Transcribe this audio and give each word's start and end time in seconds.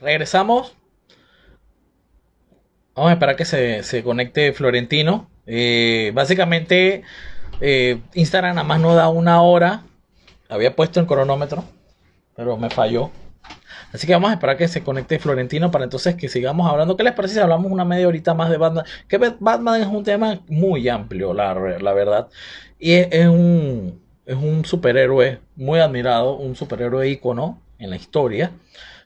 Regresamos. 0.00 0.74
Vamos 2.94 3.10
a 3.10 3.12
esperar 3.14 3.36
que 3.36 3.44
se, 3.44 3.82
se 3.82 4.02
conecte 4.02 4.52
Florentino. 4.52 5.28
Eh, 5.46 6.12
básicamente, 6.14 7.02
eh, 7.60 8.00
Instagram 8.14 8.56
nada 8.56 8.66
más 8.66 8.80
no 8.80 8.94
da 8.94 9.08
una 9.08 9.42
hora. 9.42 9.82
Había 10.48 10.74
puesto 10.74 11.00
el 11.00 11.06
cronómetro, 11.06 11.64
pero 12.34 12.56
me 12.56 12.70
falló. 12.70 13.10
Así 13.92 14.06
que 14.06 14.12
vamos 14.12 14.30
a 14.30 14.34
esperar 14.34 14.56
que 14.56 14.68
se 14.68 14.82
conecte 14.82 15.18
Florentino 15.18 15.70
para 15.70 15.84
entonces 15.84 16.14
que 16.14 16.28
sigamos 16.28 16.70
hablando. 16.70 16.96
¿Qué 16.96 17.04
les 17.04 17.14
parece 17.14 17.34
si 17.34 17.40
hablamos 17.40 17.70
una 17.72 17.84
media 17.84 18.06
horita 18.06 18.34
más 18.34 18.50
de 18.50 18.58
Batman? 18.58 18.84
Que 19.08 19.18
Batman 19.18 19.80
es 19.80 19.86
un 19.86 20.04
tema 20.04 20.40
muy 20.48 20.88
amplio, 20.88 21.32
la, 21.32 21.54
la 21.54 21.92
verdad. 21.92 22.28
Y 22.78 22.92
es, 22.94 23.26
un, 23.26 24.00
es 24.26 24.36
un 24.36 24.64
superhéroe 24.64 25.40
muy 25.56 25.80
admirado, 25.80 26.36
un 26.36 26.54
superhéroe 26.54 27.08
ícono 27.08 27.60
en 27.78 27.90
la 27.90 27.96
historia. 27.96 28.52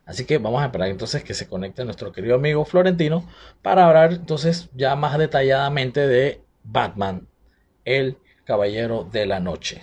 Así 0.04 0.24
que 0.24 0.38
vamos 0.38 0.62
a 0.62 0.66
esperar 0.66 0.88
entonces 0.88 1.22
que 1.22 1.34
se 1.34 1.48
conecte 1.48 1.84
nuestro 1.84 2.12
querido 2.12 2.34
amigo 2.34 2.64
Florentino 2.64 3.28
para 3.62 3.86
hablar 3.86 4.12
entonces 4.12 4.68
ya 4.74 4.96
más 4.96 5.16
detalladamente 5.16 6.06
de 6.06 6.42
Batman, 6.64 7.28
el 7.84 8.18
Caballero 8.44 9.08
de 9.10 9.26
la 9.26 9.40
Noche. 9.40 9.82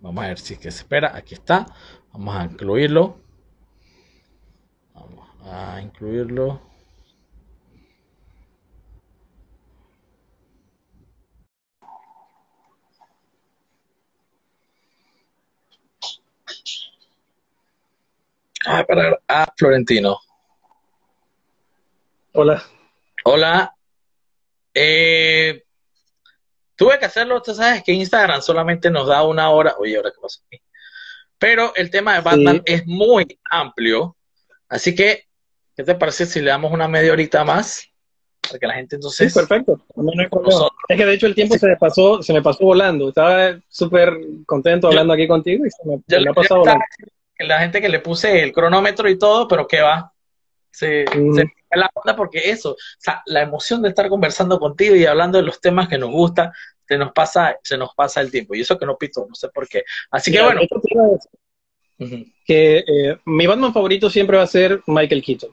Vamos 0.00 0.24
a 0.24 0.28
ver 0.28 0.38
si 0.38 0.54
es 0.54 0.60
que 0.60 0.70
se 0.70 0.78
espera. 0.78 1.16
Aquí 1.16 1.34
está. 1.34 1.66
Vamos 2.12 2.36
a 2.36 2.44
incluirlo. 2.44 3.18
Vamos 4.94 5.28
a 5.44 5.80
incluirlo. 5.80 6.60
Vamos 18.64 18.78
a 18.78 18.80
esperar 18.80 19.22
a 19.28 19.52
Florentino. 19.56 20.18
Hola. 22.32 22.62
Hola. 23.24 23.74
Eh, 24.72 25.62
tuve 26.74 26.98
que 26.98 27.04
hacerlo, 27.04 27.42
tú 27.42 27.54
sabes 27.54 27.82
que 27.82 27.92
Instagram 27.92 28.40
solamente 28.40 28.90
nos 28.90 29.06
da 29.06 29.22
una 29.22 29.50
hora. 29.50 29.74
Oye, 29.78 29.96
ahora 29.96 30.10
qué 30.10 30.20
pasa 30.20 30.40
aquí. 30.46 30.62
Pero 31.38 31.74
el 31.76 31.90
tema 31.90 32.14
de 32.14 32.22
Batman 32.22 32.62
sí. 32.66 32.72
es 32.72 32.86
muy 32.86 33.38
amplio. 33.50 34.16
Así 34.68 34.94
que, 34.94 35.24
¿qué 35.76 35.84
te 35.84 35.94
parece 35.94 36.24
si 36.24 36.40
le 36.40 36.50
damos 36.50 36.72
una 36.72 36.88
media 36.88 37.12
horita 37.12 37.44
más? 37.44 37.86
Para 38.40 38.58
que 38.58 38.66
la 38.66 38.74
gente 38.74 38.96
entonces. 38.96 39.30
Sí, 39.30 39.38
perfecto. 39.38 39.78
No 39.94 40.10
hay 40.18 40.28
problema. 40.28 40.68
Es 40.88 40.96
que 40.96 41.04
de 41.04 41.14
hecho 41.14 41.26
el 41.26 41.34
tiempo 41.34 41.54
sí. 41.54 41.60
se 41.60 41.66
me 41.66 41.76
pasó, 41.76 42.22
se 42.22 42.32
me 42.32 42.40
pasó 42.40 42.64
volando. 42.64 43.10
Estaba 43.10 43.58
súper 43.68 44.18
contento 44.46 44.86
hablando 44.86 45.14
yo, 45.14 45.16
aquí 45.16 45.28
contigo 45.28 45.66
y 45.66 45.70
se 45.70 45.86
me, 45.86 46.02
se 46.08 46.20
me 46.20 46.30
ha 46.30 46.32
pasado 46.32 46.60
volando 46.60 46.84
la 47.38 47.60
gente 47.60 47.80
que 47.80 47.88
le 47.88 48.00
puse 48.00 48.42
el 48.42 48.52
cronómetro 48.52 49.08
y 49.08 49.18
todo, 49.18 49.48
pero 49.48 49.66
que 49.66 49.80
va. 49.80 50.12
Se, 50.70 51.04
mm. 51.04 51.34
se 51.34 51.44
la 51.70 51.90
onda 51.94 52.16
porque 52.16 52.50
eso, 52.50 52.72
o 52.72 52.76
sea, 52.98 53.22
la 53.26 53.42
emoción 53.42 53.82
de 53.82 53.88
estar 53.88 54.08
conversando 54.08 54.58
contigo 54.58 54.94
y 54.94 55.06
hablando 55.06 55.38
de 55.38 55.44
los 55.44 55.60
temas 55.60 55.88
que 55.88 55.98
nos 55.98 56.10
gusta, 56.10 56.52
se 56.86 56.98
nos 56.98 57.12
pasa, 57.12 57.56
se 57.62 57.76
nos 57.76 57.94
pasa 57.94 58.20
el 58.20 58.30
tiempo. 58.30 58.54
Y 58.54 58.60
eso 58.60 58.78
que 58.78 58.86
no 58.86 58.96
pito, 58.96 59.26
no 59.28 59.34
sé 59.34 59.48
por 59.48 59.68
qué. 59.68 59.84
Así 60.10 60.30
que 60.30 60.42
bueno. 60.42 60.60
Uh 61.96 62.04
-huh. 62.06 62.32
Que 62.44 62.78
eh, 62.78 63.18
mi 63.24 63.46
Batman 63.46 63.72
favorito 63.72 64.10
siempre 64.10 64.36
va 64.36 64.42
a 64.42 64.48
ser 64.48 64.82
Michael 64.86 65.22
Keaton. 65.22 65.50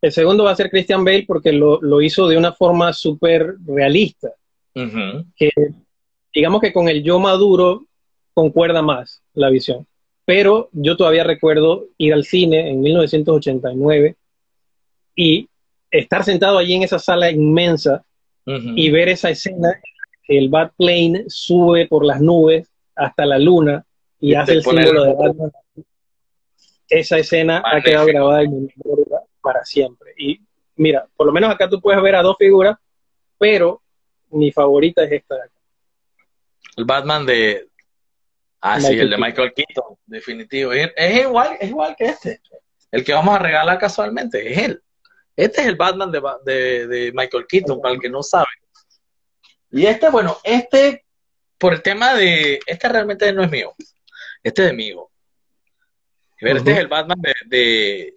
El 0.00 0.12
segundo 0.12 0.44
va 0.44 0.52
a 0.52 0.56
ser 0.56 0.70
Christian 0.70 1.04
Bale 1.04 1.24
porque 1.26 1.52
lo, 1.52 1.80
lo 1.80 2.00
hizo 2.00 2.28
de 2.28 2.36
una 2.36 2.52
forma 2.52 2.92
súper 2.92 3.56
realista. 3.66 4.30
Uh 4.74 4.82
-huh. 4.82 5.26
Que 5.36 5.50
digamos 6.32 6.60
que 6.60 6.72
con 6.72 6.88
el 6.88 7.02
yo 7.02 7.18
maduro 7.18 7.86
concuerda 8.34 8.82
más 8.82 9.22
la 9.34 9.50
visión 9.50 9.86
pero 10.24 10.68
yo 10.72 10.96
todavía 10.96 11.24
recuerdo 11.24 11.86
ir 11.98 12.14
al 12.14 12.24
cine 12.24 12.70
en 12.70 12.80
1989 12.80 14.16
y 15.16 15.48
estar 15.90 16.24
sentado 16.24 16.58
allí 16.58 16.74
en 16.74 16.82
esa 16.82 16.98
sala 16.98 17.30
inmensa 17.30 18.04
uh 18.46 18.50
-huh. 18.50 18.72
y 18.76 18.90
ver 18.90 19.08
esa 19.08 19.30
escena 19.30 19.80
que 20.24 20.38
el 20.38 20.48
Bat 20.48 20.72
Plane 20.76 21.24
sube 21.28 21.86
por 21.86 22.04
las 22.04 22.20
nubes 22.20 22.68
hasta 22.96 23.26
la 23.26 23.38
luna 23.38 23.84
y, 24.18 24.32
y 24.32 24.34
hace 24.34 24.54
el 24.54 24.62
símbolo 24.62 25.04
de 25.04 25.14
Batman. 25.14 25.52
Esa 26.88 27.18
escena 27.18 27.62
ha 27.64 27.80
quedado 27.80 28.06
grabada 28.06 28.42
en 28.42 28.50
mi 28.50 28.68
memoria 28.76 29.20
para 29.40 29.64
siempre. 29.64 30.12
Y 30.16 30.40
mira, 30.76 31.06
por 31.16 31.26
lo 31.26 31.32
menos 31.32 31.50
acá 31.50 31.68
tú 31.68 31.80
puedes 31.80 32.00
ver 32.02 32.14
a 32.14 32.22
dos 32.22 32.36
figuras, 32.38 32.76
pero 33.38 33.82
mi 34.30 34.50
favorita 34.50 35.04
es 35.04 35.12
esta 35.12 35.34
de 35.34 35.42
acá. 35.42 35.52
El 36.76 36.84
Batman 36.84 37.26
de, 37.26 37.68
Ah, 38.66 38.76
Michael 38.76 38.94
sí, 38.94 39.00
el 39.00 39.10
de 39.10 39.18
Michael 39.18 39.52
Keaton, 39.52 39.98
definitivo. 40.06 40.72
Es, 40.72 40.90
es, 40.96 41.20
igual, 41.20 41.58
es 41.60 41.68
igual 41.68 41.94
que 41.98 42.06
este. 42.06 42.40
El 42.90 43.04
que 43.04 43.12
vamos 43.12 43.34
a 43.34 43.38
regalar 43.38 43.78
casualmente, 43.78 44.50
es 44.50 44.58
él. 44.58 44.82
Este 45.36 45.60
es 45.60 45.66
el 45.66 45.76
Batman 45.76 46.10
de, 46.10 46.22
de, 46.46 46.86
de 46.86 47.12
Michael 47.12 47.44
Keaton, 47.46 47.82
para 47.82 47.94
el 47.94 48.00
que 48.00 48.08
no 48.08 48.22
sabe. 48.22 48.46
Y 49.70 49.84
este, 49.84 50.08
bueno, 50.08 50.38
este, 50.42 51.04
por 51.58 51.74
el 51.74 51.82
tema 51.82 52.14
de. 52.14 52.58
Este 52.64 52.88
realmente 52.88 53.30
no 53.34 53.42
es 53.42 53.50
mío. 53.50 53.74
Este 54.42 54.62
es 54.62 54.68
de 54.68 54.74
mío. 54.74 55.10
A 56.40 56.44
ver, 56.46 56.54
uh 56.54 56.56
-huh. 56.56 56.58
este 56.60 56.72
es 56.72 56.78
el 56.78 56.88
Batman 56.88 57.20
de, 57.20 57.34
de, 57.44 58.14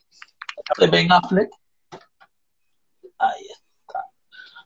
de 0.77 0.87
Ben 0.87 1.11
Affleck. 1.11 1.49
Ahí 3.17 3.47
está. 3.49 4.05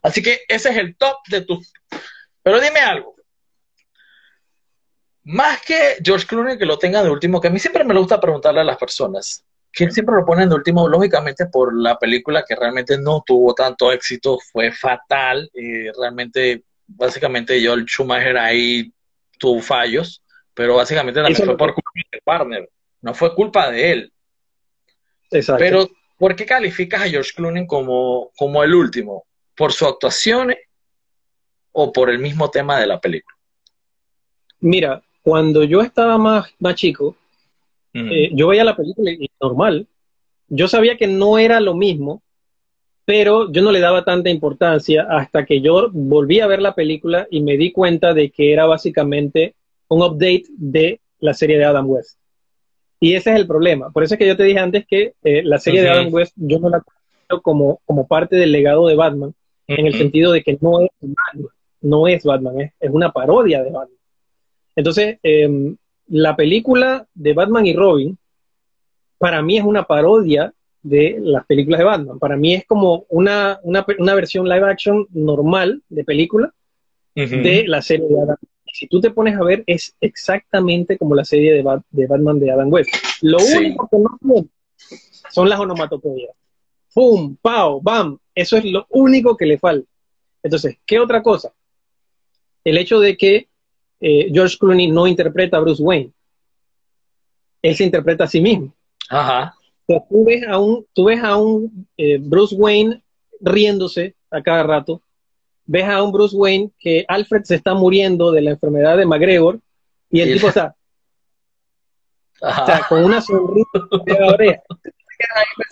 Así 0.00 0.22
que 0.22 0.42
ese 0.46 0.70
es 0.70 0.76
el 0.76 0.94
top 0.96 1.16
de 1.28 1.40
tus. 1.40 1.72
Pero 2.40 2.60
dime 2.60 2.78
algo 2.78 3.11
más 5.24 5.62
que 5.62 5.96
George 6.02 6.26
Clooney 6.26 6.58
que 6.58 6.66
lo 6.66 6.78
tenga 6.78 7.02
de 7.02 7.10
último, 7.10 7.40
que 7.40 7.48
a 7.48 7.50
mí 7.50 7.58
siempre 7.58 7.84
me 7.84 7.96
gusta 7.96 8.20
preguntarle 8.20 8.60
a 8.60 8.64
las 8.64 8.76
personas, 8.76 9.44
que 9.72 9.90
siempre 9.90 10.16
lo 10.16 10.24
ponen 10.24 10.48
de 10.48 10.54
último, 10.54 10.88
lógicamente 10.88 11.46
por 11.46 11.74
la 11.74 11.98
película 11.98 12.44
que 12.46 12.56
realmente 12.56 12.98
no 12.98 13.22
tuvo 13.24 13.54
tanto 13.54 13.92
éxito, 13.92 14.38
fue 14.52 14.72
fatal, 14.72 15.50
eh, 15.54 15.90
realmente, 15.98 16.64
básicamente 16.86 17.64
Joel 17.64 17.86
Schumacher 17.86 18.36
ahí 18.36 18.92
tuvo 19.38 19.60
fallos, 19.60 20.22
pero 20.54 20.76
básicamente 20.76 21.22
también 21.22 21.44
fue 21.44 21.56
por 21.56 21.72
culpa 21.72 21.90
de 22.12 22.20
partner, 22.22 22.70
no 23.00 23.14
fue 23.14 23.34
culpa 23.34 23.70
de 23.70 23.92
él. 23.92 24.12
Exacto. 25.30 25.60
Pero, 25.60 25.88
¿por 26.18 26.36
qué 26.36 26.44
calificas 26.44 27.02
a 27.02 27.08
George 27.08 27.32
Clooney 27.34 27.66
como, 27.66 28.30
como 28.36 28.62
el 28.62 28.74
último? 28.74 29.24
¿Por 29.56 29.72
su 29.72 29.86
actuación 29.86 30.54
o 31.72 31.92
por 31.92 32.10
el 32.10 32.18
mismo 32.18 32.50
tema 32.50 32.78
de 32.78 32.86
la 32.86 33.00
película? 33.00 33.36
Mira, 34.60 35.02
cuando 35.22 35.64
yo 35.64 35.80
estaba 35.80 36.18
más, 36.18 36.52
más 36.58 36.74
chico, 36.74 37.16
uh 37.94 37.98
-huh. 37.98 38.12
eh, 38.12 38.30
yo 38.34 38.48
veía 38.48 38.64
la 38.64 38.76
película 38.76 39.10
y 39.10 39.30
normal. 39.40 39.86
Yo 40.48 40.68
sabía 40.68 40.96
que 40.96 41.06
no 41.06 41.38
era 41.38 41.60
lo 41.60 41.74
mismo, 41.74 42.22
pero 43.04 43.50
yo 43.50 43.62
no 43.62 43.72
le 43.72 43.80
daba 43.80 44.04
tanta 44.04 44.30
importancia 44.30 45.06
hasta 45.08 45.44
que 45.44 45.60
yo 45.60 45.88
volví 45.92 46.40
a 46.40 46.46
ver 46.46 46.60
la 46.60 46.74
película 46.74 47.26
y 47.30 47.40
me 47.40 47.56
di 47.56 47.72
cuenta 47.72 48.14
de 48.14 48.30
que 48.30 48.52
era 48.52 48.66
básicamente 48.66 49.54
un 49.88 50.02
update 50.02 50.44
de 50.56 51.00
la 51.20 51.34
serie 51.34 51.58
de 51.58 51.64
Adam 51.64 51.88
West. 51.88 52.18
Y 53.00 53.14
ese 53.14 53.30
es 53.30 53.36
el 53.36 53.46
problema. 53.46 53.90
Por 53.90 54.04
eso 54.04 54.14
es 54.14 54.18
que 54.18 54.26
yo 54.26 54.36
te 54.36 54.44
dije 54.44 54.58
antes 54.60 54.86
que 54.86 55.14
eh, 55.24 55.42
la 55.42 55.58
serie 55.58 55.80
uh 55.80 55.84
-huh. 55.84 55.86
de 55.86 55.90
Adam 55.90 56.14
West 56.14 56.34
yo 56.36 56.58
no 56.58 56.68
la 56.68 56.80
considero 56.80 57.42
como, 57.42 57.80
como 57.84 58.06
parte 58.06 58.36
del 58.36 58.52
legado 58.52 58.86
de 58.86 58.94
Batman, 58.94 59.30
uh 59.30 59.32
-huh. 59.72 59.78
en 59.78 59.86
el 59.86 59.94
sentido 59.94 60.32
de 60.32 60.42
que 60.42 60.58
no 60.60 60.80
es 60.80 60.90
Batman, 61.00 61.52
no 61.80 62.06
es 62.06 62.24
Batman, 62.24 62.60
es, 62.60 62.72
es 62.78 62.90
una 62.90 63.10
parodia 63.10 63.62
de 63.62 63.70
Batman. 63.70 64.01
Entonces, 64.76 65.18
eh, 65.22 65.74
la 66.08 66.36
película 66.36 67.06
de 67.14 67.32
Batman 67.32 67.66
y 67.66 67.74
Robin, 67.74 68.18
para 69.18 69.42
mí 69.42 69.58
es 69.58 69.64
una 69.64 69.84
parodia 69.84 70.52
de 70.82 71.16
las 71.20 71.46
películas 71.46 71.78
de 71.78 71.84
Batman. 71.84 72.18
Para 72.18 72.36
mí 72.36 72.54
es 72.54 72.66
como 72.66 73.06
una, 73.08 73.60
una, 73.62 73.86
una 73.98 74.14
versión 74.14 74.48
live 74.48 74.68
action 74.68 75.06
normal 75.10 75.82
de 75.88 76.04
película 76.04 76.52
uh 77.16 77.20
-huh. 77.20 77.42
de 77.42 77.68
la 77.68 77.80
serie 77.82 78.08
de 78.08 78.20
Adam. 78.20 78.36
Si 78.72 78.88
tú 78.88 79.00
te 79.00 79.10
pones 79.10 79.36
a 79.36 79.44
ver, 79.44 79.62
es 79.66 79.94
exactamente 80.00 80.96
como 80.98 81.14
la 81.14 81.24
serie 81.24 81.52
de, 81.52 81.62
Bat 81.62 81.82
de 81.90 82.06
Batman 82.06 82.40
de 82.40 82.50
Adam 82.50 82.72
West. 82.72 82.90
Lo 83.20 83.38
sí. 83.38 83.58
único 83.58 83.88
que 83.88 83.98
no 83.98 84.18
tiene 84.20 84.48
son 85.30 85.48
las 85.48 85.60
onomatopeyas. 85.60 86.34
¡Pum! 86.94 87.36
¡Pau! 87.40 87.80
¡Bam! 87.80 88.18
Eso 88.34 88.56
es 88.56 88.64
lo 88.64 88.86
único 88.90 89.36
que 89.36 89.46
le 89.46 89.58
falta. 89.58 89.88
Entonces, 90.42 90.78
¿qué 90.84 90.98
otra 90.98 91.22
cosa? 91.22 91.52
El 92.64 92.76
hecho 92.76 93.00
de 93.00 93.16
que 93.16 93.48
eh, 94.04 94.30
George 94.32 94.56
Clooney 94.58 94.90
no 94.90 95.06
interpreta 95.06 95.56
a 95.56 95.60
Bruce 95.60 95.80
Wayne. 95.80 96.10
Él 97.62 97.76
se 97.76 97.84
interpreta 97.84 98.24
a 98.24 98.26
sí 98.26 98.40
mismo. 98.40 98.74
Ajá. 99.08 99.54
tú 99.86 100.24
ves 100.24 100.42
a 100.48 100.58
un, 100.58 100.84
tú 100.92 101.04
ves 101.04 101.22
a 101.22 101.36
un 101.36 101.86
eh, 101.96 102.18
Bruce 102.20 102.54
Wayne 102.56 103.00
riéndose 103.40 104.16
a 104.28 104.42
cada 104.42 104.64
rato. 104.64 105.00
Ves 105.64 105.84
a 105.84 106.02
un 106.02 106.10
Bruce 106.10 106.36
Wayne 106.36 106.72
que 106.80 107.04
Alfred 107.06 107.44
se 107.44 107.54
está 107.54 107.74
muriendo 107.74 108.32
de 108.32 108.42
la 108.42 108.50
enfermedad 108.50 108.96
de 108.96 109.06
McGregor 109.06 109.60
y 110.10 110.20
el 110.20 110.34
tipo 110.34 110.48
está 110.48 110.74
o 112.42 112.66
sea, 112.66 112.84
con 112.88 113.04
una 113.04 113.20
sonrisa 113.20 113.68
de 114.04 114.18
la 114.18 114.26
oreja. 114.26 114.62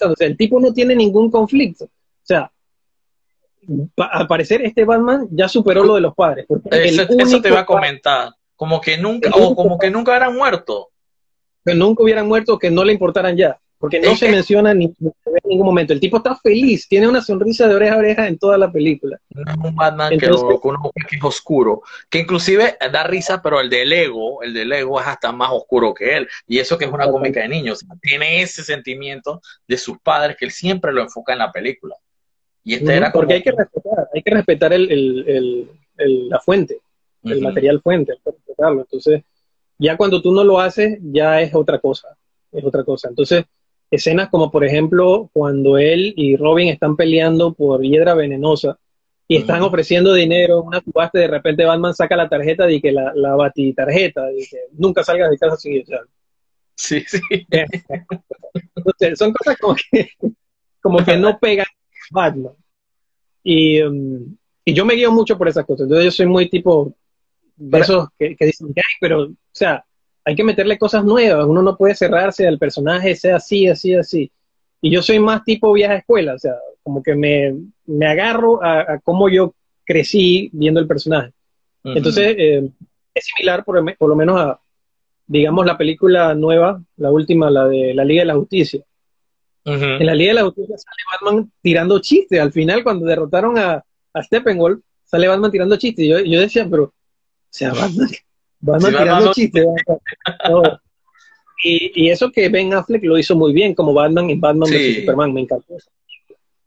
O 0.08 0.14
sea, 0.14 0.28
el 0.28 0.36
tipo 0.36 0.60
no 0.60 0.72
tiene 0.72 0.94
ningún 0.94 1.32
conflicto. 1.32 1.86
O 1.86 1.88
sea, 2.22 2.52
al 3.96 4.26
parecer 4.26 4.62
este 4.62 4.84
Batman 4.84 5.28
ya 5.30 5.48
superó 5.48 5.84
lo 5.84 5.94
de 5.94 6.00
los 6.00 6.14
padres. 6.14 6.46
Eso, 6.70 7.40
te 7.40 7.48
iba 7.48 7.60
a 7.60 7.66
comentar. 7.66 8.30
Como 8.56 8.80
que 8.80 8.98
nunca, 8.98 9.30
o 9.32 9.54
como 9.54 9.78
que 9.78 9.90
nunca 9.90 10.12
hubieran 10.12 10.34
muerto. 10.34 10.90
Que 11.64 11.74
nunca 11.74 12.02
hubieran 12.02 12.28
muerto, 12.28 12.58
que 12.58 12.70
no 12.70 12.84
le 12.84 12.92
importaran 12.92 13.36
ya. 13.36 13.58
Porque 13.80 13.98
no 13.98 14.14
se 14.14 14.30
menciona 14.30 14.74
ni 14.74 14.84
en 14.84 15.14
ningún 15.42 15.64
momento. 15.64 15.94
El 15.94 16.00
tipo 16.00 16.18
está 16.18 16.36
feliz, 16.36 16.86
tiene 16.86 17.08
una 17.08 17.22
sonrisa 17.22 17.66
de 17.66 17.74
oreja 17.74 17.94
a 17.94 17.98
oreja 17.98 18.28
en 18.28 18.38
toda 18.38 18.58
la 18.58 18.70
película. 18.70 19.18
No 19.30 19.50
es 19.50 19.56
un 19.56 19.74
Batman 19.74 20.18
que, 20.18 20.26
lo, 20.26 20.60
que 21.08 21.16
es 21.16 21.24
oscuro, 21.24 21.80
que 22.10 22.18
inclusive 22.18 22.76
da 22.92 23.04
risa, 23.04 23.40
pero 23.40 23.58
el 23.58 23.70
de 23.70 23.86
Lego, 23.86 24.42
el 24.42 24.52
de 24.52 24.66
Lego 24.66 25.00
es 25.00 25.06
hasta 25.06 25.32
más 25.32 25.48
oscuro 25.50 25.94
que 25.94 26.18
él. 26.18 26.28
Y 26.46 26.58
eso 26.58 26.76
que 26.76 26.84
es 26.84 26.92
una 26.92 27.10
cómica 27.10 27.40
de 27.40 27.48
niños. 27.48 27.82
Tiene 28.02 28.42
ese 28.42 28.62
sentimiento 28.62 29.40
de 29.66 29.78
sus 29.78 29.98
padres 30.00 30.36
que 30.38 30.44
él 30.44 30.50
siempre 30.50 30.92
lo 30.92 31.00
enfoca 31.00 31.32
en 31.32 31.38
la 31.38 31.50
película. 31.50 31.96
Y 32.70 32.74
este 32.74 32.96
era 32.96 33.10
Porque 33.10 33.34
hay 33.34 33.42
que 33.42 33.50
respetar, 33.50 34.08
hay 34.14 34.22
que 34.22 34.30
respetar 34.30 34.72
el, 34.72 35.68
la 35.96 36.38
fuente, 36.38 36.78
el 37.24 37.40
material 37.40 37.80
fuente, 37.82 38.14
Entonces, 38.56 39.24
ya 39.76 39.96
cuando 39.96 40.22
tú 40.22 40.30
no 40.30 40.44
lo 40.44 40.60
haces, 40.60 41.00
ya 41.02 41.40
es 41.40 41.52
otra 41.52 41.80
cosa, 41.80 42.16
es 42.52 42.64
otra 42.64 42.84
cosa. 42.84 43.08
Entonces, 43.08 43.44
escenas 43.90 44.28
como 44.28 44.52
por 44.52 44.64
ejemplo 44.64 45.28
cuando 45.32 45.78
él 45.78 46.14
y 46.16 46.36
Robin 46.36 46.68
están 46.68 46.94
peleando 46.94 47.54
por 47.54 47.82
hiedra 47.82 48.14
venenosa 48.14 48.78
y 49.26 49.38
están 49.38 49.62
ofreciendo 49.62 50.14
dinero, 50.14 50.62
una 50.62 50.80
subasta 50.80 51.18
y 51.18 51.22
de 51.22 51.26
repente 51.28 51.64
Batman 51.64 51.92
saca 51.92 52.14
la 52.14 52.28
tarjeta 52.28 52.66
de 52.66 52.80
que 52.80 52.92
la, 52.92 53.12
la 53.16 53.34
bati 53.34 53.72
tarjeta, 53.72 54.28
dice 54.28 54.60
nunca 54.74 55.02
salgas 55.02 55.28
de 55.28 55.38
casa 55.38 55.56
sin 55.56 55.72
echar. 55.72 56.02
Sí, 56.76 57.02
sí. 57.04 57.18
Entonces, 58.76 59.18
son 59.18 59.32
cosas 59.32 59.56
como 59.58 59.74
que, 59.74 60.10
como 60.80 61.04
que 61.04 61.16
no 61.16 61.36
pegan 61.40 61.66
Batman. 62.10 62.52
Y, 63.42 63.80
um, 63.82 64.36
y 64.64 64.74
yo 64.74 64.84
me 64.84 64.94
guío 64.94 65.10
mucho 65.10 65.38
por 65.38 65.48
esas 65.48 65.64
cosas. 65.64 65.84
Entonces 65.84 66.04
yo 66.04 66.10
soy 66.10 66.26
muy 66.26 66.50
tipo 66.50 66.94
de 67.56 67.78
esos 67.78 68.08
que, 68.18 68.36
que 68.36 68.46
dicen, 68.46 68.74
pero, 69.00 69.22
o 69.24 69.34
sea, 69.52 69.84
hay 70.24 70.34
que 70.34 70.44
meterle 70.44 70.78
cosas 70.78 71.04
nuevas, 71.04 71.46
uno 71.46 71.62
no 71.62 71.76
puede 71.76 71.94
cerrarse 71.94 72.46
al 72.46 72.58
personaje, 72.58 73.16
sea 73.16 73.36
así, 73.36 73.66
así, 73.66 73.94
así. 73.94 74.30
Y 74.80 74.90
yo 74.90 75.02
soy 75.02 75.18
más 75.18 75.44
tipo 75.44 75.72
vieja 75.72 75.96
escuela, 75.96 76.34
o 76.34 76.38
sea, 76.38 76.54
como 76.82 77.02
que 77.02 77.14
me, 77.14 77.54
me 77.86 78.06
agarro 78.06 78.62
a, 78.62 78.98
cómo 79.02 79.28
yo 79.28 79.54
crecí 79.84 80.50
viendo 80.52 80.80
el 80.80 80.86
personaje. 80.86 81.32
Entonces, 81.84 82.34
eh, 82.38 82.70
es 83.14 83.24
similar 83.24 83.64
por, 83.64 83.76
lo 83.76 84.16
menos 84.16 84.40
a, 84.40 84.60
digamos, 85.26 85.66
la 85.66 85.76
película 85.76 86.34
nueva, 86.34 86.82
la 86.96 87.10
última, 87.10 87.50
la 87.50 87.66
de 87.66 87.94
la 87.94 88.04
Liga 88.04 88.22
de 88.22 88.26
la 88.26 88.34
Justicia. 88.34 88.82
En 89.64 90.06
la 90.06 90.14
Liga 90.14 90.30
de 90.30 90.34
la 90.34 90.44
Justicia 90.44 90.76
sale 90.78 90.96
Batman 91.12 91.52
tirando 91.62 91.98
chistes. 91.98 92.40
Al 92.40 92.52
final, 92.52 92.82
cuando 92.82 93.06
derrotaron 93.06 93.58
a, 93.58 93.84
a 94.12 94.22
Steppenwolf, 94.22 94.80
sale 95.04 95.28
Batman 95.28 95.50
tirando 95.50 95.76
chistes. 95.76 96.08
Yo, 96.08 96.20
yo 96.20 96.40
decía, 96.40 96.66
pero, 96.70 96.84
o 96.84 96.92
sea, 97.50 97.72
Batman, 97.72 98.08
Batman 98.60 98.96
tirando 98.96 99.32
chistes. 99.32 99.66
y, 101.62 102.04
y, 102.04 102.10
eso 102.10 102.30
que 102.32 102.48
Ben 102.48 102.72
Affleck 102.72 103.04
lo 103.04 103.18
hizo 103.18 103.36
muy 103.36 103.52
bien, 103.52 103.74
como 103.74 103.92
Batman 103.92 104.30
y 104.30 104.36
Batman 104.36 104.70
de 104.70 105.00
Superman, 105.00 105.32
me 105.32 105.42
encantó. 105.42 105.76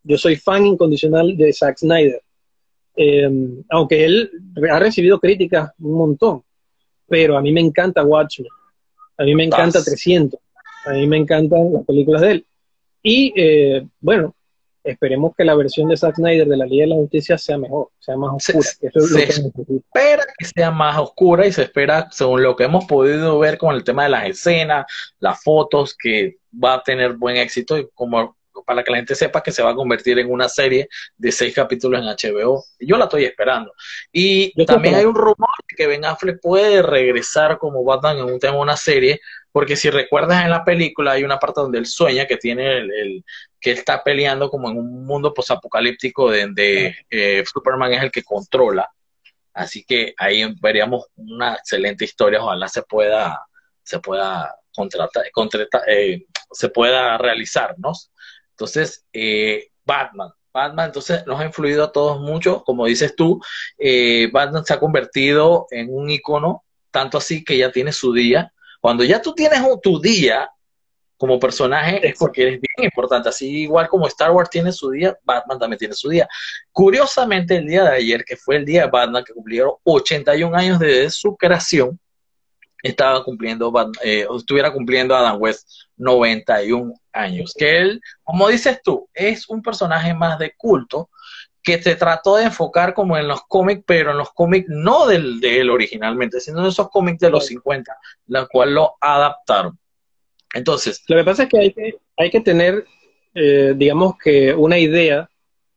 Yo 0.04 0.18
soy 0.18 0.36
fan 0.36 0.66
incondicional 0.66 1.36
de 1.36 1.54
Zack 1.54 1.78
Snyder. 1.78 2.22
Em, 2.95 3.63
aunque 3.69 4.06
él 4.06 4.31
ha 4.69 4.78
recibido 4.78 5.19
críticas 5.19 5.72
un 5.80 5.94
montón, 5.94 6.44
pero 7.07 7.38
a 7.38 7.42
mí 7.42 7.51
me 7.51 7.62
encanta 7.62 8.04
Watchmen, 8.04 8.51
a 9.18 9.24
mí 9.24 9.34
me 9.34 9.45
encanta 9.45 9.84
300, 9.84 10.40
a 10.86 10.92
mí 10.92 11.07
me 11.07 11.18
encantan 11.18 11.74
las 11.74 11.86
películas 11.86 12.22
de 12.22 12.31
él. 12.31 12.45
Y 13.03 13.33
eh, 13.35 13.85
bueno, 14.00 14.33
esperemos 14.83 15.33
que 15.38 15.44
la 15.44 15.55
versión 15.55 15.88
de 15.89 15.97
Zack 15.97 16.15
Snyder 16.15 16.47
de 16.47 16.57
la 16.57 16.65
Liga 16.65 16.83
de 16.83 16.89
la 16.89 16.95
Justicia 16.95 17.38
sea 17.38 17.57
mejor, 17.57 17.89
sea 18.00 18.17
más 18.17 18.33
oscura. 18.35 18.67
Se, 18.69 19.23
espera 19.23 20.23
que 20.38 20.45
sea 20.45 20.71
más 20.71 20.97
oscura 20.97 21.45
y 21.45 21.51
se 21.51 21.63
espera, 21.63 22.07
según 22.11 22.44
lo 22.44 22.55
que 22.55 22.63
hemos 22.63 22.85
podido 22.85 23.39
ver 23.39 23.57
con 23.57 23.75
el 23.75 23.83
tema 23.83 24.03
de 24.03 24.09
las 24.09 24.27
escenas, 24.27 24.85
las 25.19 25.41
fotos, 25.44 25.95
que 25.97 26.38
va 26.51 26.75
a 26.75 26.83
tener 26.83 27.13
buen 27.13 27.38
éxito 27.38 27.77
y 27.77 27.88
como 27.94 28.35
para 28.65 28.83
que 28.83 28.91
la 28.91 28.97
gente 28.97 29.15
sepa 29.15 29.41
que 29.41 29.51
se 29.51 29.63
va 29.63 29.71
a 29.71 29.75
convertir 29.75 30.19
en 30.19 30.31
una 30.31 30.47
serie 30.47 30.88
de 31.17 31.31
seis 31.31 31.53
capítulos 31.53 31.99
en 31.99 32.06
HBO. 32.07 32.63
Yo 32.79 32.97
la 32.97 33.06
estoy 33.06 33.25
esperando. 33.25 33.73
Y 34.11 34.53
también 34.65 34.95
hay 34.95 35.06
un 35.06 35.15
rumor 35.15 35.49
de 35.69 35.75
que 35.75 35.88
Ben 35.88 36.06
Affleck 36.06 36.39
puede 36.39 36.81
regresar 36.81 37.57
como 37.57 37.83
Batman 37.83 38.19
en 38.19 38.25
un 38.25 38.39
tema 38.39 38.57
una 38.57 38.77
serie, 38.77 39.19
porque 39.53 39.77
si 39.77 39.89
recuerdas 39.89 40.44
en 40.44 40.50
la 40.50 40.65
película 40.65 41.13
hay 41.13 41.23
una 41.23 41.39
parte 41.39 41.61
donde 41.61 41.77
él 41.77 41.85
sueña 41.85 42.25
que 42.25 42.38
tiene 42.38 42.79
el, 42.79 43.23
que 43.61 43.71
está 43.71 44.03
peleando 44.03 44.50
como 44.50 44.69
en 44.69 44.77
un 44.77 45.05
mundo 45.05 45.33
posapocalíptico 45.33 46.35
donde 46.35 46.97
eh, 47.09 47.44
Superman 47.45 47.94
es 47.94 48.03
el 48.03 48.11
que 48.11 48.23
controla. 48.23 48.89
Así 49.53 49.85
que 49.85 50.15
ahí 50.17 50.44
veríamos 50.59 51.05
una 51.15 51.53
excelente 51.53 52.03
historia, 52.03 52.41
ojalá 52.41 52.67
se 52.67 52.81
pueda, 52.81 53.45
se 53.83 54.00
pueda 54.00 54.55
contratar, 54.73 55.23
eh, 55.88 56.25
se 56.51 56.69
pueda 56.69 57.17
realizarnos. 57.19 58.11
Entonces, 58.49 59.06
eh, 59.13 59.69
Batman. 59.85 60.31
Batman 60.51 60.88
entonces 60.88 61.25
nos 61.25 61.39
ha 61.39 61.45
influido 61.45 61.83
a 61.83 61.91
todos 61.91 62.19
mucho, 62.19 62.63
como 62.63 62.85
dices 62.85 63.15
tú, 63.15 63.41
eh, 63.77 64.29
Batman 64.31 64.63
se 64.63 64.73
ha 64.73 64.79
convertido 64.79 65.65
en 65.71 65.88
un 65.89 66.11
icono, 66.11 66.63
tanto 66.91 67.17
así 67.17 67.44
que 67.44 67.57
ya 67.57 67.71
tiene 67.71 67.91
su 67.91 68.13
día. 68.13 68.52
Cuando 68.83 69.06
ya 69.06 69.21
tú 69.21 69.33
tienes 69.33 69.62
tu 69.81 69.97
día 70.01 70.51
como 71.15 71.39
personaje 71.39 72.06
es 72.06 72.19
porque 72.19 72.41
eres 72.41 72.59
bien 72.59 72.85
importante, 72.85 73.30
así 73.30 73.62
igual 73.62 73.88
como 73.88 74.07
Star 74.07 74.31
Wars 74.31 74.50
tiene 74.50 74.74
su 74.74 74.89
día, 74.89 75.18
Batman 75.24 75.57
también 75.57 75.77
tiene 75.77 75.94
su 75.94 76.09
día. 76.09 76.27
Curiosamente, 76.69 77.56
el 77.56 77.65
día 77.65 77.85
de 77.85 77.95
ayer, 77.95 78.25
que 78.25 78.35
fue 78.35 78.57
el 78.57 78.65
día 78.65 78.81
de 78.81 78.89
Batman, 78.89 79.24
que 79.24 79.31
cumplieron 79.31 79.71
81 79.83 80.53
años 80.53 80.80
desde 80.80 81.09
su 81.12 81.38
creación, 81.38 81.97
estaba 82.81 83.24
cumpliendo, 83.24 83.71
eh, 84.03 84.27
estuviera 84.35 84.74
cumpliendo 84.74 85.16
Adam 85.16 85.42
West 85.42 85.66
91 85.95 86.94
años. 87.13 87.54
Que 87.57 87.78
él, 87.78 88.02
como 88.21 88.49
dices 88.49 88.81
tú, 88.83 89.07
es 89.13 89.47
un 89.47 89.61
personaje 89.61 90.13
más 90.13 90.37
de 90.40 90.54
culto 90.57 91.09
que 91.63 91.81
se 91.81 91.95
trató 91.95 92.35
de 92.35 92.43
enfocar 92.43 92.93
como 92.93 93.17
en 93.17 93.27
los 93.27 93.41
cómics, 93.47 93.83
pero 93.87 94.11
en 94.11 94.17
los 94.17 94.31
cómics 94.33 94.67
no 94.67 95.07
del, 95.07 95.39
de 95.39 95.61
él 95.61 95.69
originalmente, 95.69 96.41
sino 96.41 96.59
en 96.59 96.67
esos 96.67 96.89
cómics 96.89 97.19
de 97.19 97.29
los 97.29 97.45
50, 97.45 97.95
la 98.27 98.45
cual 98.47 98.73
lo 98.73 98.95
adaptaron. 98.99 99.79
Entonces. 100.53 101.03
Lo 101.07 101.15
que 101.17 101.23
pasa 101.23 101.43
es 101.43 101.49
que 101.49 101.59
hay 101.59 101.73
que, 101.73 101.95
hay 102.17 102.29
que 102.29 102.41
tener, 102.41 102.85
eh, 103.33 103.73
digamos 103.75 104.17
que 104.21 104.53
una 104.53 104.77
idea 104.77 105.29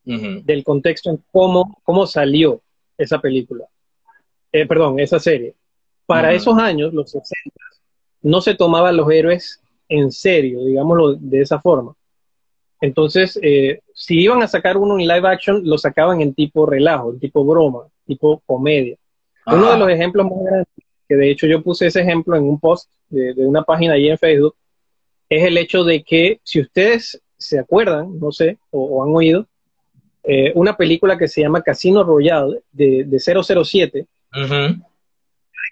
del 0.05 0.63
contexto 0.63 1.11
en 1.11 1.21
cómo, 1.33 1.81
cómo 1.83 2.07
salió 2.07 2.61
esa 2.97 3.21
película. 3.21 3.65
Eh, 4.53 4.65
perdón, 4.65 5.01
esa 5.01 5.19
serie. 5.19 5.55
Para 6.07 6.33
esos 6.33 6.57
años, 6.59 6.95
los 6.95 7.11
60, 7.11 7.57
no 8.23 8.41
se 8.41 8.55
tomaban 8.55 8.97
los 8.97 9.11
héroes 9.11 9.61
en 9.89 10.13
serio, 10.13 10.65
digámoslo 10.65 11.15
de 11.15 11.41
esa 11.41 11.61
forma. 11.61 11.95
Entonces, 12.81 13.39
eh, 13.43 13.81
si 13.95 14.21
iban 14.21 14.43
a 14.43 14.49
sacar 14.49 14.77
uno 14.77 14.99
en 14.99 15.07
live 15.07 15.29
action, 15.29 15.63
lo 15.65 15.79
sacaban 15.79 16.21
en 16.21 16.35
tipo 16.35 16.67
relajo, 16.67 17.13
en 17.13 17.19
tipo 17.19 17.45
broma, 17.45 17.87
tipo 18.07 18.43
comedia. 18.47 18.97
Uno 19.47 19.71
de 19.71 19.79
los 19.79 19.89
ejemplos 19.89 20.27
más 20.27 20.45
grandes, 20.45 20.69
que 21.09 21.17
de 21.17 21.31
hecho 21.31 21.47
yo 21.47 21.63
puse 21.63 21.87
ese 21.87 22.01
ejemplo 22.01 22.37
en 22.37 22.45
un 22.45 22.59
post 22.59 22.91
de, 23.09 23.33
una 23.47 23.63
página 23.63 23.95
ahí 23.95 24.09
en 24.09 24.19
Facebook, 24.19 24.57
es 25.29 25.45
el 25.45 25.57
hecho 25.57 25.85
de 25.85 26.03
que, 26.03 26.41
si 26.43 26.61
ustedes 26.61 27.21
se 27.37 27.59
acuerdan, 27.59 28.19
no 28.19 28.33
sé, 28.33 28.59
o, 28.71 29.03
han 29.03 29.15
oído, 29.15 29.47
eh, 30.25 30.53
una 30.55 30.77
película 30.77 31.17
que 31.17 31.29
se 31.29 31.41
llama 31.41 31.63
Casino 31.63 32.03
Royale 32.03 32.61
de, 32.73 33.05
de 33.05 33.21
007, 33.21 34.07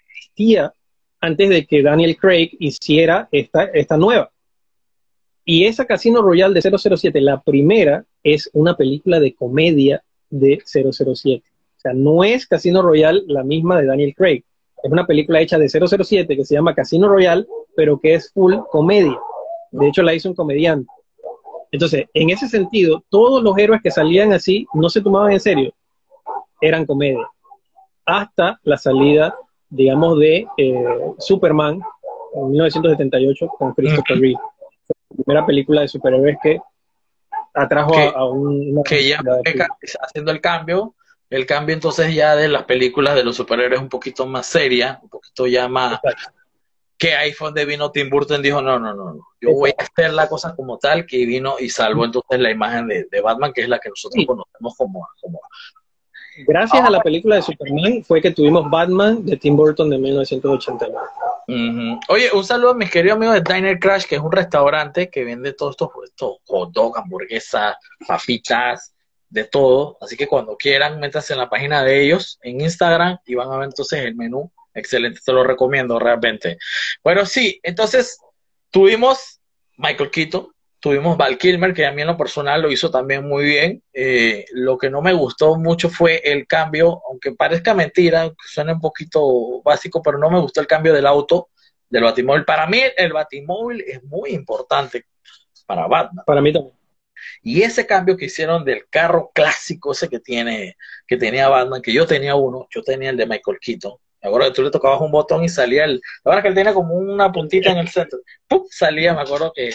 existía 0.09 0.73
antes 1.19 1.49
de 1.49 1.65
que 1.65 1.81
Daniel 1.81 2.17
Craig 2.17 2.51
hiciera 2.59 3.27
esta, 3.31 3.65
esta 3.65 3.97
nueva. 3.97 4.31
Y 5.45 5.65
esa 5.65 5.85
Casino 5.85 6.21
Royale 6.21 6.59
de 6.59 6.77
007, 6.77 7.21
la 7.21 7.41
primera, 7.41 8.03
es 8.23 8.49
una 8.53 8.75
película 8.75 9.19
de 9.19 9.33
comedia 9.35 10.03
de 10.29 10.59
007. 10.65 11.43
O 11.77 11.79
sea, 11.79 11.93
no 11.93 12.23
es 12.23 12.47
Casino 12.47 12.81
Royale 12.81 13.23
la 13.27 13.43
misma 13.43 13.79
de 13.79 13.87
Daniel 13.87 14.15
Craig. 14.15 14.43
Es 14.83 14.91
una 14.91 15.05
película 15.05 15.39
hecha 15.39 15.57
de 15.57 15.69
007 15.69 16.35
que 16.35 16.45
se 16.45 16.55
llama 16.55 16.73
Casino 16.73 17.07
Royale, 17.07 17.45
pero 17.75 17.99
que 17.99 18.15
es 18.15 18.31
full 18.31 18.55
comedia. 18.71 19.17
De 19.71 19.87
hecho, 19.87 20.01
la 20.01 20.13
hizo 20.13 20.29
un 20.29 20.35
comediante. 20.35 20.89
Entonces, 21.71 22.05
en 22.13 22.29
ese 22.29 22.47
sentido, 22.47 23.03
todos 23.09 23.43
los 23.43 23.57
héroes 23.57 23.81
que 23.81 23.91
salían 23.91 24.33
así 24.33 24.65
no 24.73 24.89
se 24.89 25.01
tomaban 25.01 25.31
en 25.31 25.39
serio. 25.39 25.73
Eran 26.61 26.85
comedia. 26.85 27.27
Hasta 28.05 28.59
la 28.63 28.77
salida 28.77 29.35
digamos, 29.69 30.19
de 30.19 30.47
eh, 30.57 30.85
Superman 31.19 31.79
en 32.35 32.49
1978 32.51 33.47
con 33.57 33.73
Christopher 33.73 34.19
Reeve. 34.19 34.39
Primera 35.15 35.45
película 35.45 35.81
de 35.81 35.87
superhéroes 35.87 36.37
que 36.41 36.59
atrajo 37.53 37.95
a, 37.97 38.29
un... 38.29 38.83
Que 38.83 39.07
ya 39.07 39.19
haciendo 40.01 40.31
el 40.31 40.41
cambio, 40.41 40.95
el 41.29 41.45
cambio 41.45 41.73
entonces 41.73 42.13
ya 42.13 42.35
de 42.35 42.47
las 42.47 42.63
películas 42.63 43.15
de 43.15 43.23
los 43.23 43.35
superhéroes 43.35 43.81
un 43.81 43.89
poquito 43.89 44.25
más 44.25 44.45
seria, 44.45 44.99
un 45.01 45.09
poquito 45.09 45.47
ya 45.47 45.67
más... 45.67 45.99
Que 46.97 47.13
ahí 47.13 47.33
fue 47.33 47.49
donde 47.49 47.65
vino 47.65 47.91
Tim 47.91 48.09
Burton 48.09 48.41
dijo, 48.41 48.61
no, 48.61 48.79
no, 48.79 48.93
no, 48.93 49.13
no, 49.13 49.27
yo 49.41 49.51
voy 49.51 49.71
a 49.77 49.83
hacer 49.83 50.13
la 50.13 50.29
cosa 50.29 50.55
como 50.55 50.77
tal, 50.77 51.05
que 51.05 51.25
vino 51.25 51.55
y 51.59 51.67
salvó 51.69 52.05
entonces 52.05 52.39
la 52.39 52.51
imagen 52.51 52.87
de, 52.87 53.21
Batman, 53.21 53.51
que 53.51 53.63
es 53.63 53.69
la 53.69 53.79
que 53.79 53.89
nosotros 53.89 54.25
conocemos 54.25 54.75
como, 54.77 55.05
como 55.19 55.41
Gracias 56.47 56.83
a 56.83 56.89
la 56.89 56.99
película 57.01 57.37
de 57.37 57.41
Superman 57.41 58.03
fue 58.03 58.21
que 58.21 58.31
tuvimos 58.31 58.69
Batman 58.69 59.25
de 59.25 59.37
Tim 59.37 59.55
Burton 59.55 59.89
de 59.89 59.97
1989. 59.97 60.97
Oye, 62.09 62.29
un 62.33 62.43
saludo 62.43 62.71
a 62.71 62.75
mis 62.75 62.89
queridos 62.89 63.17
amigos 63.17 63.35
de 63.35 63.53
Diner 63.53 63.79
Crash, 63.79 64.05
que 64.05 64.15
es 64.15 64.21
un 64.21 64.31
restaurante 64.31 65.09
que 65.09 65.23
vende 65.23 65.53
todos 65.53 65.71
estos, 65.71 65.89
estos 66.03 66.37
hot 66.45 66.71
dog, 66.71 66.97
hamburguesas, 66.97 67.77
papitas, 68.07 68.95
de 69.29 69.43
todo. 69.43 69.97
Así 70.01 70.15
que 70.15 70.27
cuando 70.27 70.55
quieran, 70.55 70.99
métanse 70.99 71.33
en 71.33 71.39
la 71.39 71.49
página 71.49 71.83
de 71.83 72.01
ellos 72.01 72.39
en 72.41 72.61
Instagram 72.61 73.19
y 73.25 73.35
van 73.35 73.51
a 73.51 73.57
ver 73.57 73.65
entonces 73.65 73.99
el 73.99 74.15
menú. 74.15 74.51
Excelente, 74.73 75.19
te 75.23 75.31
lo 75.31 75.43
recomiendo 75.43 75.99
realmente. 75.99 76.57
Bueno, 77.03 77.25
sí, 77.25 77.59
entonces 77.63 78.17
tuvimos 78.71 79.39
Michael 79.77 80.11
Keaton, 80.11 80.47
Tuvimos 80.85 81.17
Val 81.17 81.39
Kilmer, 81.39 81.73
que 81.73 81.83
a 81.83 81.91
mí 81.91 82.03
en 82.03 82.07
lo 82.09 82.15
personal 82.15 82.61
lo 82.61 82.71
hizo 82.71 82.91
también 82.91 83.27
muy 83.27 83.43
bien. 83.43 83.81
Eh, 83.91 84.45
lo 84.51 84.77
que 84.77 84.91
no 84.91 85.01
me 85.01 85.13
gustó 85.13 85.55
mucho 85.55 85.89
fue 85.89 86.21
el 86.23 86.45
cambio, 86.45 87.01
aunque 87.09 87.31
parezca 87.31 87.73
mentira, 87.73 88.31
suena 88.45 88.73
un 88.73 88.81
poquito 88.81 89.63
básico, 89.63 90.03
pero 90.03 90.19
no 90.19 90.29
me 90.29 90.39
gustó 90.39 90.61
el 90.61 90.67
cambio 90.67 90.93
del 90.93 91.07
auto, 91.07 91.49
del 91.89 92.03
Batimóvil. 92.03 92.45
Para 92.45 92.67
mí 92.67 92.83
el 92.95 93.13
Batimóvil 93.13 93.81
es 93.81 94.03
muy 94.03 94.29
importante 94.29 95.07
para 95.65 95.87
Batman. 95.87 96.23
Para 96.23 96.41
mí 96.43 96.53
también. 96.53 96.75
Y 97.41 97.63
ese 97.63 97.87
cambio 97.87 98.15
que 98.15 98.25
hicieron 98.25 98.63
del 98.63 98.87
carro 98.87 99.31
clásico 99.33 99.93
ese 99.93 100.07
que 100.07 100.19
tiene, 100.19 100.77
que 101.07 101.17
tenía 101.17 101.49
Batman, 101.49 101.81
que 101.81 101.93
yo 101.93 102.05
tenía 102.05 102.35
uno, 102.35 102.67
yo 102.69 102.83
tenía 102.83 103.09
el 103.09 103.17
de 103.17 103.25
Michael 103.25 103.57
Keaton. 103.59 103.97
Me 104.21 104.29
acuerdo 104.29 104.49
que 104.49 104.53
tú 104.53 104.61
le 104.61 104.69
tocabas 104.69 105.01
un 105.01 105.11
botón 105.11 105.43
y 105.43 105.49
salía 105.49 105.85
el. 105.85 105.99
La 106.23 106.29
verdad 106.29 106.43
que 106.43 106.49
él 106.49 106.55
tenía 106.55 106.75
como 106.75 106.93
una 106.93 107.31
puntita 107.31 107.71
en 107.71 107.77
el 107.77 107.87
centro. 107.89 108.19
¡Pum! 108.47 108.65
Salía, 108.69 109.15
me 109.15 109.21
acuerdo 109.21 109.51
que 109.55 109.71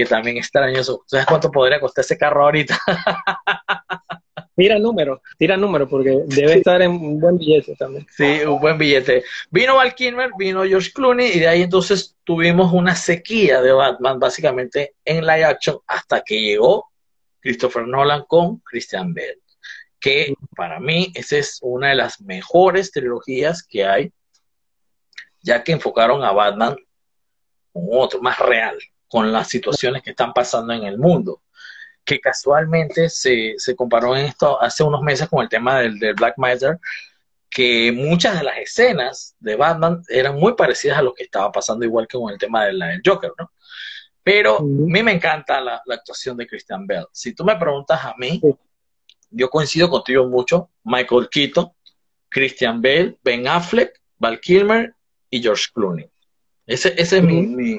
que 0.00 0.06
también 0.06 0.38
extraño 0.38 0.80
eso. 0.80 1.02
¿Sabes 1.06 1.26
cuánto 1.26 1.50
podría 1.50 1.78
costar 1.78 2.02
ese 2.02 2.16
carro 2.16 2.44
ahorita? 2.44 2.78
tira 4.56 4.78
número, 4.78 5.20
tira 5.36 5.58
número, 5.58 5.86
porque 5.86 6.22
debe 6.26 6.54
estar 6.54 6.80
en 6.80 6.92
un 6.92 7.20
buen 7.20 7.36
billete 7.36 7.76
también. 7.76 8.06
Sí, 8.16 8.40
un 8.46 8.58
buen 8.60 8.78
billete. 8.78 9.24
Vino 9.50 9.76
Val 9.76 9.94
Kilmer, 9.94 10.30
vino 10.38 10.64
George 10.64 10.90
Clooney, 10.92 11.32
y 11.32 11.40
de 11.40 11.48
ahí 11.48 11.62
entonces 11.62 12.16
tuvimos 12.24 12.72
una 12.72 12.94
sequía 12.94 13.60
de 13.60 13.72
Batman, 13.72 14.18
básicamente 14.18 14.94
en 15.04 15.26
live 15.26 15.44
action, 15.44 15.78
hasta 15.86 16.22
que 16.22 16.40
llegó 16.40 16.90
Christopher 17.40 17.86
Nolan 17.86 18.24
con 18.26 18.58
Christian 18.60 19.12
Bale. 19.12 19.40
Que 19.98 20.32
para 20.56 20.80
mí 20.80 21.12
esa 21.14 21.36
es 21.36 21.58
una 21.60 21.90
de 21.90 21.96
las 21.96 22.22
mejores 22.22 22.90
trilogías 22.90 23.62
que 23.62 23.84
hay, 23.84 24.12
ya 25.42 25.62
que 25.62 25.72
enfocaron 25.72 26.24
a 26.24 26.32
Batman 26.32 26.74
como 27.70 28.00
otro, 28.00 28.22
más 28.22 28.38
real, 28.38 28.78
con 29.10 29.32
las 29.32 29.48
situaciones 29.48 30.02
que 30.02 30.10
están 30.10 30.32
pasando 30.32 30.72
en 30.72 30.84
el 30.84 30.96
mundo. 30.96 31.42
Que 32.04 32.20
casualmente 32.20 33.10
se, 33.10 33.56
comparó 33.76 34.16
en 34.16 34.26
esto 34.26 34.62
hace 34.62 34.84
unos 34.84 35.02
meses 35.02 35.28
con 35.28 35.42
el 35.42 35.48
tema 35.48 35.80
del, 35.80 35.98
Black 36.14 36.34
Matter, 36.38 36.78
que 37.50 37.90
muchas 37.90 38.38
de 38.38 38.44
las 38.44 38.58
escenas 38.58 39.34
de 39.40 39.56
Batman 39.56 40.00
eran 40.08 40.36
muy 40.36 40.54
parecidas 40.54 40.98
a 40.98 41.02
lo 41.02 41.12
que 41.12 41.24
estaba 41.24 41.50
pasando, 41.50 41.84
igual 41.84 42.06
que 42.06 42.16
con 42.16 42.32
el 42.32 42.38
tema 42.38 42.66
del, 42.66 42.80
Joker, 43.04 43.32
¿no? 43.36 43.50
Pero 44.22 44.58
a 44.58 44.62
mí 44.62 45.02
me 45.02 45.12
encanta 45.12 45.60
la, 45.60 45.82
actuación 45.90 46.36
de 46.36 46.46
Christian 46.46 46.86
Bell. 46.86 47.06
Si 47.10 47.34
tú 47.34 47.44
me 47.44 47.56
preguntas 47.56 48.04
a 48.04 48.14
mí, 48.16 48.40
yo 49.30 49.50
coincido 49.50 49.90
contigo 49.90 50.26
mucho. 50.28 50.70
Michael 50.84 51.28
Keaton, 51.28 51.72
Christian 52.28 52.80
Bale, 52.80 53.18
Ben 53.24 53.48
Affleck, 53.48 54.00
Val 54.18 54.38
Kilmer 54.38 54.94
y 55.30 55.42
George 55.42 55.66
Clooney. 55.74 56.08
Ese, 56.66 56.94
ese 56.96 57.18
es 57.18 57.24
mi, 57.24 57.78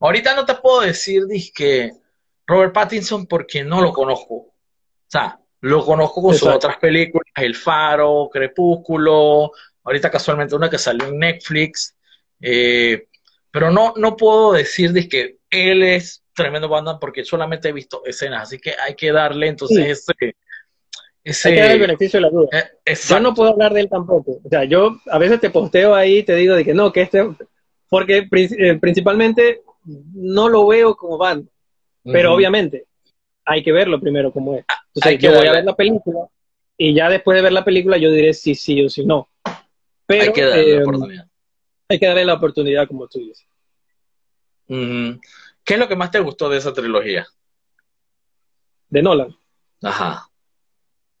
Ahorita 0.00 0.34
no 0.34 0.44
te 0.44 0.54
puedo 0.54 0.80
decir 0.82 1.24
que 1.54 1.92
Robert 2.46 2.72
Pattinson 2.72 3.26
porque 3.26 3.64
no 3.64 3.80
lo 3.80 3.92
conozco. 3.92 4.34
O 4.34 4.54
sea, 5.06 5.40
lo 5.60 5.84
conozco 5.84 6.22
con 6.22 6.34
sus 6.34 6.48
otras 6.48 6.76
películas, 6.76 7.26
El 7.34 7.54
Faro, 7.54 8.28
Crepúsculo, 8.32 9.50
ahorita 9.82 10.10
casualmente 10.10 10.54
una 10.54 10.70
que 10.70 10.78
salió 10.78 11.08
en 11.08 11.18
Netflix. 11.18 11.96
Eh, 12.40 13.08
pero 13.50 13.70
no, 13.70 13.94
no 13.96 14.16
puedo 14.16 14.52
decir 14.52 15.08
que 15.08 15.38
él 15.50 15.82
es 15.82 16.22
tremendo 16.34 16.68
banda 16.68 16.98
porque 17.00 17.24
solamente 17.24 17.68
he 17.68 17.72
visto 17.72 18.02
escenas, 18.04 18.42
así 18.44 18.58
que 18.58 18.74
hay 18.78 18.94
que 18.94 19.10
darle 19.10 19.48
entonces 19.48 20.04
ese, 21.24 21.48
Hay 21.48 21.54
que 21.54 21.60
darle 21.60 21.74
el 21.74 21.80
beneficio 21.80 22.18
de 22.18 22.20
la 22.22 22.30
duda. 22.30 22.48
Eh, 22.84 22.94
yo 23.08 23.20
no 23.20 23.34
puedo 23.34 23.50
hablar 23.50 23.74
de 23.74 23.80
él 23.80 23.88
tampoco. 23.88 24.40
O 24.44 24.48
sea, 24.48 24.64
yo 24.64 25.00
a 25.10 25.18
veces 25.18 25.40
te 25.40 25.50
posteo 25.50 25.94
ahí 25.94 26.18
y 26.18 26.22
te 26.22 26.36
digo 26.36 26.54
de 26.54 26.64
que 26.64 26.74
no, 26.74 26.92
que 26.92 27.02
este, 27.02 27.28
porque 27.88 28.28
eh, 28.30 28.78
principalmente 28.80 29.62
no 30.14 30.48
lo 30.48 30.66
veo 30.66 30.96
como 30.96 31.18
banda. 31.18 31.50
Pero 32.04 32.32
obviamente 32.32 32.86
hay 33.44 33.62
que 33.62 33.72
verlo 33.72 34.00
primero 34.00 34.32
como 34.32 34.54
es. 34.54 34.64
Entonces, 34.94 35.20
yo 35.20 35.32
voy 35.34 35.46
a 35.46 35.52
ver 35.52 35.64
la 35.64 35.76
película 35.76 36.28
y 36.76 36.94
ya 36.94 37.10
después 37.10 37.36
de 37.36 37.42
ver 37.42 37.52
la 37.52 37.64
película 37.64 37.98
yo 37.98 38.10
diré 38.10 38.32
si 38.32 38.54
sí 38.54 38.82
o 38.84 38.88
si 38.88 39.04
no. 39.04 39.28
Pero 40.06 40.22
hay 40.22 40.32
que 40.32 40.42
darle 40.42 40.64
la 40.64 40.78
eh, 40.78 40.82
oportunidad. 40.82 41.28
Hay 41.88 41.98
que 41.98 42.06
darle 42.06 42.24
la 42.24 42.34
oportunidad, 42.34 42.88
como 42.88 43.08
tú 43.08 43.18
dices. 43.18 43.46
¿Qué 44.66 45.74
es 45.74 45.78
lo 45.78 45.88
que 45.88 45.96
más 45.96 46.10
te 46.10 46.20
gustó 46.20 46.48
de 46.48 46.58
esa 46.58 46.72
trilogía? 46.72 47.26
De 48.88 49.02
Nolan. 49.02 49.34
Ajá. 49.82 50.28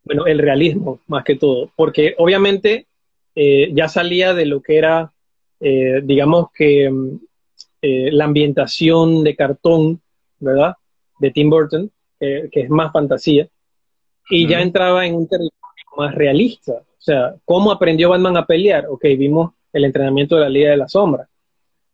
Bueno, 0.04 0.26
el 0.26 0.38
realismo, 0.38 1.00
más 1.06 1.24
que 1.24 1.36
todo. 1.36 1.70
Porque 1.76 2.14
obviamente 2.18 2.86
eh, 3.34 3.70
ya 3.72 3.88
salía 3.88 4.34
de 4.34 4.46
lo 4.46 4.62
que 4.62 4.78
era, 4.78 5.12
eh, 5.60 6.00
digamos 6.02 6.48
que 6.52 6.90
mm, 6.90 7.20
eh, 7.82 8.10
la 8.12 8.24
ambientación 8.24 9.24
de 9.24 9.36
cartón, 9.36 10.00
¿verdad? 10.38 10.74
De 11.18 11.30
Tim 11.30 11.50
Burton, 11.50 11.90
que 12.20 12.50
es 12.52 12.68
más 12.68 12.92
fantasía, 12.92 13.48
y 14.28 14.48
ya 14.48 14.60
entraba 14.60 15.06
en 15.06 15.14
un 15.14 15.28
territorio 15.28 15.52
más 15.96 16.14
realista. 16.14 16.72
O 16.72 17.00
sea, 17.00 17.34
¿cómo 17.44 17.70
aprendió 17.70 18.10
Batman 18.10 18.36
a 18.36 18.46
pelear? 18.46 18.86
Ok, 18.88 19.04
vimos 19.16 19.52
el 19.72 19.84
entrenamiento 19.84 20.34
de 20.34 20.40
la 20.42 20.48
Liga 20.48 20.70
de 20.70 20.76
la 20.76 20.88
Sombra. 20.88 21.28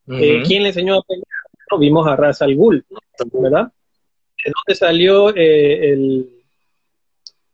Eh, 0.09 0.43
¿Quién 0.47 0.63
le 0.63 0.71
enseñó 0.71 0.97
a 0.97 1.03
pelear? 1.03 1.27
vimos 1.79 2.07
a 2.07 2.15
Ra's 2.15 2.41
al 2.41 2.55
Ghul, 2.55 2.85
¿verdad? 3.33 3.73
¿De 4.45 4.53
dónde 4.55 4.79
salió 4.79 5.35
eh, 5.35 5.93
el, 5.93 6.29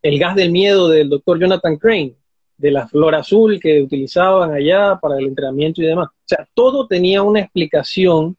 el 0.02 0.18
gas 0.18 0.36
del 0.36 0.52
miedo 0.52 0.90
del 0.90 1.08
doctor 1.08 1.40
Jonathan 1.40 1.76
Crane? 1.76 2.14
de 2.60 2.70
la 2.70 2.86
flor 2.86 3.14
azul 3.14 3.58
que 3.58 3.80
utilizaban 3.80 4.52
allá 4.52 4.98
para 5.00 5.18
el 5.18 5.28
entrenamiento 5.28 5.80
y 5.80 5.86
demás. 5.86 6.10
O 6.30 6.36
sea, 6.36 6.46
todo 6.54 6.86
tenía 6.86 7.22
una 7.22 7.40
explicación 7.40 8.36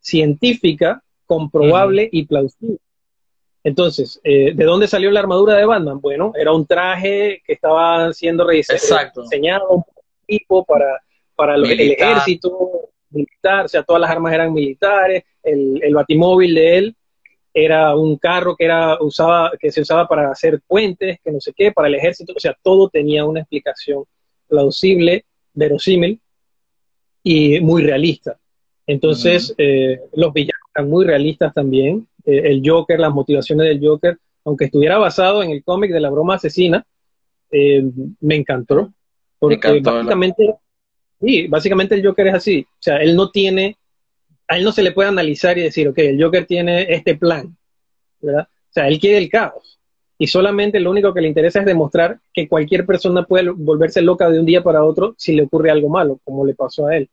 científica, 0.00 1.02
comprobable 1.26 2.08
y 2.10 2.24
plausible. 2.24 2.78
Entonces, 3.62 4.18
eh, 4.24 4.54
¿de 4.54 4.64
dónde 4.64 4.88
salió 4.88 5.10
la 5.10 5.20
armadura 5.20 5.54
de 5.54 5.66
Batman? 5.66 6.00
Bueno, 6.00 6.32
era 6.36 6.52
un 6.52 6.66
traje 6.66 7.42
que 7.46 7.52
estaba 7.52 8.10
siendo 8.14 8.46
diseñado 8.46 9.68
un 9.68 9.84
tipo 10.26 10.64
para, 10.64 11.02
para 11.36 11.56
el 11.56 11.70
ejército 11.70 12.88
militar, 13.10 13.66
o 13.66 13.68
sea, 13.68 13.82
todas 13.82 14.00
las 14.00 14.10
armas 14.10 14.32
eran 14.32 14.54
militares, 14.54 15.24
el, 15.42 15.80
el 15.82 15.94
batimóvil 15.94 16.54
de 16.54 16.78
él 16.78 16.96
era 17.52 17.94
un 17.94 18.16
carro 18.16 18.56
que 18.56 18.64
era 18.64 18.96
usaba 19.00 19.52
que 19.60 19.70
se 19.70 19.82
usaba 19.82 20.08
para 20.08 20.30
hacer 20.30 20.62
puentes, 20.66 21.18
que 21.22 21.30
no 21.30 21.40
sé 21.40 21.52
qué, 21.54 21.72
para 21.72 21.88
el 21.88 21.94
ejército, 21.94 22.32
o 22.34 22.40
sea, 22.40 22.56
todo 22.62 22.88
tenía 22.88 23.26
una 23.26 23.40
explicación 23.40 24.04
plausible, 24.48 25.26
verosímil 25.52 26.20
y 27.24 27.60
muy 27.60 27.82
realista. 27.82 28.38
Entonces, 28.86 29.52
eh, 29.58 29.98
los 30.12 30.32
villanos 30.32 30.60
eran 30.74 30.88
muy 30.88 31.04
realistas 31.04 31.52
también. 31.52 32.06
Eh, 32.24 32.42
el 32.44 32.62
Joker, 32.64 33.00
las 33.00 33.12
motivaciones 33.12 33.66
del 33.66 33.84
Joker, 33.84 34.18
aunque 34.44 34.66
estuviera 34.66 34.98
basado 34.98 35.42
en 35.42 35.50
el 35.50 35.64
cómic 35.64 35.90
de 35.90 36.00
la 36.00 36.10
broma 36.10 36.34
asesina, 36.34 36.86
eh, 37.50 37.82
me 38.20 38.36
encantó. 38.36 38.92
Porque 39.38 39.80
básicamente, 39.80 40.54
sí, 41.20 41.48
básicamente 41.48 41.96
el 41.96 42.06
Joker 42.06 42.28
es 42.28 42.34
así. 42.34 42.66
O 42.70 42.82
sea, 42.82 42.98
él 42.98 43.16
no 43.16 43.30
tiene 43.30 43.76
a 44.48 44.56
él 44.56 44.64
no 44.64 44.72
se 44.72 44.82
le 44.82 44.92
puede 44.92 45.08
analizar 45.08 45.56
y 45.58 45.62
decir, 45.62 45.88
ok, 45.88 45.98
el 45.98 46.22
Joker 46.22 46.46
tiene 46.46 46.86
este 46.92 47.16
plan, 47.16 47.56
¿verdad? 48.20 48.46
O 48.50 48.72
sea, 48.72 48.88
él 48.88 48.98
quiere 48.98 49.18
el 49.18 49.30
caos. 49.30 49.78
Y 50.18 50.26
solamente 50.28 50.78
lo 50.80 50.90
único 50.90 51.12
que 51.12 51.20
le 51.20 51.28
interesa 51.28 51.60
es 51.60 51.66
demostrar 51.66 52.20
que 52.32 52.48
cualquier 52.48 52.86
persona 52.86 53.24
puede 53.24 53.50
volverse 53.50 54.00
loca 54.00 54.30
de 54.30 54.38
un 54.38 54.46
día 54.46 54.62
para 54.62 54.84
otro 54.84 55.14
si 55.18 55.34
le 55.34 55.42
ocurre 55.42 55.70
algo 55.70 55.88
malo, 55.88 56.20
como 56.24 56.46
le 56.46 56.54
pasó 56.54 56.86
a 56.86 56.96
él. 56.96 57.08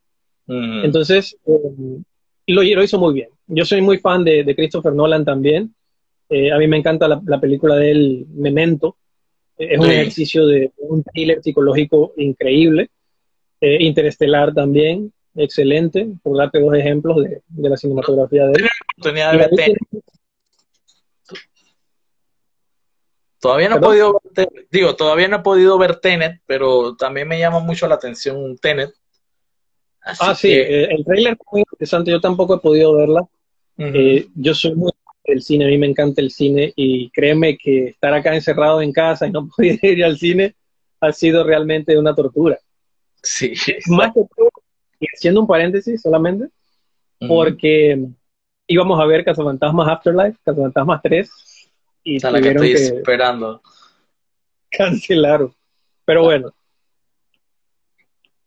Entonces, 0.47 1.37
eh, 1.45 2.01
lo, 2.47 2.63
hizo 2.63 2.99
muy 2.99 3.13
bien. 3.13 3.29
Yo 3.47 3.63
soy 3.63 3.81
muy 3.81 3.99
fan 3.99 4.23
de, 4.23 4.53
Christopher 4.55 4.93
Nolan 4.93 5.23
también. 5.23 5.73
Eh, 6.29 6.51
a 6.51 6.57
mí 6.57 6.67
me 6.67 6.77
encanta 6.77 7.07
la, 7.07 7.39
película 7.39 7.75
de 7.75 7.91
él, 7.91 8.25
Memento. 8.33 8.97
es 9.57 9.79
un 9.79 9.89
ejercicio 9.89 10.45
de 10.45 10.71
un 10.77 11.03
thriller 11.03 11.41
psicológico 11.41 12.13
increíble. 12.17 12.89
Eh, 13.61 13.77
Interestelar 13.83 14.53
también, 14.53 15.13
excelente, 15.35 16.07
por 16.23 16.37
darte 16.37 16.59
dos 16.59 16.73
ejemplos 16.75 17.17
de, 17.23 17.41
la 17.69 17.77
cinematografía 17.77 18.47
de 18.47 18.53
él. 18.53 18.69
oportunidad 18.97 19.31
de 19.31 19.37
ver 19.37 19.49
Tenet. 19.51 19.77
Todavía 23.41 23.69
no 23.69 23.77
he 23.77 23.79
podido 23.79 24.21
ver, 24.35 24.49
digo, 24.69 24.95
todavía 24.95 25.27
no 25.27 25.37
he 25.37 25.41
podido 25.41 25.77
ver 25.79 25.95
Tenet, 25.95 26.41
pero 26.45 26.95
también 26.95 27.27
me 27.27 27.39
llama 27.39 27.59
mucho 27.59 27.87
la 27.87 27.95
atención 27.95 28.55
Tenet. 28.57 28.93
ah, 30.03 30.35
sí, 30.35 30.51
eh, 30.51 30.89
el 30.91 31.03
trailer 31.03 31.33
es 31.33 31.39
muy 31.51 31.61
interesante, 31.61 32.11
yo 32.11 32.21
tampoco 32.21 32.55
he 32.55 32.59
podido 32.59 32.93
verla. 32.93 33.27
Eh, 33.77 34.27
yo 34.35 34.53
soy 34.53 34.75
muy 34.75 34.91
del 35.25 35.41
cine, 35.41 35.65
a 35.65 35.69
mí 35.69 35.77
me 35.79 35.87
encanta 35.87 36.21
el 36.21 36.29
cine 36.29 36.71
y 36.75 37.09
créeme 37.09 37.57
que 37.57 37.87
estar 37.87 38.13
acá 38.13 38.35
encerrado 38.35 38.81
en 38.81 38.91
casa 38.91 39.25
y 39.25 39.31
no 39.31 39.47
poder 39.57 39.79
ir 39.81 40.05
al 40.05 40.17
cine 40.17 40.55
ha 40.99 41.11
sido 41.11 41.43
realmente 41.43 41.97
una 41.97 42.13
tortura. 42.13 42.59
Sí. 43.23 43.53
Más 43.87 44.13
que 44.13 44.21
todo, 44.35 44.49
y 44.99 45.07
haciendo 45.15 45.41
un 45.41 45.47
paréntesis 45.47 45.99
solamente, 45.99 46.47
porque 47.27 48.07
íbamos 48.67 48.99
a 48.99 49.05
ver 49.05 49.23
Cazafantasmas 49.23 49.87
Afterlife, 49.87 50.37
Cazafantasmas 50.43 51.01
3, 51.01 51.29
y 52.03 52.19
la 52.19 52.41
que 52.41 52.49
estoy 52.49 52.71
esperando. 52.73 53.61
Cancelaron. 54.71 55.53
Pero 56.05 56.23
bueno. 56.23 56.53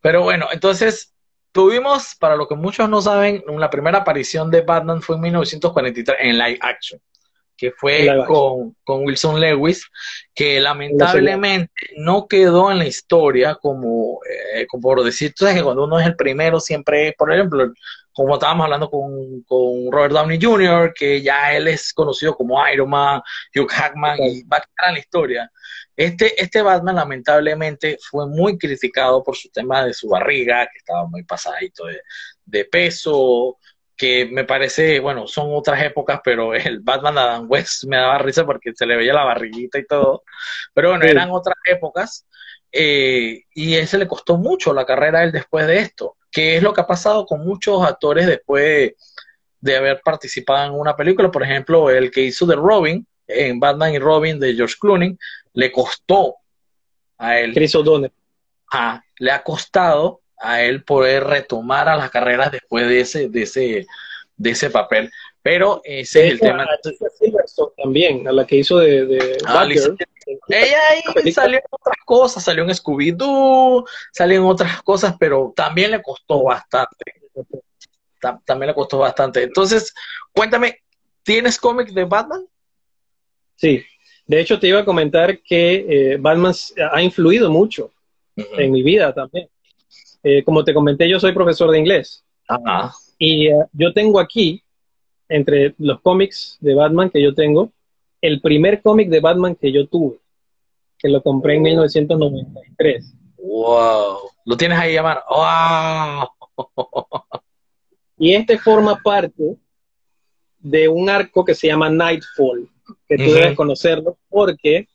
Pero 0.00 0.22
bueno, 0.22 0.48
entonces 0.52 1.14
tuvimos, 1.52 2.14
para 2.18 2.36
lo 2.36 2.46
que 2.46 2.54
muchos 2.54 2.88
no 2.88 3.00
saben, 3.00 3.42
la 3.46 3.70
primera 3.70 3.98
aparición 3.98 4.50
de 4.50 4.60
Batman 4.60 5.00
fue 5.00 5.16
en 5.16 5.22
1943 5.22 6.18
en 6.20 6.38
live 6.38 6.58
action 6.60 7.00
que 7.56 7.72
fue 7.72 8.08
con, 8.26 8.74
Wilson 9.04 9.40
Lewis, 9.40 9.88
que 10.34 10.60
lamentablemente 10.60 11.72
no 11.96 12.26
quedó 12.26 12.70
en 12.70 12.78
la 12.78 12.86
historia 12.86 13.54
como, 13.54 14.20
eh, 14.54 14.66
como 14.66 14.82
por 14.82 15.04
decir, 15.04 15.32
tú 15.34 15.44
sabes 15.44 15.56
que 15.58 15.62
cuando 15.62 15.84
uno 15.84 15.98
es 15.98 16.06
el 16.06 16.16
primero 16.16 16.60
siempre, 16.60 17.14
por 17.16 17.32
ejemplo, 17.32 17.72
como 18.14 18.34
estábamos 18.34 18.64
hablando 18.64 18.88
con, 18.88 19.42
con 19.42 19.90
Robert 19.90 20.14
Downey 20.14 20.38
Jr., 20.40 20.94
que 20.94 21.20
ya 21.20 21.52
él 21.54 21.68
es 21.68 21.92
conocido 21.92 22.36
como 22.36 22.66
Iron 22.68 22.88
Man, 22.88 23.20
Hugh 23.54 23.68
Hackman, 23.68 24.22
y 24.22 24.44
va 24.44 24.58
a 24.58 24.60
quedar 24.60 24.88
en 24.88 24.94
la 24.94 25.00
historia. 25.00 25.52
Este, 25.96 26.40
este 26.40 26.62
Batman 26.62 26.96
lamentablemente 26.96 27.98
fue 28.00 28.26
muy 28.28 28.56
criticado 28.56 29.22
por 29.22 29.36
su 29.36 29.50
tema 29.50 29.84
de 29.84 29.92
su 29.92 30.08
barriga, 30.08 30.66
que 30.66 30.78
estaba 30.78 31.06
muy 31.06 31.24
pasadito 31.24 31.86
de, 31.86 32.00
de 32.44 32.64
peso, 32.64 33.58
que 33.96 34.26
me 34.26 34.44
parece, 34.44 35.00
bueno, 35.00 35.26
son 35.26 35.48
otras 35.50 35.82
épocas, 35.82 36.20
pero 36.22 36.54
el 36.54 36.80
Batman 36.80 37.18
Adam 37.18 37.46
West 37.48 37.84
me 37.84 37.96
daba 37.96 38.18
risa 38.18 38.44
porque 38.44 38.72
se 38.74 38.86
le 38.86 38.96
veía 38.96 39.12
la 39.12 39.24
barriguita 39.24 39.78
y 39.78 39.86
todo, 39.86 40.24
pero 40.72 40.90
bueno, 40.90 41.04
eran 41.04 41.30
otras 41.30 41.56
épocas 41.66 42.26
eh, 42.72 43.42
y 43.54 43.74
ese 43.74 43.98
le 43.98 44.08
costó 44.08 44.36
mucho 44.36 44.74
la 44.74 44.84
carrera 44.84 45.20
a 45.20 45.24
él 45.24 45.32
después 45.32 45.66
de 45.66 45.78
esto, 45.78 46.16
que 46.34 46.56
es 46.56 46.62
lo 46.64 46.74
que 46.74 46.80
ha 46.80 46.86
pasado 46.86 47.24
con 47.24 47.46
muchos 47.46 47.86
actores 47.86 48.26
después 48.26 48.92
de 49.60 49.76
haber 49.76 50.00
participado 50.04 50.66
en 50.66 50.78
una 50.78 50.96
película, 50.96 51.30
por 51.30 51.44
ejemplo, 51.44 51.88
el 51.90 52.10
que 52.10 52.22
hizo 52.22 52.44
de 52.44 52.56
Robin, 52.56 53.06
en 53.28 53.60
Batman 53.60 53.94
y 53.94 54.00
Robin 54.00 54.40
de 54.40 54.52
George 54.52 54.74
Clooney, 54.80 55.16
le 55.52 55.70
costó 55.70 56.34
a 57.18 57.38
él. 57.38 57.54
Chris 57.54 57.76
O'Donnell. 57.76 58.12
le 59.18 59.30
ha 59.30 59.44
costado 59.44 60.22
a 60.36 60.60
él 60.60 60.82
poder 60.82 61.22
retomar 61.22 61.88
a 61.88 61.96
las 61.96 62.10
carreras 62.10 62.50
después 62.50 62.88
de 62.88 63.00
ese, 63.00 63.28
de 63.28 63.42
ese, 63.42 63.86
de 64.36 64.50
ese 64.50 64.70
papel. 64.70 65.12
Pero 65.44 65.82
ese 65.84 66.26
es 66.26 66.32
el 66.32 66.40
tema. 66.40 66.66
también, 67.76 68.26
a 68.26 68.32
la 68.32 68.46
que 68.46 68.56
hizo 68.56 68.78
de, 68.78 69.04
de 69.04 69.36
ah, 69.44 69.68
Ella 70.48 70.78
ahí 70.88 71.32
salió 71.32 71.58
en 71.58 71.64
otras 71.68 71.98
cosas, 72.06 72.42
salió 72.42 72.64
en 72.64 72.70
Scooby-Doo, 72.70 73.86
salió 74.10 74.38
en 74.38 74.46
otras 74.46 74.82
cosas, 74.82 75.16
pero 75.20 75.52
también 75.54 75.90
le 75.90 76.00
costó 76.00 76.44
bastante. 76.44 77.12
también 78.46 78.68
le 78.68 78.74
costó 78.74 79.00
bastante. 79.00 79.42
Entonces, 79.42 79.92
cuéntame, 80.32 80.78
¿tienes 81.22 81.58
cómics 81.58 81.92
de 81.92 82.04
Batman? 82.04 82.46
Sí, 83.56 83.84
de 84.26 84.40
hecho 84.40 84.58
te 84.58 84.68
iba 84.68 84.80
a 84.80 84.84
comentar 84.86 85.42
que 85.42 85.74
eh, 86.14 86.16
Batman 86.18 86.54
ha 86.90 87.02
influido 87.02 87.50
mucho 87.50 87.90
en 88.34 88.72
mi 88.72 88.82
vida 88.82 89.12
también. 89.12 89.50
Eh, 90.22 90.42
como 90.42 90.64
te 90.64 90.72
comenté, 90.72 91.06
yo 91.06 91.20
soy 91.20 91.32
profesor 91.32 91.70
de 91.70 91.80
inglés. 91.80 92.24
Y 93.18 93.48
eh, 93.48 93.66
yo 93.74 93.92
tengo 93.92 94.18
aquí, 94.18 94.63
entre 95.28 95.74
los 95.78 96.00
cómics 96.00 96.58
de 96.60 96.74
Batman 96.74 97.10
que 97.10 97.22
yo 97.22 97.34
tengo, 97.34 97.72
el 98.20 98.40
primer 98.40 98.82
cómic 98.82 99.08
de 99.08 99.20
Batman 99.20 99.54
que 99.54 99.72
yo 99.72 99.86
tuve, 99.86 100.18
que 100.98 101.08
lo 101.08 101.22
compré 101.22 101.56
en 101.56 101.62
1993. 101.62 103.14
¡Wow! 103.38 104.16
¿Lo 104.44 104.56
tienes 104.56 104.78
ahí, 104.78 104.94
llamar? 104.94 105.22
¡Wow! 105.28 106.28
Y 108.16 108.34
este 108.34 108.58
forma 108.58 108.96
parte 109.02 109.56
de 110.58 110.88
un 110.88 111.10
arco 111.10 111.44
que 111.44 111.54
se 111.54 111.66
llama 111.66 111.90
Nightfall, 111.90 112.68
que 113.08 113.16
tú 113.16 113.32
debes 113.32 113.56
conocerlo 113.56 114.16
porque 114.28 114.88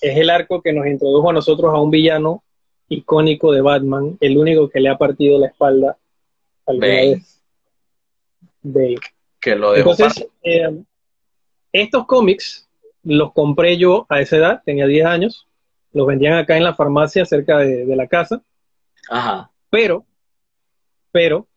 es 0.00 0.16
el 0.16 0.30
arco 0.30 0.62
que 0.62 0.72
nos 0.72 0.86
introdujo 0.86 1.30
a 1.30 1.32
nosotros 1.32 1.72
a 1.74 1.80
un 1.80 1.90
villano 1.90 2.42
icónico 2.88 3.52
de 3.52 3.60
Batman, 3.60 4.16
el 4.20 4.38
único 4.38 4.68
que 4.68 4.80
le 4.80 4.88
ha 4.88 4.98
partido 4.98 5.38
la 5.38 5.48
espalda 5.48 5.98
vez. 6.66 7.42
Bane. 8.62 8.96
Que 9.42 9.56
lo 9.56 9.74
Entonces, 9.76 10.26
eh, 10.42 10.70
estos 11.72 12.06
cómics 12.06 12.68
los 13.02 13.32
compré 13.32 13.76
yo 13.76 14.06
a 14.08 14.20
esa 14.20 14.36
edad, 14.36 14.62
tenía 14.64 14.86
10 14.86 15.04
años, 15.04 15.48
los 15.92 16.06
vendían 16.06 16.34
acá 16.34 16.56
en 16.56 16.64
la 16.64 16.74
farmacia 16.74 17.24
cerca 17.26 17.58
de, 17.58 17.84
la 17.96 18.06
casa. 18.06 18.40
Ajá. 19.10 19.50
Pero, 19.68 20.06
pero, 21.10 21.48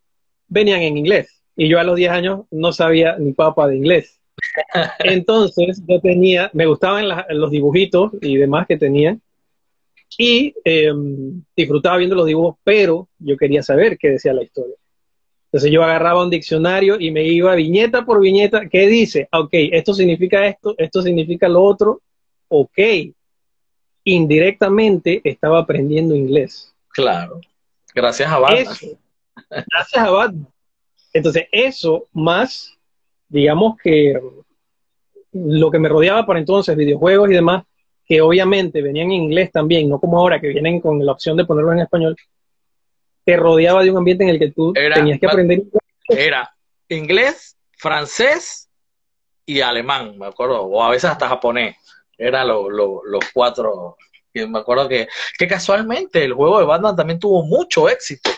venían 0.48 0.82
en 0.82 0.98
inglés. 0.98 1.44
Y 1.56 1.70
yo 1.70 1.80
a 1.80 1.84
los 1.84 1.96
10 1.96 2.12
años 2.12 2.46
no 2.50 2.74
sabía 2.74 3.18
ni 3.18 3.34
papa 3.34 3.68
de 3.68 3.78
inglés. 3.78 4.20
Entonces 5.00 5.82
yo 5.88 6.02
tenía, 6.02 6.50
me 6.54 6.66
gustaban 6.66 7.06
los 7.30 7.52
dibujitos 7.52 8.12
y 8.22 8.36
demás 8.38 8.66
que 8.68 8.78
tenían 8.78 9.22
y 10.18 10.56
em, 10.64 11.44
disfrutaba 11.56 11.98
viendo 11.98 12.16
los 12.16 12.26
dibujos, 12.26 12.58
pero 12.64 13.10
yo 13.20 13.38
quería 13.38 13.62
saber 13.62 13.98
qué 13.98 14.10
decía 14.10 14.34
la 14.34 14.44
historia. 14.44 14.76
Entonces 15.46 15.72
yo 15.72 15.84
agarraba 15.84 16.24
un 16.24 16.30
diccionario 16.30 17.00
y 17.00 17.12
me 17.12 17.24
iba 17.24 17.56
viñeta 17.56 18.06
por 18.06 18.20
viñeta, 18.20 18.68
¿qué 18.68 18.88
dice? 18.88 19.30
Ok, 19.32 19.52
esto 19.52 19.94
significa 19.94 20.46
esto, 20.46 20.76
esto 20.78 21.02
significa 21.02 21.48
lo 21.48 21.64
otro, 21.64 22.02
ok. 22.50 22.80
Indirectamente 24.04 25.22
estaba 25.24 25.60
aprendiendo 25.60 26.16
inglés. 26.16 26.74
Claro, 26.90 27.40
gracias 27.94 28.32
a 28.32 28.40
Batman. 28.40 28.76
gracias 29.50 30.04
a 30.04 30.10
Batman. 30.10 30.48
Entonces 31.14 31.48
eso 31.52 32.08
más, 32.12 32.78
digamos 33.30 33.78
que 33.82 34.20
lo 35.32 35.72
que 35.72 35.80
me 35.80 35.90
rodeaba 35.90 36.26
para 36.26 36.40
entonces, 36.40 36.76
videojuegos 36.76 37.30
y 37.30 37.34
demás, 37.34 37.64
que 38.06 38.22
obviamente 38.22 38.82
venían 38.82 39.08
en 39.08 39.24
inglés 39.24 39.52
también, 39.52 39.90
no 39.90 40.00
como 40.00 40.20
ahora 40.20 40.40
que 40.40 40.50
vienen 40.50 40.80
con 40.80 41.04
la 41.06 41.12
opción 41.12 41.36
de 41.38 41.46
ponerlo 41.46 41.74
en 41.74 41.80
español, 41.80 42.16
te 43.26 43.36
rodeaba 43.36 43.84
de 43.84 43.92
un 43.92 43.98
ambiente 43.98 44.24
en 44.24 44.30
el 44.30 44.40
que 44.40 44.52
tú 44.52 44.72
tenías 44.74 45.20
que 45.20 45.26
aprender 45.26 45.64
Era 46.08 46.56
inglés, 46.88 47.58
francés 47.78 48.70
y 49.46 49.62
alemán, 49.62 50.18
me 50.18 50.28
acuerdo, 50.28 50.64
o 50.64 50.84
a 50.84 50.90
veces 50.90 51.10
hasta 51.10 51.28
japonés. 51.28 51.76
Eran 52.18 52.48
los 52.48 53.24
cuatro. 53.34 53.98
Y 54.34 54.46
me 54.48 54.60
acuerdo 54.60 54.88
que, 54.88 55.08
que 55.38 55.48
casualmente 55.48 56.24
el 56.24 56.34
juego 56.34 56.60
de 56.60 56.66
Batman 56.66 56.96
también 56.96 57.20
tuvo 57.20 57.44
mucho 57.44 57.90
éxito. 57.90 58.30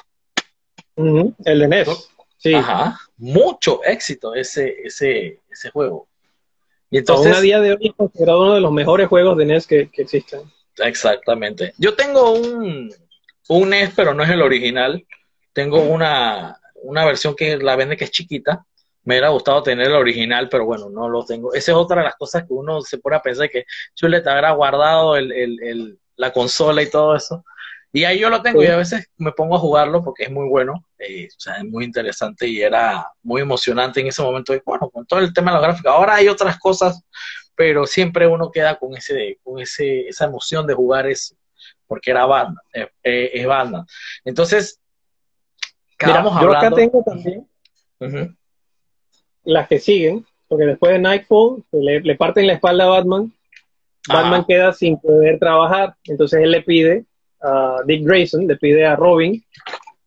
el 0.96 1.60
de 1.60 1.68
NES. 1.68 2.10
Sí. 2.38 2.54
Ajá, 2.54 3.00
mucho 3.18 3.84
éxito 3.84 4.36
ese, 4.36 4.76
ese, 4.84 5.42
ese 5.50 5.70
juego. 5.72 6.08
Y 6.90 7.00
entonces, 7.00 7.36
a 7.36 7.42
día 7.42 7.60
de 7.60 7.72
hoy 7.74 7.88
es 7.88 7.94
considerado 7.96 8.44
uno 8.44 8.54
de 8.54 8.62
los 8.62 8.72
mejores 8.72 9.08
juegos 9.08 9.38
de 9.38 9.46
NES 9.46 9.68
que, 9.68 9.90
existen. 9.94 10.42
Exactamente. 10.78 11.74
Yo 11.78 11.96
tengo 11.96 12.32
un, 12.32 12.94
un 13.48 13.70
NES, 13.70 13.94
pero 13.96 14.14
no 14.14 14.24
es 14.24 14.30
el 14.30 14.42
original. 14.42 15.06
Tengo 15.54 15.82
una, 15.82 16.60
una 16.76 17.06
versión 17.06 17.36
que 17.36 17.58
la 17.58 17.76
vende 17.76 17.98
que 17.98 18.06
es 18.06 18.12
chiquita. 18.12 18.66
Me 19.04 19.16
hubiera 19.16 19.30
gustado 19.30 19.64
tener 19.64 19.88
el 19.88 19.96
original, 19.96 20.50
pero 20.50 20.66
bueno, 20.66 20.90
no 20.90 21.08
lo 21.08 21.24
tengo. 21.24 21.54
Esa 21.54 21.72
es 21.72 21.78
otra 21.78 21.98
de 21.98 22.04
las 22.04 22.16
cosas 22.16 22.44
que 22.44 22.54
uno 22.54 22.82
se 22.82 22.98
pone 22.98 23.16
a 23.16 23.22
pensar 23.22 23.50
que 23.50 23.66
Chuleta 23.96 24.34
habrá 24.34 24.52
guardado 24.52 25.16
el, 25.16 25.32
el, 25.32 25.64
el, 25.64 26.00
la 26.18 26.32
consola 26.34 26.82
y 26.82 26.90
todo 26.90 27.16
eso. 27.16 27.46
Y 27.94 28.04
ahí 28.04 28.20
yo 28.20 28.30
lo 28.30 28.42
tengo 28.42 28.62
y 28.62 28.68
a 28.68 28.76
veces 28.76 29.10
me 29.18 29.32
pongo 29.32 29.56
a 29.56 29.60
jugarlo 29.60 30.04
porque 30.04 30.26
es 30.26 30.32
muy 30.32 30.48
bueno, 30.50 30.86
eh, 31.00 31.30
o 31.36 31.40
sea, 31.40 31.56
es 31.56 31.64
muy 31.64 31.86
interesante 31.86 32.46
y 32.46 32.62
era 32.62 33.10
muy 33.24 33.42
emocionante 33.42 34.02
en 34.02 34.08
ese 34.08 34.22
momento. 34.22 34.54
Y 34.54 34.62
bueno, 34.66 34.90
con 34.90 35.06
todo 35.06 35.20
el 35.20 35.34
tema 35.34 35.52
de 35.52 35.58
la 35.58 35.68
gráfica. 35.68 35.92
Ahora 35.92 36.16
hay 36.16 36.28
otras 36.28 36.60
cosas, 36.60 37.02
pero 37.56 37.88
siempre 37.88 38.28
uno 38.28 38.52
queda 38.52 38.78
con 38.78 38.96
ese, 38.96 39.40
con 39.42 39.60
ese, 39.60 40.08
esa 40.10 40.26
emoción 40.26 40.68
de 40.68 40.74
jugar 40.74 41.08
eso, 41.08 41.36
porque 41.88 42.12
era 42.12 42.26
banda, 42.26 42.62
eh, 42.74 42.88
eh, 43.04 43.32
es 43.34 43.46
banda. 43.46 43.86
Entonces, 44.26 44.80
Mira, 46.06 46.24
yo 46.24 46.56
acá 46.56 46.72
tengo 46.72 47.04
también 47.04 47.48
las 49.44 49.68
que 49.68 49.80
siguen, 49.80 50.26
porque 50.48 50.66
después 50.66 50.92
de 50.92 51.00
Nightfall 51.00 51.64
le, 51.72 52.02
le 52.02 52.16
parten 52.16 52.46
la 52.46 52.54
espalda 52.54 52.84
a 52.84 52.90
Batman, 52.90 53.34
Batman 54.08 54.46
queda 54.46 54.74
sin 54.74 55.00
poder 55.00 55.40
trabajar, 55.40 55.96
entonces 56.06 56.42
él 56.42 56.52
le 56.52 56.62
pide 56.62 57.06
a 57.42 57.78
Dick 57.86 58.06
Grayson, 58.06 58.48
le 58.48 58.56
pide 58.58 58.86
a 58.86 58.96
Robin 58.96 59.44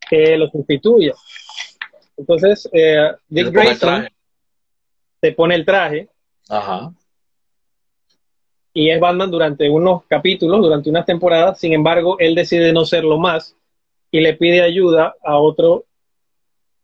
que 0.09 0.37
lo 0.37 0.49
sustituya. 0.49 1.13
Entonces, 2.17 2.69
eh, 2.71 3.11
Dick 3.27 3.49
Grayson 3.51 4.07
se 5.21 5.31
pone 5.33 5.55
el 5.55 5.65
traje. 5.65 6.09
Ajá. 6.49 6.91
Y 8.73 8.89
es 8.89 8.99
Batman 8.99 9.29
durante 9.29 9.69
unos 9.69 10.05
capítulos, 10.05 10.61
durante 10.61 10.89
unas 10.89 11.05
temporadas. 11.05 11.59
Sin 11.59 11.73
embargo, 11.73 12.17
él 12.19 12.35
decide 12.35 12.71
no 12.71 12.85
serlo 12.85 13.17
más 13.17 13.55
y 14.11 14.21
le 14.21 14.33
pide 14.35 14.61
ayuda 14.61 15.15
a 15.23 15.37
otro 15.37 15.85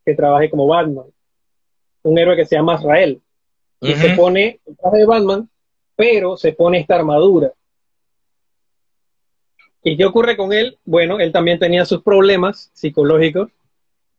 que 0.05 0.15
trabaje 0.15 0.49
como 0.49 0.67
Batman. 0.67 1.05
Un 2.03 2.17
héroe 2.17 2.35
que 2.35 2.45
se 2.45 2.55
llama 2.55 2.75
Israel. 2.75 3.21
Y 3.79 3.93
se 3.93 4.15
pone 4.15 4.59
el 4.65 4.75
traje 4.75 4.97
de 4.97 5.05
Batman, 5.05 5.49
pero 5.95 6.35
se 6.35 6.53
pone 6.53 6.79
esta 6.79 6.95
armadura. 6.95 7.51
¿Y 9.83 9.95
qué 9.95 10.05
ocurre 10.05 10.35
con 10.35 10.51
él? 10.51 10.77
Bueno, 10.83 11.19
él 11.19 11.31
también 11.31 11.59
tenía 11.59 11.85
sus 11.85 12.01
problemas 12.01 12.71
psicológicos 12.73 13.49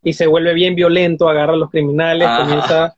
y 0.02 0.12
se 0.12 0.26
vuelve 0.26 0.54
bien 0.54 0.74
violento, 0.74 1.28
agarra 1.28 1.54
a 1.54 1.56
los 1.56 1.70
criminales, 1.70 2.28
comienza 2.38 2.96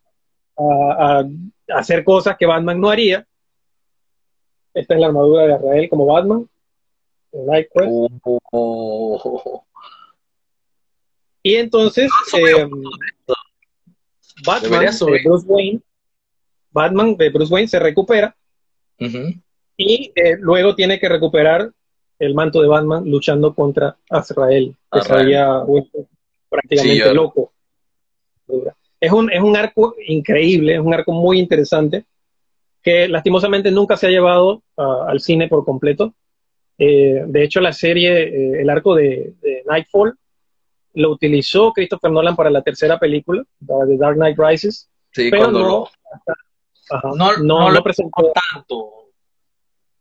a, 0.56 1.24
hacer 1.68 2.04
cosas 2.04 2.36
que 2.36 2.46
Batman 2.46 2.80
no 2.80 2.90
haría. 2.90 3.26
Esta 4.74 4.94
es 4.94 5.00
la 5.00 5.06
armadura 5.06 5.46
de 5.46 5.54
Israel 5.54 5.88
como 5.88 6.06
Batman. 6.06 6.48
Oh. 8.52 9.64
Y 11.42 11.54
entonces, 11.54 12.10
eh, 12.36 12.68
Batman 14.44 14.86
de 14.86 15.22
Bruce 15.24 15.46
Wayne, 15.46 15.80
Batman 16.70 17.16
de 17.16 17.30
Bruce 17.30 17.52
Wayne 17.52 17.68
se 17.68 17.78
recupera. 17.78 18.36
Y 19.76 20.12
eh, 20.14 20.36
luego 20.38 20.74
tiene 20.74 21.00
que 21.00 21.08
recuperar 21.08 21.72
el 22.18 22.34
manto 22.34 22.60
de 22.60 22.68
Batman 22.68 23.08
luchando 23.10 23.54
contra 23.54 23.96
Azrael, 24.10 24.76
que 24.92 25.00
se 25.00 25.12
había 25.12 25.62
prácticamente 26.50 27.14
loco. 27.14 27.52
Es 29.00 29.10
un, 29.10 29.32
es 29.32 29.40
un 29.40 29.56
arco 29.56 29.94
increíble, 30.06 30.74
es 30.74 30.80
un 30.80 30.92
arco 30.92 31.12
muy 31.12 31.38
interesante, 31.38 32.04
que 32.82 33.08
lastimosamente 33.08 33.70
nunca 33.70 33.96
se 33.96 34.06
ha 34.06 34.10
llevado 34.10 34.62
al 34.76 35.20
cine 35.20 35.48
por 35.48 35.64
completo. 35.64 36.14
Eh, 36.78 37.24
de 37.26 37.44
hecho, 37.44 37.60
la 37.60 37.72
serie, 37.72 38.22
eh, 38.22 38.62
el 38.62 38.70
arco 38.70 38.94
de, 38.94 39.34
Nightfall, 39.66 40.14
lo 40.94 41.10
utilizó 41.10 41.72
Christopher 41.72 42.10
Nolan 42.10 42.34
para 42.34 42.50
la 42.50 42.62
tercera 42.62 42.98
película, 42.98 43.44
The 43.66 43.96
Dark 43.96 44.16
Knight 44.16 44.38
Rises, 44.38 44.88
pero 45.14 45.50
no, 45.50 45.88
no, 47.16 47.36
no, 47.36 47.70
lo 47.70 47.82
presentó 47.82 48.32
tanto. 48.52 48.90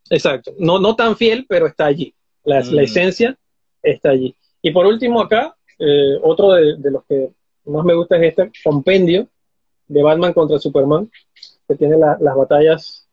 Exacto, 0.10 0.54
no, 0.58 0.80
no 0.80 0.96
tan 0.96 1.16
fiel, 1.16 1.46
pero 1.48 1.68
está 1.68 1.86
allí. 1.86 2.14
La, 2.44 2.62
la 2.62 2.82
mm. 2.82 2.86
esencia 2.86 3.38
está 3.84 4.10
allí. 4.10 4.36
Y 4.62 4.72
por 4.72 4.86
último 4.86 5.22
acá, 5.22 5.56
eh, 5.78 6.20
otro 6.22 6.52
de, 6.52 6.92
los 6.92 7.06
que 7.06 7.32
más 7.66 7.86
me 7.86 7.94
gusta 7.94 8.18
es 8.18 8.24
este 8.24 8.52
compendio 8.64 9.28
de 9.88 10.04
Batman 10.04 10.34
contra 10.34 10.60
Superman, 10.60 11.10
que 11.70 11.76
tiene 11.76 11.98
las 11.98 12.36
batallas 12.36 13.08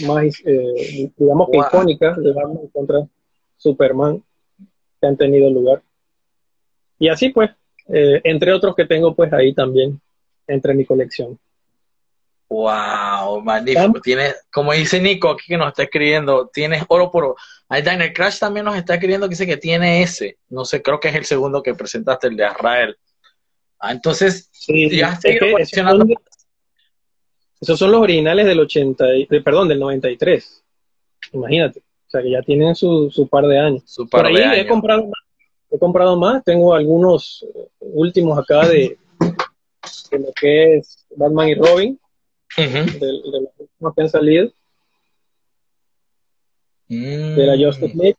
más, 0.00 0.42
eh, 0.44 1.10
digamos 1.16 1.48
icónicas 1.52 2.16
de 2.18 2.32
Batman 2.32 2.66
contra 2.72 3.06
Superman 3.56 4.22
que 5.00 5.06
han 5.06 5.16
tenido 5.16 5.48
lugar. 5.48 5.80
Y 6.98 7.08
así 7.08 7.28
pues, 7.28 7.50
eh, 7.86 8.20
entre 8.24 8.52
otros 8.52 8.74
que 8.74 8.84
tengo 8.84 9.14
pues 9.14 9.32
ahí 9.32 9.54
también, 9.54 10.00
entre 10.48 10.74
mi 10.74 10.84
colección. 10.84 11.38
Wow, 12.48 13.42
magnífico. 13.42 14.00
Tienes, 14.00 14.34
como 14.52 14.72
dice 14.72 15.00
Nico 15.00 15.30
aquí 15.30 15.44
que 15.46 15.56
nos 15.56 15.68
está 15.68 15.84
escribiendo, 15.84 16.48
tienes 16.48 16.82
oro 16.88 17.12
por 17.12 17.36
Ahí 17.68 17.82
Daniel 17.82 18.12
Crash 18.12 18.40
también 18.40 18.64
nos 18.64 18.74
está 18.74 18.94
escribiendo 18.94 19.28
que 19.28 19.34
dice 19.34 19.46
que 19.46 19.58
tiene 19.58 20.02
ese. 20.02 20.38
No 20.48 20.64
sé, 20.64 20.82
creo 20.82 20.98
que 20.98 21.08
es 21.08 21.14
el 21.14 21.26
segundo 21.26 21.62
que 21.62 21.74
presentaste, 21.74 22.26
el 22.26 22.36
de 22.36 22.46
Israel. 22.46 22.96
Ah, 23.78 23.92
entonces, 23.92 24.48
sí, 24.50 24.90
ya 24.90 25.16
esos 27.60 27.78
son 27.78 27.92
los 27.92 28.00
originales 28.00 28.46
del 28.46 28.60
80, 28.60 29.04
perdón, 29.44 29.68
del 29.68 29.80
93. 29.80 30.64
Imagínate. 31.32 31.80
O 31.80 32.10
sea, 32.10 32.22
que 32.22 32.30
ya 32.30 32.42
tienen 32.42 32.74
su, 32.74 33.10
su 33.10 33.28
par 33.28 33.46
de 33.46 33.58
años. 33.58 33.96
Por 34.10 34.26
ahí 34.26 34.60
he 34.60 34.66
comprado 34.66 35.04
más. 35.04 35.20
He 35.70 35.78
comprado 35.78 36.16
más. 36.16 36.42
Tengo 36.44 36.72
algunos 36.72 37.44
eh, 37.54 37.68
últimos 37.80 38.38
acá 38.38 38.66
de, 38.66 38.96
de 40.10 40.18
lo 40.18 40.32
que 40.40 40.76
es 40.76 41.06
Batman 41.16 41.48
y 41.48 41.54
Robin 41.54 42.00
de, 42.56 43.12
los 43.12 43.50
últimos 43.58 43.94
que 43.94 44.02
han 44.02 44.08
salido. 44.08 44.52
De 46.88 47.46
la 47.46 47.56
Justice 47.56 47.96
League. 47.96 48.16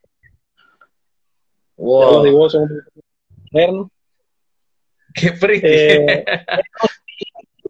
Wow. 1.78 2.14
Los 2.14 2.24
dibujos 2.26 2.52
son 2.52 2.70
Qué 5.16 5.34
eh, 5.64 6.26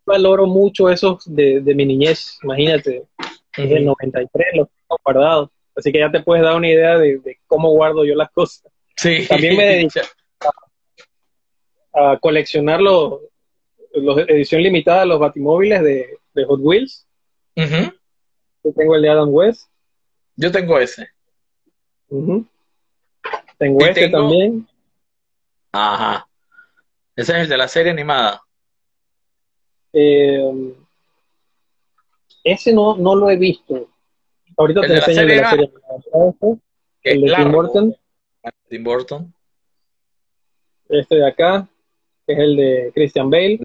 valoro 0.09 0.45
mucho 0.47 0.89
esos 0.89 1.23
de, 1.25 1.61
de, 1.61 1.75
mi 1.75 1.85
niñez, 1.85 2.39
imagínate. 2.43 3.05
En 3.55 3.71
el 3.71 3.85
93 3.85 4.47
los 4.55 4.67
tengo 4.67 4.99
guardados. 5.03 5.49
Así 5.75 5.91
que 5.91 5.99
ya 5.99 6.11
te 6.11 6.21
puedes 6.21 6.43
dar 6.43 6.55
una 6.55 6.67
idea 6.67 6.97
de, 6.97 7.39
cómo 7.47 7.69
guardo 7.69 8.03
yo 8.03 8.15
las 8.15 8.29
cosas. 8.31 8.69
Sí. 8.97 9.25
También 9.27 9.55
me 9.55 9.65
dedico 9.65 10.01
a, 11.93 12.17
coleccionar 12.19 12.81
los, 12.81 13.21
los 13.93 14.17
edición 14.27 14.61
limitada 14.61 15.01
de 15.01 15.05
los 15.05 15.19
batimóviles 15.19 15.81
de, 15.81 16.17
de 16.33 16.45
Hot 16.45 16.59
Wheels. 16.61 17.05
Yo 17.55 18.73
tengo 18.75 18.95
el 18.95 19.01
de 19.01 19.09
Adam 19.09 19.29
West. 19.31 19.69
Yo 20.35 20.51
tengo 20.51 20.79
ese. 20.79 21.07
Tengo 23.57 23.85
este 23.85 24.09
también. 24.09 24.67
Ajá. 25.71 26.27
Ese 27.15 27.33
es 27.33 27.39
el 27.39 27.49
de 27.49 27.57
la 27.57 27.67
serie 27.67 27.91
animada. 27.91 28.41
Eh, 29.93 30.73
ese 32.43 32.73
no, 32.73 32.97
no 32.97 33.15
lo 33.15 33.29
he 33.29 33.37
visto. 33.37 33.89
Ahorita 34.57 34.81
te 34.81 34.95
enseño 34.95 35.25
de 35.25 35.35
la 35.35 35.49
serie 35.49 35.65
animada. 35.65 36.59
Este, 37.03 37.11
el 37.11 37.21
de 37.21 37.35
Tim 37.35 37.51
Burton. 37.51 37.95
Tim 38.67 38.83
Burton. 38.83 39.33
Este 40.89 41.15
de 41.15 41.27
acá, 41.27 41.67
que 42.25 42.33
es 42.33 42.39
el 42.39 42.55
de 42.55 42.91
Christian 42.93 43.29
Bale. 43.29 43.59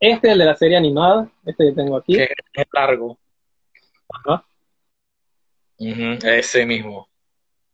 Este 0.00 0.28
es 0.28 0.32
el 0.32 0.38
de 0.38 0.44
la 0.44 0.56
serie 0.56 0.76
animada, 0.76 1.30
este 1.44 1.66
que 1.66 1.72
tengo 1.72 1.96
aquí. 1.96 2.14
Que 2.16 2.24
es 2.54 2.66
largo. 2.72 3.18
Ajá. 4.08 4.44
ese 5.78 6.64
mismo. 6.64 7.08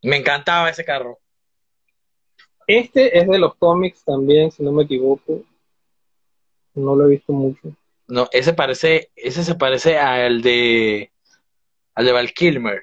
Me 0.03 0.17
encantaba 0.17 0.71
ese 0.71 0.85
carro. 0.85 1.19
Este 2.67 3.19
es 3.19 3.29
de 3.29 3.39
los 3.39 3.55
cómics 3.57 4.05
también, 4.05 4.51
si 4.51 4.63
no 4.63 4.73
me 4.73 4.85
equivoco. 4.85 5.43
No 6.75 6.97
lo 6.97 7.07
he 7.07 7.11
visto 7.11 7.33
mucho. 7.33 7.75
No, 8.09 8.29
ese 8.33 8.53
parece, 8.53 9.11
ese 9.17 9.45
se 9.45 9.55
parece 9.55 9.99
al 9.99 10.43
de 10.43 11.11
al 11.95 12.05
de 12.05 12.13
Val 12.13 12.33
Kilmer. 12.33 12.83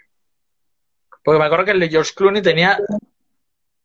Porque 1.24 1.40
me 1.40 1.46
acuerdo 1.46 1.66
que 1.66 1.72
el 1.72 1.80
de 1.80 1.90
George 1.90 2.14
Clooney 2.16 2.42
tenía 2.42 2.80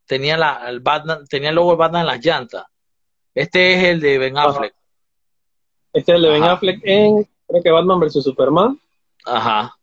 tenía 0.06 0.36
la 0.36 0.68
el 0.68 0.80
Batman, 0.80 1.26
tenía 1.26 1.50
el 1.50 1.56
logo 1.56 1.72
de 1.72 1.76
Batman 1.76 2.02
en 2.02 2.06
las 2.06 2.24
llantas. 2.24 2.64
Este 3.34 3.74
es 3.74 3.84
el 3.84 4.00
de 4.00 4.18
Ben 4.18 4.38
Affleck. 4.38 4.74
Este 5.92 6.12
es 6.12 6.16
el 6.16 6.22
de 6.22 6.30
Ben 6.30 6.44
Affleck 6.44 6.80
en, 6.84 7.28
creo 7.46 7.62
que 7.62 7.70
Batman 7.70 8.00
vs. 8.00 8.22
Superman. 8.22 8.80
Ajá. 9.26 9.76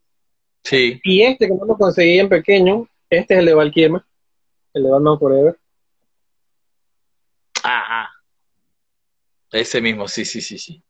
Sí. 0.63 0.99
Y 1.03 1.21
este 1.21 1.47
que 1.47 1.53
no 1.53 1.65
lo 1.65 1.77
conseguí 1.77 2.19
en 2.19 2.29
pequeño, 2.29 2.87
este 3.09 3.33
es 3.35 3.39
el 3.41 3.45
de 3.45 3.53
Val 3.53 3.71
el 3.75 4.83
de 4.83 4.89
Batman 4.89 5.19
Forever. 5.19 5.59
Ajá. 7.63 8.09
Ese 9.53 9.79
mismo, 9.81 10.07
sí, 10.07 10.25
sí, 10.25 10.41
sí, 10.41 10.57
sí. 10.57 10.81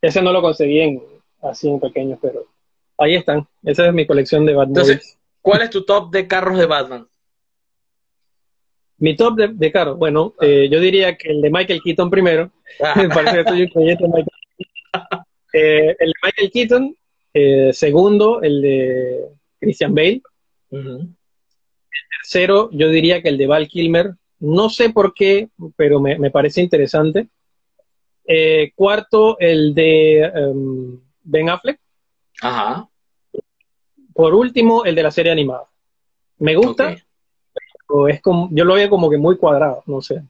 Ese 0.00 0.22
no 0.22 0.32
lo 0.32 0.40
conseguí 0.40 0.80
en, 0.80 1.02
así 1.42 1.68
en 1.68 1.78
pequeño, 1.78 2.18
pero 2.20 2.46
ahí 2.96 3.14
están. 3.14 3.46
Esa 3.62 3.86
es 3.86 3.92
mi 3.92 4.06
colección 4.06 4.46
de 4.46 4.54
Batman. 4.54 4.82
Entonces, 4.82 5.18
¿cuál 5.42 5.60
es 5.60 5.70
tu 5.70 5.84
top 5.84 6.10
de 6.10 6.26
carros 6.26 6.58
de 6.58 6.66
Batman? 6.66 7.06
Mi 8.96 9.14
top 9.14 9.36
de, 9.36 9.72
carros, 9.72 9.98
bueno, 9.98 10.34
eh, 10.40 10.68
yo 10.70 10.80
diría 10.80 11.16
que 11.16 11.28
el 11.28 11.42
de 11.42 11.50
Michael 11.50 11.82
Keaton 11.84 12.10
primero. 12.10 12.50
Un 12.96 13.02
de 13.02 13.08
Michael 13.08 14.26
eh, 15.52 15.96
el 15.98 16.08
de 16.08 16.14
Michael 16.22 16.50
Keaton, 16.50 16.96
eh, 17.34 17.72
segundo, 17.74 18.40
el 18.40 18.62
de 18.62 19.24
Christian 19.60 19.94
Bale. 19.94 20.22
El 20.70 21.14
tercero, 22.20 22.70
yo 22.72 22.88
diría 22.88 23.20
que 23.20 23.28
el 23.28 23.36
de 23.36 23.46
Val 23.46 23.68
Kilmer. 23.68 24.14
No 24.44 24.68
sé 24.68 24.90
por 24.90 25.14
qué, 25.14 25.48
pero 25.76 26.00
me, 26.00 26.30
parece 26.30 26.60
interesante. 26.60 27.28
cuarto, 28.74 29.38
el 29.38 29.74
de 29.74 30.22
em, 30.22 31.00
Ben 31.22 31.48
Affleck. 31.48 31.80
Ajá. 32.42 32.88
Por 34.12 34.34
último, 34.34 34.84
el 34.84 34.94
de 34.94 35.02
la 35.02 35.10
serie 35.10 35.32
animada. 35.32 35.64
Me 36.38 36.54
gusta, 36.54 36.94
es 38.08 38.20
como, 38.20 38.48
yo 38.50 38.64
lo 38.64 38.74
veo 38.74 38.90
como 38.90 39.10
que 39.10 39.18
muy 39.18 39.36
cuadrado, 39.36 39.82
no 39.86 40.00
sé. 40.00 40.22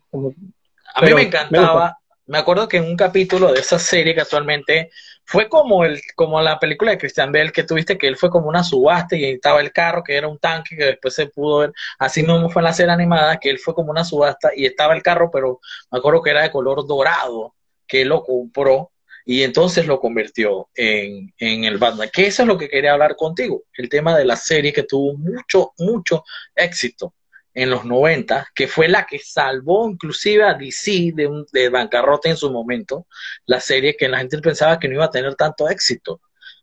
a 0.94 1.02
mí 1.02 1.14
me 1.14 1.22
encantaba, 1.22 1.98
me 2.26 2.38
acuerdo 2.38 2.68
que 2.68 2.78
en 2.78 2.84
un 2.84 2.96
capítulo 2.96 3.52
de 3.52 3.60
esa 3.60 3.78
serie 3.78 4.14
casualmente 4.14 4.90
fue 5.24 5.48
como 5.48 5.84
el 5.84 6.00
como 6.14 6.40
la 6.40 6.58
película 6.58 6.90
de 6.90 6.98
Christian 6.98 7.32
Bell 7.32 7.52
que 7.52 7.64
tuviste 7.64 7.96
que 7.96 8.06
él 8.06 8.16
fue 8.16 8.30
como 8.30 8.48
una 8.48 8.62
subasta 8.62 9.16
y 9.16 9.24
estaba 9.24 9.60
el 9.60 9.72
carro 9.72 10.02
que 10.04 10.16
era 10.16 10.28
un 10.28 10.38
tanque 10.38 10.76
que 10.76 10.84
después 10.84 11.14
se 11.14 11.26
pudo 11.26 11.58
ver 11.60 11.72
así 11.98 12.22
mismo 12.22 12.50
fue 12.50 12.60
en 12.60 12.64
la 12.64 12.72
serie 12.72 12.92
animada 12.92 13.38
que 13.38 13.50
él 13.50 13.58
fue 13.58 13.74
como 13.74 13.90
una 13.90 14.04
subasta 14.04 14.50
y 14.54 14.66
estaba 14.66 14.94
el 14.94 15.02
carro 15.02 15.30
pero 15.32 15.60
me 15.90 15.98
acuerdo 15.98 16.22
que 16.22 16.30
era 16.30 16.42
de 16.42 16.50
color 16.50 16.86
dorado 16.86 17.54
que 17.86 18.02
él 18.02 18.08
lo 18.08 18.22
compró 18.22 18.92
y 19.26 19.42
entonces 19.42 19.86
lo 19.86 19.98
convirtió 20.00 20.68
en, 20.74 21.32
en 21.38 21.64
el 21.64 21.78
Batman 21.78 22.10
que 22.12 22.26
eso 22.26 22.42
es 22.42 22.48
lo 22.48 22.58
que 22.58 22.68
quería 22.68 22.92
hablar 22.92 23.16
contigo 23.16 23.64
el 23.74 23.88
tema 23.88 24.16
de 24.16 24.26
la 24.26 24.36
serie 24.36 24.72
que 24.72 24.82
tuvo 24.82 25.16
mucho 25.16 25.72
mucho 25.78 26.24
éxito 26.54 27.14
en 27.54 27.70
los 27.70 27.84
90, 27.84 28.48
que 28.54 28.66
fue 28.68 28.88
la 28.88 29.06
que 29.06 29.18
salvó 29.18 29.88
inclusive 29.88 30.44
a 30.44 30.54
DC 30.54 31.12
de, 31.14 31.26
un, 31.26 31.46
de 31.52 31.68
bancarrota 31.68 32.28
en 32.28 32.36
su 32.36 32.50
momento, 32.50 33.06
la 33.46 33.60
serie 33.60 33.96
que 33.96 34.08
la 34.08 34.18
gente 34.18 34.38
pensaba 34.38 34.78
que 34.78 34.88
no 34.88 34.94
iba 34.94 35.04
a 35.04 35.10
tener 35.10 35.36
tanto 35.36 35.68
éxito, 35.68 36.20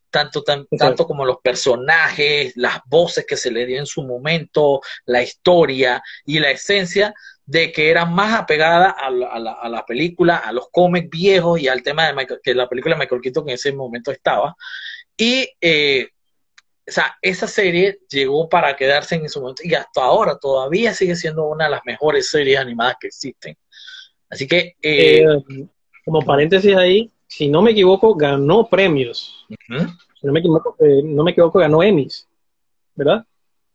tanto, 0.09 0.43
tanto 0.43 1.07
como 1.07 1.25
los 1.25 1.37
personajes, 1.37 2.51
las 2.57 2.79
voces 2.85 3.25
que 3.25 3.37
se 3.37 3.49
le 3.49 3.65
dio 3.65 3.79
en 3.79 3.85
su 3.85 4.03
momento, 4.03 4.81
la 5.05 5.23
historia 5.23 6.03
y 6.25 6.39
la 6.39 6.51
esencia 6.51 7.13
de 7.45 7.71
que 7.71 7.89
era 7.89 8.05
más 8.05 8.39
apegada 8.39 8.91
a 8.91 9.09
la, 9.09 9.27
a 9.27 9.69
la, 9.69 9.85
película, 9.85 10.37
a 10.37 10.51
los 10.51 10.69
cómics 10.69 11.09
viejos 11.09 11.59
y 11.59 11.67
al 11.67 11.81
tema 11.81 12.07
de 12.07 12.13
Michael, 12.13 12.39
que 12.43 12.53
la 12.53 12.67
película 12.67 12.95
de 12.95 12.99
Michael 12.99 13.21
Keaton 13.21 13.49
en 13.49 13.55
ese 13.55 13.71
momento 13.71 14.11
estaba. 14.11 14.55
Y 15.17 15.49
eh, 15.59 16.09
o 16.87 16.91
sea, 16.91 17.15
esa 17.21 17.47
serie 17.47 17.99
llegó 18.09 18.49
para 18.49 18.75
quedarse 18.75 19.15
en 19.15 19.25
ese 19.25 19.39
momento 19.39 19.61
y 19.63 19.73
hasta 19.73 20.01
ahora 20.01 20.37
todavía 20.37 20.93
sigue 20.93 21.15
siendo 21.15 21.47
una 21.47 21.65
de 21.65 21.71
las 21.71 21.81
mejores 21.85 22.29
series 22.29 22.59
animadas 22.59 22.95
que 22.99 23.07
existen. 23.07 23.57
Así 24.29 24.47
que... 24.47 24.75
Eh, 24.81 25.23
eh, 25.23 25.67
como 26.03 26.21
paréntesis 26.21 26.75
ahí, 26.75 27.11
si 27.27 27.47
no 27.47 27.61
me 27.61 27.71
equivoco, 27.71 28.15
ganó 28.15 28.67
premios. 28.67 29.45
Si 29.47 30.27
no 30.27 30.33
me 30.33 30.39
equivoco, 30.39 30.75
eh, 30.79 31.01
no 31.03 31.23
me 31.23 31.31
equivoco, 31.31 31.59
ganó 31.59 31.83
Emmys, 31.83 32.27
¿verdad? 32.95 33.23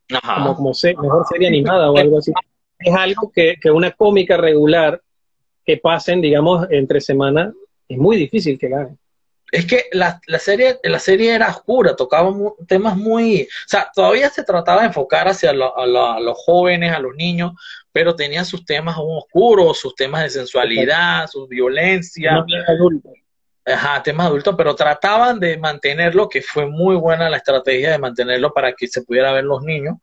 Como, 0.08 0.56
como 0.56 0.72
mejor 1.02 1.26
serie 1.28 1.48
animada 1.48 1.90
o 1.90 1.96
algo 1.96 2.18
así. 2.18 2.32
Es 2.80 2.94
algo 2.94 3.30
que, 3.32 3.54
que 3.60 3.70
una 3.70 3.92
cómica 3.92 4.36
regular 4.36 5.00
que 5.64 5.76
pasen, 5.78 6.20
digamos, 6.20 6.66
entre 6.70 7.00
semana, 7.00 7.52
es 7.88 7.96
muy 7.96 8.16
difícil 8.16 8.58
que 8.58 8.68
gane 8.68 8.96
es 9.52 9.66
que 9.66 9.86
la, 9.92 10.20
la, 10.26 10.38
serie, 10.38 10.78
la 10.82 10.98
serie 10.98 11.34
era 11.34 11.50
oscura, 11.50 11.94
tocaba 11.94 12.34
temas 12.66 12.96
muy, 12.96 13.42
o 13.42 13.68
sea, 13.68 13.90
todavía 13.94 14.28
se 14.28 14.42
trataba 14.42 14.80
de 14.80 14.88
enfocar 14.88 15.28
hacia 15.28 15.50
a, 15.50 15.54
los 15.54 16.36
jóvenes, 16.44 16.92
a 16.92 16.98
los 16.98 17.14
niños, 17.14 17.52
pero 17.92 18.16
tenía 18.16 18.44
sus 18.44 18.64
temas 18.64 18.96
aún 18.96 19.18
oscuros, 19.18 19.78
sus 19.78 19.94
temas 19.94 20.22
de 20.22 20.30
sensualidad, 20.30 21.28
su 21.28 21.46
violencia. 21.46 22.44
Ajá, 23.64 24.02
temas 24.02 24.26
adultos, 24.26 24.54
pero 24.56 24.76
trataban 24.76 25.40
de 25.40 25.58
mantenerlo, 25.58 26.28
que 26.28 26.42
fue 26.42 26.66
muy 26.66 26.94
buena 26.96 27.30
la 27.30 27.38
estrategia 27.38 27.90
de 27.90 27.98
mantenerlo 27.98 28.52
para 28.52 28.72
que 28.72 28.86
se 28.86 29.02
pudiera 29.02 29.32
ver 29.32 29.44
los 29.44 29.62
niños. 29.62 29.96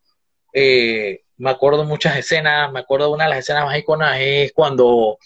Eh, 0.53 1.21
me 1.37 1.49
acuerdo 1.49 1.83
muchas 1.83 2.17
escenas, 2.17 2.71
me 2.71 2.79
acuerdo 2.79 3.07
de 3.07 3.13
una 3.13 3.23
de 3.25 3.29
las 3.31 3.39
escenas 3.39 3.65
más 3.65 3.77
icónicas 3.77 4.17
es 4.19 4.53
cuando 4.53 5.17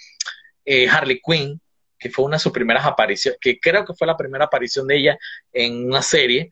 eh, 0.66 0.88
Harley 0.88 1.20
Quinn 1.24 1.60
que 1.98 2.10
fue 2.10 2.26
una 2.26 2.38
de 2.38 2.42
sus 2.42 2.52
primeras 2.52 2.86
apariciones, 2.86 3.40
que 3.42 3.60
creo 3.60 3.86
que 3.86 3.94
fue 3.94 4.08
la 4.08 4.18
primera 4.18 4.46
aparición 4.46 4.88
de 4.88 4.98
ella 4.98 5.18
en 5.52 5.88
una 5.88 6.02
serie, 6.02 6.50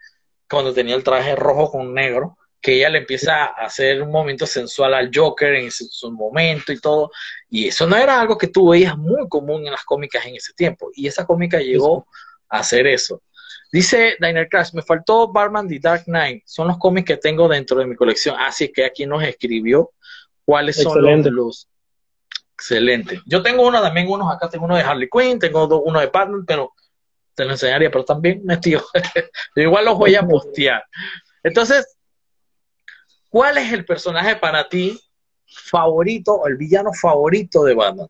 cuando 0.49 0.73
tenía 0.73 0.95
el 0.95 1.03
traje 1.03 1.35
rojo 1.35 1.71
con 1.71 1.93
negro, 1.93 2.37
que 2.61 2.77
ella 2.77 2.89
le 2.89 2.99
empieza 2.99 3.45
a 3.45 3.65
hacer 3.65 4.01
un 4.01 4.11
momento 4.11 4.47
sensual 4.47 4.93
al 4.95 5.11
Joker 5.13 5.53
en 5.53 5.69
su, 5.71 6.11
momento 6.11 6.71
y 6.73 6.79
todo, 6.79 7.11
y 7.49 7.67
eso 7.67 7.85
no 7.85 7.95
era 7.95 8.19
algo 8.19 8.37
que 8.37 8.47
tú 8.47 8.69
veías 8.69 8.97
muy 8.97 9.27
común 9.29 9.65
en 9.65 9.71
las 9.71 9.83
cómicas 9.83 10.25
en 10.25 10.35
ese 10.35 10.53
tiempo, 10.53 10.89
y 10.95 11.07
esa 11.07 11.25
cómica 11.25 11.59
llegó 11.59 12.07
a 12.49 12.59
hacer 12.59 12.87
eso. 12.87 13.21
Dice 13.71 14.15
Diner 14.19 14.47
Crash, 14.49 14.73
me 14.73 14.81
faltó 14.81 15.31
Barman 15.31 15.67
The 15.67 15.79
Dark 15.79 16.05
Knight, 16.05 16.43
son 16.45 16.67
los 16.67 16.77
cómics 16.77 17.07
que 17.07 17.17
tengo 17.17 17.47
dentro 17.47 17.77
de 17.77 17.85
mi 17.85 17.95
colección, 17.95 18.35
así 18.39 18.71
que 18.71 18.85
aquí 18.85 19.05
nos 19.05 19.23
escribió. 19.23 19.91
Cuáles 20.45 20.75
son 20.75 21.01
los, 21.01 21.67
Excelente. 22.55 23.21
Yo 23.25 23.43
tengo 23.43 23.67
uno 23.67 23.81
también, 23.81 24.09
unos 24.09 24.33
acá, 24.33 24.49
tengo 24.49 24.65
uno 24.65 24.77
de 24.77 24.81
Harley 24.81 25.09
Quinn, 25.09 25.39
tengo 25.39 25.67
uno 25.81 25.99
de 25.99 26.07
Batman, 26.07 26.45
pero 26.45 26.73
te 27.35 27.43
lo 27.43 27.51
enseñaría, 27.51 27.91
pero 27.91 28.05
también, 28.05 28.43
tío, 28.61 28.81
igual 29.55 29.85
los 29.85 29.97
voy 29.97 30.15
a 30.15 30.25
postear. 30.25 30.83
Entonces, 31.43 31.97
¿cuál 33.29 33.57
es 33.57 33.73
el 33.73 33.83
personaje 33.83 34.37
para 34.37 34.67
ti 34.69 34.97
favorito 35.45 36.33
o 36.33 36.47
el 36.47 36.55
villano 36.55 36.91
favorito 36.93 37.65
de 37.65 37.73
Batman? 37.73 38.07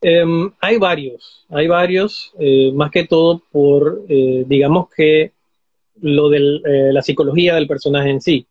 Em, 0.00 0.52
hay 0.60 0.76
varios, 0.76 1.46
hay 1.50 1.68
varios, 1.68 2.32
eh, 2.38 2.72
más 2.72 2.90
que 2.90 3.06
todo 3.06 3.42
por, 3.50 4.04
eh, 4.08 4.44
digamos 4.46 4.88
que 4.90 5.32
lo 6.00 6.28
de 6.28 6.38
eh, 6.38 6.92
la 6.92 7.02
psicología 7.02 7.54
del 7.54 7.68
personaje 7.68 8.10
en 8.10 8.20
sí. 8.20 8.46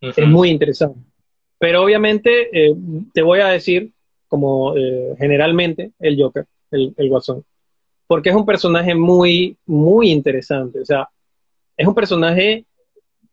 Es 0.00 0.18
muy 0.26 0.50
interesante. 0.50 1.00
Pero 1.58 1.82
obviamente 1.82 2.48
eh, 2.52 2.74
te 3.12 3.22
voy 3.22 3.40
a 3.40 3.48
decir, 3.48 3.90
como 4.28 4.76
eh, 4.76 5.14
generalmente, 5.18 5.92
el 5.98 6.20
Joker, 6.20 6.46
el, 6.70 6.94
el, 6.96 7.08
Guasón, 7.08 7.44
porque 8.06 8.30
es 8.30 8.36
un 8.36 8.44
personaje 8.44 8.94
muy, 8.94 9.56
muy 9.66 10.10
interesante. 10.10 10.80
O 10.80 10.84
sea, 10.84 11.08
es 11.76 11.86
un 11.86 11.94
personaje 11.94 12.64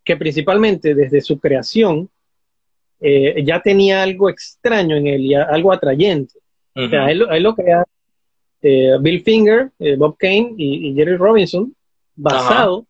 que 0.04 0.18
principalmente 0.18 0.96
desde 0.96 1.22
su 1.22 1.40
creación 1.40 2.10
eh, 3.00 3.44
ya 3.44 3.62
tenía 3.62 4.04
algo 4.04 4.30
extraño 4.30 4.96
en 4.96 5.08
él 5.08 5.22
y 5.22 5.34
algo 5.36 5.72
atrayente. 5.72 6.40
O 6.76 6.88
sea, 6.90 7.12
él, 7.12 7.20
lo 7.44 7.56
crea 7.56 7.86
Bill 8.62 9.22
Finger, 9.22 9.70
Bob 9.98 10.18
Kane 10.18 10.56
y, 10.58 10.96
Jerry 10.96 11.18
Robinson, 11.18 11.76
basado 12.16 12.88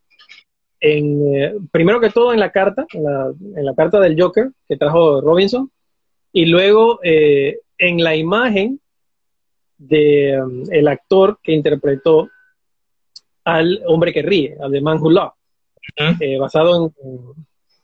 en, 0.83 1.35
eh, 1.35 1.53
primero 1.71 2.01
que 2.01 2.09
todo 2.09 2.33
en 2.33 2.41
la 2.41 2.51
carta, 2.51 2.85
en 2.91 3.65
la, 3.65 3.73
carta 3.73 4.01
del 4.01 4.21
Joker 4.21 4.51
que 4.67 4.75
trajo 4.75 5.21
Robinson, 5.21 5.71
y 6.33 6.45
luego 6.45 6.99
eh, 7.03 7.59
en 7.77 8.03
la 8.03 8.17
imagen 8.17 8.81
de 9.77 10.41
um, 10.41 10.63
el 10.69 10.89
actor 10.89 11.39
que 11.41 11.53
interpretó 11.53 12.29
al 13.45 13.81
hombre 13.87 14.11
que 14.11 14.23
ríe, 14.23 14.57
al 14.59 14.71
de 14.71 14.81
Man 14.81 14.99
Who 14.99 15.11
Loved, 15.11 15.31
eh, 16.19 16.37
basado 16.37 16.85
en, 16.85 16.93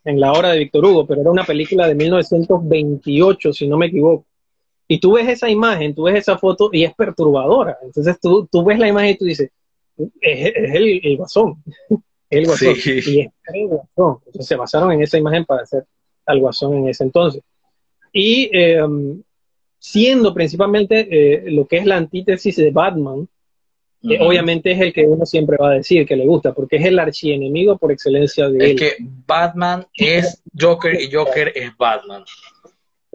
en, 0.03 0.19
la 0.19 0.33
obra 0.33 0.49
de 0.49 0.59
Víctor 0.59 0.85
Hugo, 0.85 1.07
pero 1.07 1.21
era 1.21 1.31
una 1.31 1.45
película 1.45 1.87
de 1.87 1.95
1928, 1.95 3.53
si 3.53 3.67
no 3.67 3.77
me 3.77 3.85
equivoco. 3.85 4.25
Y 4.89 4.99
tú 4.99 5.13
ves 5.13 5.29
esa 5.29 5.49
imagen, 5.49 5.95
tú 5.95 6.03
ves 6.03 6.15
esa 6.15 6.37
foto 6.37 6.69
y 6.73 6.83
es 6.83 6.93
perturbadora. 6.95 7.77
Entonces 7.81 8.19
tú, 8.19 8.45
tú 8.51 8.65
ves 8.65 8.77
la 8.77 8.89
imagen 8.89 9.11
y 9.11 9.17
tú 9.17 9.23
dices, 9.23 9.51
es, 10.19 10.53
el, 10.55 10.99
el 11.01 11.17
guasón. 11.17 11.63
El 12.29 12.45
guasón. 12.45 12.75
Y 12.85 13.19
es 13.21 13.31
el 13.53 13.67
guasón. 13.67 14.19
Entonces 14.25 14.47
se 14.47 14.55
basaron 14.55 14.91
en 14.91 15.01
esa 15.01 15.17
imagen 15.17 15.45
para 15.45 15.63
hacer 15.63 15.85
al 16.25 16.39
guasón 16.39 16.75
en 16.75 16.89
ese 16.89 17.03
entonces. 17.03 17.41
Y 18.13 18.49
em, 18.53 19.21
siendo 19.77 20.33
principalmente 20.33 21.07
eh, 21.09 21.51
lo 21.51 21.65
que 21.67 21.77
es 21.77 21.85
la 21.85 21.97
antítesis 21.97 22.55
de 22.55 22.71
Batman, 22.71 23.27
obviamente 24.21 24.71
es 24.71 24.79
el 24.79 24.93
que 24.93 25.05
uno 25.05 25.25
siempre 25.25 25.57
va 25.57 25.71
a 25.71 25.73
decir 25.75 26.05
que 26.05 26.15
le 26.15 26.25
gusta, 26.25 26.53
porque 26.53 26.77
es 26.77 26.85
el 26.85 26.99
archienemigo 26.99 27.77
por 27.77 27.91
excelencia 27.91 28.47
de 28.49 28.57
es 28.57 28.71
él. 28.71 28.75
que 28.77 28.95
Batman 28.99 29.85
es 29.93 30.41
Joker 30.57 30.99
y 30.99 31.11
Joker 31.11 31.51
es 31.55 31.75
Batman. 31.77 32.23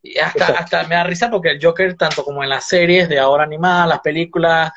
Y 0.02 0.18
hasta, 0.18 0.46
hasta 0.46 0.86
me 0.86 0.96
da 0.96 1.04
risa 1.04 1.30
porque 1.30 1.52
el 1.52 1.64
Joker, 1.64 1.94
tanto 1.96 2.24
como 2.24 2.42
en 2.42 2.50
las 2.50 2.66
series 2.66 3.08
de 3.08 3.18
ahora 3.18 3.44
animadas, 3.44 3.88
las 3.88 4.00
películas, 4.00 4.70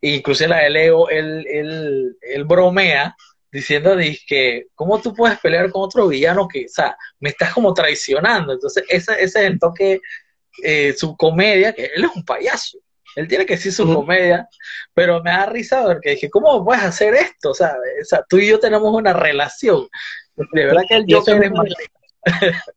incluso 0.00 0.46
la 0.46 0.58
de 0.58 0.70
Leo, 0.70 1.08
él, 1.10 1.46
él, 1.46 2.16
él 2.22 2.44
bromea 2.44 3.14
diciendo 3.52 3.96
que 4.26 4.66
cómo 4.74 5.00
tú 5.00 5.14
puedes 5.14 5.38
pelear 5.40 5.70
con 5.70 5.82
otro 5.82 6.08
villano 6.08 6.46
que, 6.48 6.66
o 6.66 6.68
sea, 6.68 6.96
me 7.18 7.30
estás 7.30 7.52
como 7.52 7.74
traicionando. 7.74 8.52
Entonces, 8.52 8.84
ese, 8.88 9.12
ese 9.12 9.24
es 9.24 9.46
el 9.46 9.58
toque, 9.58 10.00
eh, 10.62 10.94
su 10.96 11.16
comedia, 11.16 11.72
que 11.72 11.90
él 11.94 12.04
es 12.04 12.10
un 12.14 12.24
payaso. 12.24 12.78
Él 13.16 13.26
tiene 13.26 13.44
que 13.44 13.54
decir 13.54 13.72
su 13.72 13.92
comedia, 13.92 14.48
pero 14.94 15.22
me 15.22 15.30
da 15.30 15.46
risa 15.46 15.82
porque 15.82 16.10
dije, 16.10 16.30
¿cómo 16.30 16.64
puedes 16.64 16.84
hacer 16.84 17.14
esto? 17.14 17.50
O 17.50 17.54
sea, 17.54 17.74
tú 18.28 18.38
y 18.38 18.48
yo 18.48 18.60
tenemos 18.60 18.94
una 18.94 19.12
relación. 19.12 19.88
De 20.36 20.64
verdad 20.66 20.82
que 20.88 20.96
el 20.96 21.06
Joker 21.08 21.42
es 21.42 21.50
más... 21.50 21.66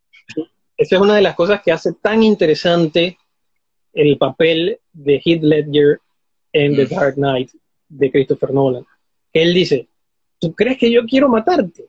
Esa 0.75 0.95
es 0.95 1.01
una 1.01 1.15
de 1.15 1.21
las 1.21 1.36
cosas 1.36 1.62
que 1.62 1.71
hace 1.71 1.93
tan 1.93 2.23
interesante 2.23 3.17
el 3.93 4.17
papel 4.17 4.79
de 4.91 5.21
Heath 5.23 5.43
Ledger 5.43 5.99
en 6.51 6.75
The 6.75 6.88
Dark 6.88 7.13
Knight 7.13 7.51
de 7.89 8.12
Christopher 8.12 8.51
Nolan. 8.51 8.86
Él 9.33 9.53
dice, 9.53 9.88
¿tú 10.43 10.53
crees 10.53 10.77
que 10.77 10.91
yo 10.91 11.06
quiero 11.06 11.29
matarte? 11.29 11.86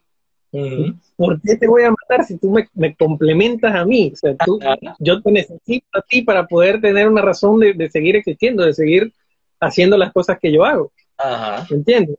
¿Por 1.16 1.40
qué 1.42 1.56
te 1.56 1.66
voy 1.66 1.82
a 1.82 1.90
matar 1.90 2.24
si 2.24 2.38
tú 2.38 2.56
me, 2.74 2.94
complementas 2.94 3.74
a 3.74 3.84
mí? 3.84 4.12
O 4.12 4.16
sea, 4.16 4.36
tú, 4.36 4.60
yo 5.00 5.20
te 5.20 5.32
necesito 5.32 5.86
a 5.92 6.02
ti 6.02 6.22
para 6.22 6.46
poder 6.46 6.80
tener 6.80 7.08
una 7.08 7.22
razón 7.22 7.58
de, 7.58 7.90
seguir 7.90 8.14
existiendo, 8.14 8.64
de 8.64 8.72
seguir 8.72 9.12
haciendo 9.58 9.96
las 9.96 10.12
cosas 10.12 10.38
que 10.40 10.52
yo 10.52 10.64
hago. 10.64 10.92
Ajá. 11.18 11.66
¿Entiendes? 11.74 12.16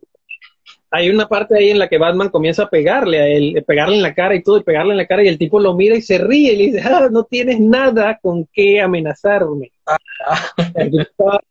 hay 0.91 1.09
una 1.09 1.27
parte 1.27 1.57
ahí 1.57 1.71
en 1.71 1.79
la 1.79 1.89
que 1.89 1.97
Batman 1.97 2.29
comienza 2.29 2.63
a 2.63 2.69
pegarle 2.69 3.19
a 3.19 3.27
él, 3.27 3.61
pegarle 3.67 3.97
en 3.97 4.01
la 4.01 4.13
cara 4.13 4.33
y 4.33 4.41
todo, 4.41 4.57
y 4.57 4.63
pegarle 4.63 4.91
en 4.91 4.97
la 4.97 5.05
cara, 5.05 5.25
y 5.25 5.27
el 5.27 5.37
tipo 5.37 5.59
lo 5.59 5.73
mira 5.73 5.97
y 5.97 6.01
se 6.01 6.17
ríe 6.17 6.53
y 6.53 6.55
le 6.55 6.63
dice, 6.67 6.81
ah, 6.87 7.09
no 7.11 7.25
tienes 7.25 7.59
nada 7.59 8.17
con 8.21 8.47
qué 8.53 8.79
amenazarme. 8.79 9.73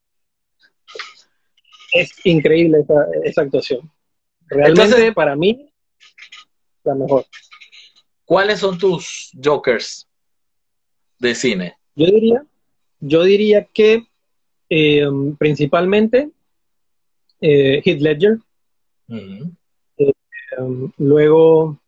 es 1.92 2.10
increíble 2.24 2.80
esa, 2.80 3.06
esa 3.22 3.42
actuación. 3.42 3.90
Realmente 4.48 5.12
para 5.12 5.36
mí, 5.36 5.70
la 6.84 6.94
mejor. 6.94 7.26
¿Cuáles 8.24 8.60
son 8.60 8.78
tus 8.78 9.30
Jokers 9.42 10.08
de 11.18 11.34
cine? 11.34 11.76
Yo 11.94 12.06
diría, 12.06 12.44
yo 13.00 13.22
diría 13.22 13.64
que 13.64 14.06
eh, 14.68 15.06
principalmente 15.38 16.30
eh, 17.40 17.82
Heath 17.84 18.00
Ledger, 18.00 18.38
eh, 19.08 20.12
um, 20.58 20.90
luego 20.98 21.78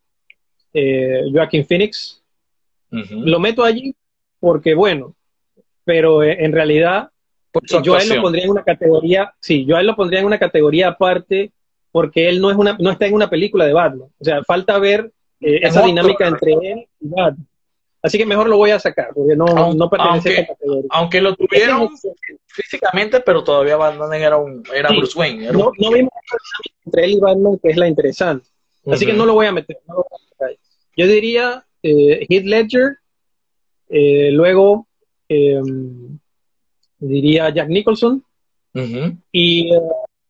eh, 0.75 1.23
Joaquin 1.33 1.67
Phoenix. 1.67 2.23
Lo 2.91 3.41
meto 3.41 3.65
allí 3.65 3.95
porque, 4.39 4.75
bueno, 4.75 5.15
pero 5.85 6.23
en 6.23 6.53
realidad 6.53 7.11
yo 7.83 7.95
a 7.95 8.03
él 8.03 8.09
lo 8.09 8.23
pondría 8.23 8.45
en 8.45 8.51
una 8.51 8.65
categoría, 8.65 9.35
sí, 9.41 9.65
yo 9.65 9.77
a 9.77 9.81
él 9.81 9.87
lo 9.87 9.97
pondría 9.97 10.21
en 10.21 10.27
una 10.27 10.39
categoría 10.39 10.89
aparte 10.89 11.53
porque 11.97 12.29
él 12.29 12.43
no 12.43 12.51
es 12.51 12.59
una, 12.59 12.77
no 12.79 12.91
está 12.91 13.07
en 13.07 13.15
una 13.15 13.31
película 13.31 13.65
de 13.65 13.73
Batman. 13.73 14.11
O 14.21 14.23
sea, 14.23 14.45
falta 14.45 14.79
ver 14.79 15.11
esa 15.41 15.81
dinámica 15.81 16.29
entre 16.29 16.53
él 16.53 16.87
y 17.01 17.09
Batman. 17.09 17.47
Así 18.03 18.19
que 18.19 18.27
mejor 18.27 18.51
lo 18.51 18.59
voy 18.59 18.71
a 18.71 18.79
sacar, 18.79 19.15
porque 19.15 19.35
no, 19.35 19.73
no 19.73 19.89
pertenece 19.89 20.29
aunque, 20.29 20.29
a 20.29 20.43
esa 20.43 20.47
categoría. 20.53 20.89
Aunque 20.91 21.21
lo 21.23 21.35
tuvieron 21.35 21.89
físicamente, 22.49 23.21
pero 23.21 23.43
todavía 23.43 23.79
Batman 23.79 24.13
era, 24.13 24.37
un, 24.37 24.63
era 24.75 24.91
Bruce 24.91 25.19
Wayne. 25.19 25.51
no, 25.53 25.73
no 25.79 25.91
vimos 25.91 26.13
entre 26.85 27.05
él 27.07 27.13
y 27.13 27.19
Batman, 27.19 27.59
que 27.63 27.71
es 27.71 27.79
la 27.79 27.89
interesante. 27.89 28.47
Así 28.93 29.07
que 29.07 29.15
no 29.15 29.25
lo 29.25 29.33
voy 29.33 29.47
a 29.47 29.53
meter. 29.53 29.79
Yo 30.99 31.07
diría 31.07 31.65
eh, 31.83 32.27
Heath 32.29 32.45
Ledger, 32.45 32.99
eh, 33.89 34.33
luego 34.33 34.87
eh, 35.31 35.63
diría 36.99 37.49
Jack 37.49 37.71
Nicholson, 37.71 38.23
y 39.33 39.75
eh, 39.75 39.81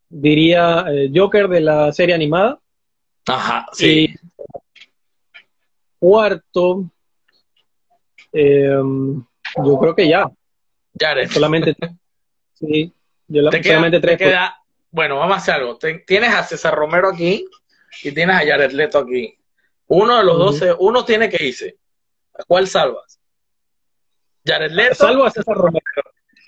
diría 0.08 0.84
eh, 0.88 1.10
Joker 1.14 1.48
de 1.48 1.60
la 1.60 1.92
serie 1.92 2.14
animada. 2.14 2.58
Ajá, 3.26 3.66
sí. 3.72 4.04
Y 4.04 4.16
cuarto, 5.98 6.90
Em, 8.38 9.24
yo 9.64 9.78
creo 9.78 9.94
que 9.94 10.08
ya. 10.08 10.30
Ya 10.92 11.28
Solamente 11.28 11.74
Sí, 12.54 12.92
yo 13.28 13.42
la, 13.42 13.50
solamente 13.50 14.00
tres. 14.00 14.18
bueno, 14.90 15.16
vamos 15.16 15.34
a 15.34 15.38
hacer 15.38 15.54
algo. 15.54 15.78
tienes 16.06 16.34
a 16.34 16.42
César 16.42 16.74
Romero 16.74 17.08
aquí 17.10 17.46
y 18.02 18.12
tienes 18.12 18.36
a 18.36 18.46
Jared 18.46 18.72
Leto 18.72 18.98
aquí. 18.98 19.38
Uno 19.88 20.18
de 20.18 20.24
los 20.24 20.38
dos, 20.38 20.76
uno 20.78 21.04
tiene 21.04 21.28
que 21.30 21.44
irse. 21.44 21.76
¿A 22.34 22.44
cuál 22.44 22.66
salvas? 22.66 23.18
Jared 24.44 24.72
Leto. 24.72 24.94
Salvo 24.94 25.24
a 25.24 25.30
César 25.30 25.56
Romero. 25.56 25.82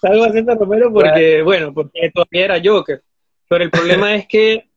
Salvo 0.00 0.24
a 0.24 0.32
César 0.32 0.58
Romero 0.58 0.92
porque, 0.92 1.42
bueno, 1.42 1.72
porque 1.74 2.10
todavía 2.12 2.44
era 2.44 2.60
Joker. 2.62 3.02
Pero 3.48 3.64
el 3.64 3.70
problema 3.70 4.14
es 4.14 4.26
que 4.26 4.70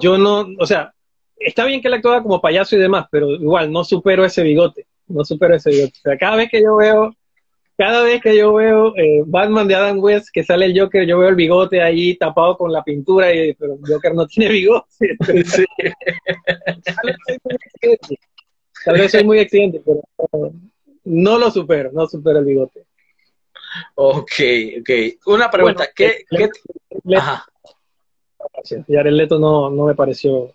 yo 0.00 0.16
no, 0.16 0.46
o 0.58 0.66
sea, 0.66 0.94
está 1.36 1.64
bien 1.64 1.80
que 1.80 1.88
él 1.88 1.94
actuaba 1.94 2.22
como 2.22 2.40
payaso 2.40 2.76
y 2.76 2.78
demás, 2.78 3.06
pero 3.10 3.30
igual 3.30 3.70
no 3.72 3.84
supero 3.84 4.24
ese 4.24 4.42
bigote, 4.42 4.86
no 5.08 5.24
supero 5.24 5.54
ese 5.56 5.70
bigote. 5.70 5.98
O 5.98 6.02
sea, 6.02 6.16
cada 6.16 6.36
vez 6.36 6.48
que 6.50 6.62
yo 6.62 6.76
veo, 6.76 7.14
cada 7.76 8.02
vez 8.02 8.22
que 8.22 8.36
yo 8.36 8.54
veo 8.54 8.96
eh, 8.96 9.22
Batman 9.26 9.66
de 9.66 9.74
Adam 9.74 9.98
West, 9.98 10.28
que 10.32 10.44
sale 10.44 10.66
el 10.66 10.78
Joker, 10.78 11.06
yo 11.06 11.18
veo 11.18 11.28
el 11.28 11.34
bigote 11.34 11.82
ahí 11.82 12.16
tapado 12.16 12.56
con 12.56 12.72
la 12.72 12.84
pintura, 12.84 13.34
y, 13.34 13.52
pero 13.54 13.78
Joker 13.86 14.14
no 14.14 14.26
tiene 14.26 14.52
bigote. 14.52 14.86
Sí. 17.84 18.04
Tal 18.84 18.98
vez 18.98 19.12
soy 19.12 19.24
muy 19.24 19.38
exigente, 19.38 19.82
pero 19.84 20.02
no 21.04 21.38
lo 21.38 21.50
supero, 21.50 21.90
no 21.92 22.06
supero 22.06 22.38
el 22.38 22.44
bigote. 22.44 22.84
Ok, 23.94 24.32
ok. 24.80 24.90
Una 25.26 25.50
pregunta, 25.50 25.88
¿qué, 25.94 26.24
¿qué? 26.28 26.48
Ajá. 27.16 27.46
Jared 28.88 29.12
Leto 29.12 29.38
no, 29.38 29.70
no 29.70 29.86
me 29.86 29.94
pareció 29.94 30.54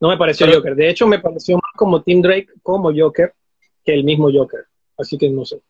no 0.00 0.08
me 0.08 0.16
pareció 0.16 0.46
Joker. 0.52 0.74
De 0.76 0.88
hecho, 0.88 1.06
me 1.06 1.18
pareció 1.18 1.56
más 1.56 1.72
como 1.74 2.02
Tim 2.02 2.22
Drake 2.22 2.48
como 2.62 2.92
Joker 2.94 3.34
que 3.84 3.94
el 3.94 4.04
mismo 4.04 4.30
Joker. 4.32 4.66
Así 4.96 5.18
que 5.18 5.28
no 5.28 5.44
sé. 5.44 5.60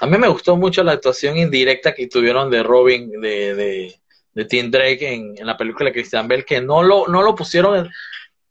A 0.00 0.06
mí 0.06 0.18
me 0.18 0.28
gustó 0.28 0.56
mucho 0.56 0.82
la 0.82 0.92
actuación 0.92 1.38
indirecta 1.38 1.94
que 1.94 2.08
tuvieron 2.08 2.50
de 2.50 2.62
Robin, 2.62 3.10
de, 3.20 3.98
de, 4.34 4.44
Tim 4.46 4.70
Drake 4.70 5.14
en, 5.14 5.34
la 5.46 5.56
película 5.56 5.88
de 5.88 5.92
Christian 5.92 6.26
Bell, 6.26 6.44
que 6.44 6.60
no 6.60 6.82
lo, 6.82 7.06
no 7.06 7.22
lo 7.22 7.34
pusieron 7.34 7.88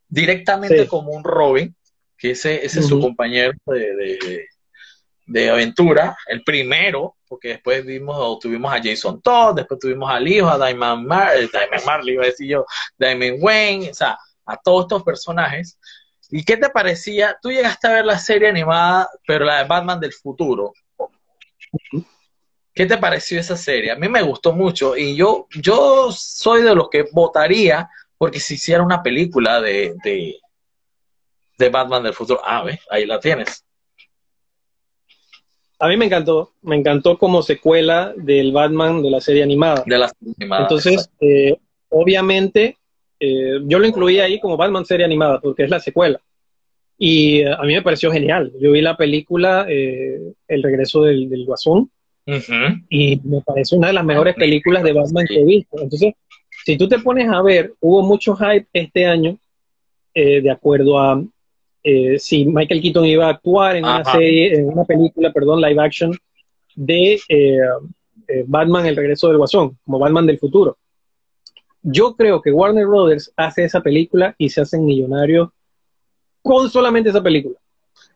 directamente 0.08 0.86
como 0.86 1.12
un 1.12 1.22
Robin, 1.22 1.74
que 2.16 2.30
ese, 2.30 2.64
ese 2.64 2.80
es 2.80 2.86
su 2.86 3.00
compañero 3.00 3.52
de, 3.66 3.94
de, 3.94 4.46
aventura, 5.50 6.16
el 6.26 6.42
primero, 6.42 7.16
porque 7.28 7.48
después 7.48 7.84
vimos, 7.84 8.38
tuvimos 8.40 8.72
a 8.72 8.80
Jason 8.82 9.20
Todd, 9.22 9.56
después 9.56 9.80
tuvimos 9.80 10.10
al 10.10 10.26
hijo, 10.28 10.48
a 10.48 10.58
Diamond, 10.58 11.06
Mar 11.06 11.36
eh, 11.36 11.48
Diamond 11.50 11.86
Marley, 11.86 12.14
iba 12.14 12.24
a 12.24 12.26
decir 12.26 12.48
yo, 12.48 12.66
Diamond 12.98 13.38
Wayne, 13.40 13.90
o 13.90 13.94
sea, 13.94 14.18
a 14.44 14.56
todos 14.56 14.84
estos 14.84 15.02
personajes. 15.02 15.78
¿Y 16.30 16.44
qué 16.44 16.56
te 16.56 16.70
parecía? 16.70 17.36
Tú 17.40 17.50
llegaste 17.50 17.86
a 17.86 17.92
ver 17.92 18.04
la 18.04 18.18
serie 18.18 18.48
animada, 18.48 19.08
pero 19.26 19.44
la 19.44 19.58
de 19.58 19.68
Batman 19.68 20.00
del 20.00 20.12
futuro. 20.12 20.72
¿Qué 22.74 22.86
te 22.86 22.96
pareció 22.96 23.38
esa 23.38 23.56
serie? 23.56 23.90
A 23.90 23.96
mí 23.96 24.08
me 24.08 24.22
gustó 24.22 24.52
mucho 24.52 24.96
y 24.96 25.14
yo, 25.14 25.46
yo 25.50 26.10
soy 26.10 26.62
de 26.62 26.74
los 26.74 26.88
que 26.88 27.04
votaría 27.12 27.88
porque 28.16 28.40
si 28.40 28.54
hiciera 28.54 28.82
una 28.82 29.02
película 29.02 29.60
de, 29.60 29.94
de, 30.02 30.38
de 31.58 31.68
Batman 31.68 32.02
del 32.02 32.14
futuro. 32.14 32.40
Ah, 32.44 32.62
ve, 32.62 32.80
ahí 32.88 33.04
la 33.04 33.20
tienes. 33.20 33.64
A 35.82 35.88
mí 35.88 35.96
me 35.96 36.04
encantó, 36.04 36.52
me 36.62 36.76
encantó 36.76 37.18
como 37.18 37.42
secuela 37.42 38.14
del 38.16 38.52
Batman 38.52 39.02
de 39.02 39.10
la 39.10 39.20
serie 39.20 39.42
animada. 39.42 39.82
De 39.84 39.98
la 39.98 40.08
serie 40.10 40.32
animada. 40.38 40.62
Entonces, 40.62 41.10
eh, 41.18 41.56
obviamente, 41.88 42.76
eh, 43.18 43.58
yo 43.64 43.80
lo 43.80 43.86
incluí 43.88 44.20
ahí 44.20 44.38
como 44.38 44.56
Batman 44.56 44.84
serie 44.84 45.04
animada, 45.04 45.40
porque 45.40 45.64
es 45.64 45.70
la 45.70 45.80
secuela. 45.80 46.20
Y 46.96 47.40
eh, 47.40 47.52
a 47.52 47.64
mí 47.64 47.74
me 47.74 47.82
pareció 47.82 48.12
genial. 48.12 48.52
Yo 48.60 48.70
vi 48.70 48.80
la 48.80 48.96
película 48.96 49.66
eh, 49.68 50.20
El 50.46 50.62
regreso 50.62 51.02
del, 51.02 51.44
Guasón 51.44 51.90
y 52.88 53.20
me 53.24 53.40
parece 53.40 53.74
una 53.74 53.88
de 53.88 53.94
las 53.94 54.04
mejores 54.04 54.36
películas 54.36 54.84
de 54.84 54.92
Batman 54.92 55.26
que 55.26 55.40
he 55.40 55.44
visto. 55.44 55.80
Entonces, 55.82 56.14
si 56.64 56.76
tú 56.76 56.88
te 56.88 57.00
pones 57.00 57.28
a 57.28 57.42
ver, 57.42 57.74
hubo 57.80 58.02
mucho 58.02 58.36
hype 58.36 58.68
este 58.72 59.04
año 59.04 59.36
de 60.14 60.48
acuerdo 60.48 61.00
a 61.00 61.20
si 62.18 62.44
Michael 62.44 62.80
Keaton 62.80 63.04
iba 63.04 63.26
a 63.26 63.30
actuar 63.30 63.76
en 63.76 63.84
una 63.84 64.04
serie, 64.04 64.54
en 64.54 64.68
una 64.68 64.84
película, 64.84 65.32
perdón, 65.32 65.60
live 65.60 65.82
action 65.82 66.16
de 66.74 67.20
Batman 68.46 68.86
El 68.86 68.96
regreso 68.96 69.28
del 69.28 69.38
Guasón, 69.38 69.78
como 69.84 69.98
Batman 69.98 70.26
del 70.26 70.38
futuro. 70.38 70.78
Yo 71.82 72.14
creo 72.14 72.40
que 72.40 72.52
Warner 72.52 72.86
Brothers 72.86 73.32
hace 73.36 73.64
esa 73.64 73.80
película 73.80 74.34
y 74.38 74.48
se 74.48 74.60
hacen 74.60 74.84
millonarios 74.84 75.50
con 76.40 76.70
solamente 76.70 77.10
esa 77.10 77.22
película. 77.22 77.56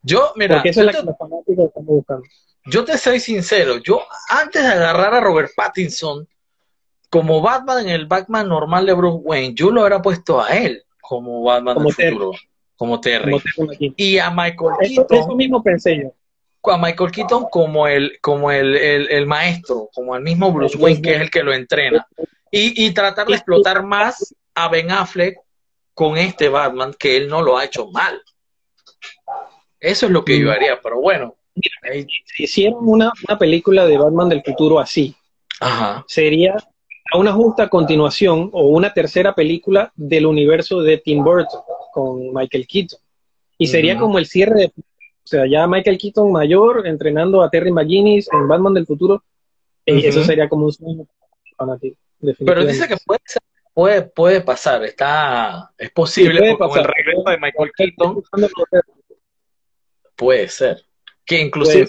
Yo, 0.02 0.32
mira, 0.36 0.56
Porque 0.56 0.68
esa 0.68 0.80
es 0.80 0.86
la 0.86 0.92
que 0.92 1.02
los 1.02 1.18
fanáticos 1.18 1.66
están 1.66 1.84
buscando. 1.84 2.24
Yo 2.66 2.84
te 2.84 2.96
soy 2.96 3.20
sincero, 3.20 3.78
yo 3.78 4.02
antes 4.28 4.62
de 4.62 4.68
agarrar 4.68 5.14
a 5.14 5.20
Robert 5.20 5.50
Pattinson 5.56 6.26
como 7.10 7.40
Batman 7.40 7.86
en 7.86 7.90
el 7.90 8.06
Batman 8.06 8.48
normal 8.48 8.86
de 8.86 8.92
Bruce 8.92 9.20
Wayne, 9.22 9.54
yo 9.54 9.70
lo 9.70 9.80
hubiera 9.82 10.02
puesto 10.02 10.40
a 10.40 10.48
él 10.48 10.82
como 11.00 11.42
Batman 11.42 11.78
del 11.78 11.92
futuro, 11.92 12.32
como 12.76 13.00
Terry. 13.00 13.40
y 13.96 14.18
a 14.18 14.30
Michael 14.30 14.72
Keaton. 14.80 15.06
Eso 15.10 15.34
mismo 15.34 15.62
pensé 15.62 15.98
yo 15.98 16.12
a 16.72 16.78
Michael 16.78 17.10
Keaton 17.10 17.46
como 17.50 17.86
el, 17.86 18.18
como 18.20 18.50
el, 18.50 18.76
el, 18.76 19.26
maestro, 19.26 19.88
como 19.94 20.16
el 20.16 20.22
mismo 20.22 20.52
Bruce 20.52 20.76
Wayne 20.76 21.02
que 21.02 21.14
es 21.14 21.20
el 21.20 21.30
que 21.30 21.42
lo 21.42 21.52
entrena. 21.52 22.06
Y, 22.50 22.90
tratar 22.92 23.26
de 23.26 23.34
explotar 23.34 23.82
más 23.84 24.34
a 24.54 24.68
Ben 24.68 24.90
Affleck 24.90 25.36
con 25.92 26.16
este 26.16 26.48
Batman, 26.48 26.94
que 26.98 27.16
él 27.16 27.28
no 27.28 27.42
lo 27.42 27.58
ha 27.58 27.64
hecho 27.64 27.90
mal. 27.90 28.22
Eso 29.78 30.06
es 30.06 30.12
lo 30.12 30.24
que 30.24 30.40
yo 30.40 30.50
haría, 30.50 30.80
pero 30.80 31.00
bueno. 31.00 31.34
Si 32.34 32.44
hicieron 32.44 32.88
una, 32.88 33.12
película 33.38 33.84
de 33.84 33.98
Batman 33.98 34.28
del 34.28 34.42
futuro 34.42 34.78
así, 34.78 35.14
sería 36.06 36.56
una 37.14 37.32
justa 37.32 37.68
continuación 37.68 38.48
o 38.52 38.68
una 38.68 38.92
tercera 38.94 39.34
película 39.34 39.92
del 39.94 40.26
universo 40.26 40.80
de 40.80 40.98
Tim 40.98 41.22
Burton 41.22 41.60
con 41.96 42.34
Michael 42.34 42.66
Keaton. 42.66 43.00
Y 43.56 43.68
sería 43.68 43.98
como 43.98 44.18
el 44.18 44.26
cierre 44.26 44.54
de... 44.60 44.66
O 44.66 45.28
sea, 45.28 45.46
ya 45.46 45.66
Michael 45.66 45.96
Keaton 45.96 46.30
mayor 46.30 46.86
entrenando 46.86 47.42
a 47.42 47.48
Terry 47.48 47.72
McGuinness 47.72 48.28
en 48.30 48.46
Batman 48.46 48.74
del 48.74 48.86
futuro. 48.86 49.24
Y 49.86 50.04
eso 50.04 50.22
sería 50.22 50.46
como 50.46 50.66
un 50.66 50.72
sueño. 50.72 51.06
Pero 52.44 52.66
dice 52.66 52.86
que 52.86 52.96
puede, 53.04 53.20
puede, 53.72 54.02
puede 54.02 54.40
pasar, 54.42 54.84
está, 54.84 55.72
es 55.78 55.90
posible 55.90 56.56
con 56.58 56.78
el 56.78 56.84
regreso 56.84 57.30
de 57.30 57.38
Michael 57.38 57.72
Keaton. 57.74 58.22
Puede 60.14 60.48
ser. 60.48 60.84
Que 61.24 61.40
inclusive 61.40 61.88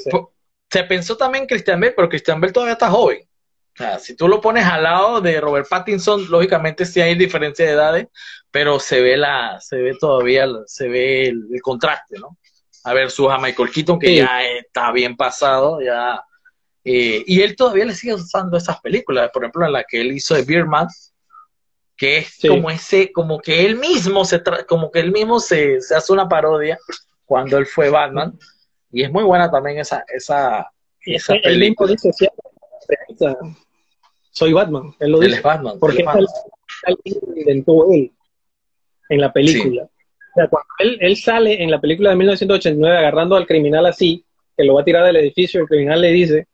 se 0.70 0.84
pensó 0.86 1.18
también 1.18 1.45
Christian 1.45 1.80
Bell, 1.82 1.93
pero 1.95 2.10
Christian 2.10 2.39
Bell 2.39 2.53
todavía 2.53 2.74
está 2.74 2.89
joven. 2.89 3.27
Si 4.00 4.16
tú 4.16 4.28
lo 4.28 4.42
pones 4.42 4.66
al 4.66 4.84
lado 4.84 5.22
de 5.22 5.40
Robert 5.40 5.68
Pattinson, 5.70 6.30
lógicamente 6.30 6.86
sí 6.86 7.02
hay 7.02 7.16
diferencia 7.16 7.66
de 7.66 7.72
edades, 7.72 8.08
pero 8.52 8.80
se 8.80 9.02
ve 9.02 9.18
la, 9.18 9.60
se 9.60 9.78
ve 9.78 9.96
todavía, 10.00 10.48
se 10.66 10.88
ve 10.88 11.28
el, 11.28 11.48
contraste, 11.62 12.18
¿no? 12.20 12.38
A 12.84 12.94
ver, 12.94 13.12
su 13.12 13.30
a 13.30 13.38
Michael 13.38 13.70
Keaton, 13.70 14.00
que 14.00 14.16
ya 14.16 14.44
está 14.44 14.92
bien 14.92 15.16
pasado, 15.16 15.82
ya. 15.82 16.24
Eh, 16.84 17.24
y 17.28 17.42
él 17.42 17.56
todavía 17.56 17.86
le 17.86 17.94
sigue 17.94 18.14
usando 18.14 18.58
esas 18.58 18.80
películas, 18.80 19.30
por 19.34 19.44
ejemplo, 19.44 19.66
en 19.66 19.74
la 19.74 19.84
que 19.84 20.00
él 20.00 20.14
hizo 20.14 20.36
de 20.36 20.44
Birdman, 20.44 20.88
que 21.98 22.20
es 22.20 22.38
como 22.48 22.70
ese, 22.70 23.12
como 23.12 23.40
que 23.40 23.66
él 23.66 23.76
mismo 23.76 24.24
se 24.24 24.42
como 24.68 24.92
que 24.92 25.00
él 25.00 25.12
mismo 25.12 25.40
se, 25.40 25.82
se, 25.82 25.96
hace 25.96 26.14
una 26.14 26.30
parodia 26.30 26.78
cuando 27.26 27.58
él 27.58 27.66
fue 27.66 27.90
Batman. 27.90 28.38
Y 28.92 29.04
es 29.04 29.12
muy 29.12 29.24
buena 29.24 29.52
también 29.52 29.80
esa, 29.80 30.06
esa, 30.08 30.72
esa 31.02 31.34
película. 31.44 31.92
dice, 31.92 32.10
soy 34.38 34.54
Batman, 34.54 34.94
él 35.00 35.12
lo 35.12 35.20
dice. 35.20 35.42
Batman, 35.42 35.80
porque 35.80 36.06
él 36.86 36.98
inventó 37.36 37.92
él 37.92 38.12
en 39.10 39.22
la 39.22 39.34
película. 39.34 39.84
O 39.84 40.34
sea, 40.36 40.48
cuando 40.48 40.68
él, 40.78 40.98
él, 41.02 41.18
sale 41.18 41.64
en 41.64 41.72
la 41.72 41.82
película 41.82 42.12
de 42.12 42.18
1989 42.18 42.98
agarrando 42.98 43.36
al 43.36 43.48
criminal 43.48 43.88
así, 43.88 44.24
que 44.56 44.64
lo 44.64 44.76
va 44.76 44.82
a 44.82 44.86
tirar 44.86 45.04
del 45.06 45.16
edificio, 45.16 45.62
el 45.62 45.68
criminal 45.68 46.02
le 46.02 46.12
dice, 46.12 46.48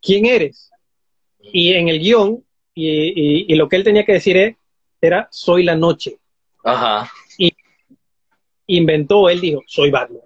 ¿quién 0.00 0.24
eres? 0.24 0.70
Y 1.38 1.74
en 1.74 1.88
el 1.88 2.00
guion, 2.00 2.42
y, 2.74 3.52
y, 3.52 3.54
lo 3.56 3.68
que 3.68 3.76
él 3.76 3.84
tenía 3.84 4.06
que 4.06 4.12
decir 4.12 4.36
es, 4.38 4.56
era, 4.98 5.28
soy 5.30 5.64
la 5.64 5.76
noche. 5.76 6.18
Ajá. 6.64 7.10
Y 7.36 7.52
inventó, 8.68 9.28
él 9.28 9.40
dijo, 9.40 9.60
soy 9.66 9.90
Batman. 9.90 10.22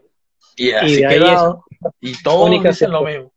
y 0.57 0.70
así 0.70 0.98
quedó. 0.98 1.64
y 2.00 2.22
todos 2.22 2.48
dicen 2.62 2.92
lo 2.92 3.03
mismo. 3.03 3.31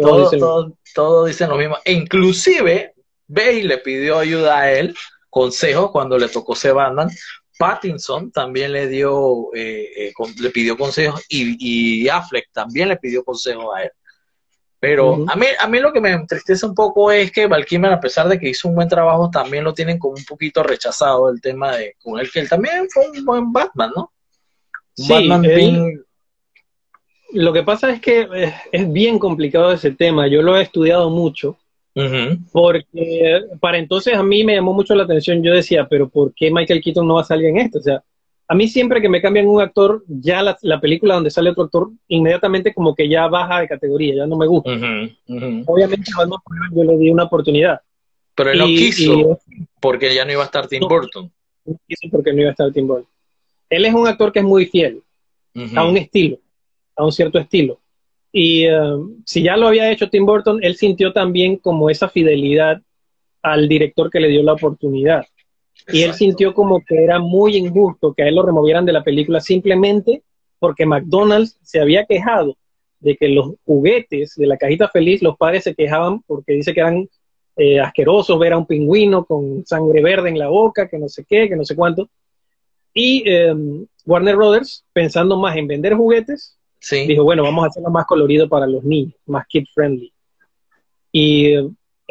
Todos, 0.00 0.30
todos, 0.30 0.72
todos 0.94 1.28
dicen 1.28 1.50
lo 1.50 1.56
mismo. 1.56 1.76
E 1.84 1.92
inclusive, 1.92 2.94
Bay 3.26 3.62
le 3.62 3.78
pidió 3.78 4.18
ayuda 4.18 4.58
a 4.58 4.72
él 4.72 4.94
consejos 5.28 5.90
cuando 5.90 6.18
le 6.18 6.28
tocó 6.28 6.54
ser 6.54 6.74
Batman. 6.74 7.10
Pattinson 7.58 8.32
también 8.32 8.72
le 8.72 8.88
dio, 8.88 9.54
eh, 9.54 10.08
eh, 10.08 10.12
le 10.40 10.50
pidió 10.50 10.78
consejos 10.78 11.22
y, 11.28 12.08
Affleck 12.08 12.50
también 12.52 12.88
le 12.88 12.96
pidió 12.96 13.22
consejos 13.22 13.66
a 13.76 13.82
él. 13.84 13.90
Pero 14.80 15.26
a, 15.28 15.36
mí, 15.36 15.44
a 15.58 15.68
mí 15.68 15.78
lo 15.78 15.92
que 15.92 16.00
me 16.00 16.10
entristece 16.10 16.64
un 16.64 16.74
poco 16.74 17.12
es 17.12 17.30
que 17.30 17.46
Val 17.46 17.66
a 17.84 18.00
pesar 18.00 18.28
de 18.28 18.38
que 18.38 18.48
hizo 18.48 18.66
un 18.66 18.74
buen 18.74 18.88
trabajo, 18.88 19.30
también 19.30 19.62
lo 19.62 19.74
tienen 19.74 19.98
como 19.98 20.14
un 20.14 20.24
poquito 20.24 20.62
rechazado 20.62 21.28
el 21.28 21.38
tema 21.42 21.76
de 21.76 21.96
con 22.02 22.18
él, 22.18 22.30
que 22.30 22.40
él 22.40 22.48
también 22.48 22.88
fue 22.88 23.10
un 23.10 23.22
buen 23.22 23.52
Batman, 23.52 23.92
¿no? 23.94 24.10
Batman 25.06 25.42
Lo 27.32 27.52
que 27.52 27.62
pasa 27.62 27.90
es 27.90 28.00
que 28.00 28.28
es, 28.34 28.54
es 28.72 28.92
bien 28.92 29.18
complicado 29.18 29.72
ese 29.72 29.92
tema. 29.92 30.26
Yo 30.26 30.42
lo 30.42 30.56
he 30.56 30.62
estudiado 30.62 31.10
mucho 31.10 31.56
porque 32.52 33.40
para 33.60 33.78
entonces 33.78 34.14
a 34.14 34.22
mí 34.22 34.44
me 34.44 34.54
llamó 34.54 34.72
mucho 34.72 34.94
la 34.94 35.04
atención, 35.04 35.42
yo 35.42 35.52
decía, 35.52 35.86
pero 35.88 36.08
¿por 36.08 36.32
qué 36.34 36.50
Michael 36.50 36.80
Keaton 36.80 37.06
no 37.06 37.14
va 37.14 37.22
a 37.22 37.24
salir 37.24 37.46
en 37.46 37.58
esto? 37.58 37.78
O 37.78 37.82
sea, 37.82 38.02
a 38.48 38.54
mí 38.54 38.68
siempre 38.68 39.00
que 39.00 39.08
me 39.08 39.20
cambian 39.20 39.46
un 39.46 39.60
actor, 39.60 40.04
ya 40.08 40.42
la, 40.42 40.80
película 40.80 41.14
donde 41.14 41.30
sale 41.30 41.50
otro 41.50 41.64
actor, 41.64 41.90
inmediatamente 42.08 42.74
como 42.74 42.94
que 42.94 43.08
ya 43.08 43.28
baja 43.28 43.60
de 43.60 43.68
categoría, 43.68 44.16
ya 44.16 44.26
no 44.26 44.36
me 44.36 44.46
gusta. 44.46 44.70
Obviamente 44.70 46.10
yo 46.74 46.84
le 46.84 46.96
di 46.96 47.10
una 47.10 47.24
oportunidad. 47.24 47.80
Pero 48.34 48.52
él 48.52 48.58
no 48.58 48.66
quiso, 48.66 49.38
porque 49.80 50.14
ya 50.14 50.24
no 50.24 50.32
iba 50.32 50.42
a 50.42 50.46
estar 50.46 50.66
Tim 50.66 50.80
Burton. 50.88 51.30
No 51.64 51.76
quiso 51.86 52.08
porque 52.10 52.32
no 52.32 52.40
iba 52.40 52.48
a 52.48 52.52
estar 52.52 52.72
Tim 52.72 52.86
Burton. 52.86 53.08
Él 53.68 53.84
es 53.84 53.94
un 53.94 54.06
actor 54.06 54.32
que 54.32 54.40
es 54.40 54.44
muy 54.44 54.66
fiel 54.66 55.02
a 55.74 55.84
un 55.84 55.96
estilo, 55.96 56.38
a 56.96 57.04
un 57.04 57.12
cierto 57.12 57.38
estilo. 57.38 57.80
Y 58.32 58.68
um, 58.68 59.22
si 59.24 59.42
ya 59.42 59.56
lo 59.56 59.68
había 59.68 59.90
hecho 59.90 60.08
Tim 60.08 60.24
Burton, 60.24 60.62
él 60.62 60.76
sintió 60.76 61.12
también 61.12 61.56
como 61.56 61.90
esa 61.90 62.08
fidelidad 62.08 62.80
al 63.42 63.68
director 63.68 64.10
que 64.10 64.20
le 64.20 64.28
dio 64.28 64.42
la 64.42 64.52
oportunidad. 64.52 65.26
Y 65.88 66.02
él 66.02 66.14
sintió 66.14 66.54
como 66.54 66.84
que 66.84 67.02
era 67.02 67.18
muy 67.18 67.56
injusto 67.56 68.12
que 68.14 68.22
a 68.22 68.28
él 68.28 68.34
lo 68.34 68.44
removieran 68.44 68.84
de 68.84 68.92
la 68.92 69.02
película 69.02 69.40
simplemente 69.40 70.22
porque 70.58 70.86
McDonald's 70.86 71.58
se 71.62 71.80
había 71.80 72.04
quejado 72.04 72.56
de 73.00 73.16
que 73.16 73.28
los 73.28 73.54
juguetes 73.64 74.34
de 74.36 74.46
la 74.46 74.58
cajita 74.58 74.88
feliz, 74.88 75.22
los 75.22 75.36
padres 75.36 75.64
se 75.64 75.74
quejaban 75.74 76.20
porque 76.22 76.52
dice 76.52 76.74
que 76.74 76.80
eran 76.80 77.08
eh, 77.56 77.80
asquerosos 77.80 78.38
ver 78.38 78.52
a 78.52 78.58
un 78.58 78.66
pingüino 78.66 79.24
con 79.24 79.64
sangre 79.66 80.02
verde 80.02 80.28
en 80.28 80.38
la 80.38 80.48
boca, 80.48 80.88
que 80.88 80.98
no 80.98 81.08
sé 81.08 81.24
qué, 81.28 81.48
que 81.48 81.56
no 81.56 81.64
sé 81.64 81.74
cuánto. 81.74 82.08
Y 82.92 83.24
um, 83.32 83.86
Warner 84.04 84.36
Brothers, 84.36 84.84
pensando 84.92 85.38
más 85.38 85.56
en 85.56 85.66
vender 85.66 85.94
juguetes, 85.94 86.58
Dijo, 86.80 87.24
bueno, 87.24 87.42
vamos 87.42 87.64
a 87.64 87.68
hacerlo 87.68 87.90
más 87.90 88.06
colorido 88.06 88.48
para 88.48 88.66
los 88.66 88.82
niños, 88.82 89.14
más 89.26 89.46
kid 89.46 89.64
friendly. 89.74 90.12
Y 91.12 91.52
eh, 91.52 91.68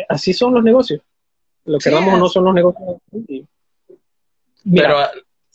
así 0.08 0.34
son 0.34 0.54
los 0.54 0.64
negocios. 0.64 1.02
Lo 1.66 1.80
que 1.80 1.90
vamos 1.90 2.20
no 2.20 2.28
son 2.30 2.46
los 2.46 2.54
negocios. 2.54 3.02
Pero 4.72 4.98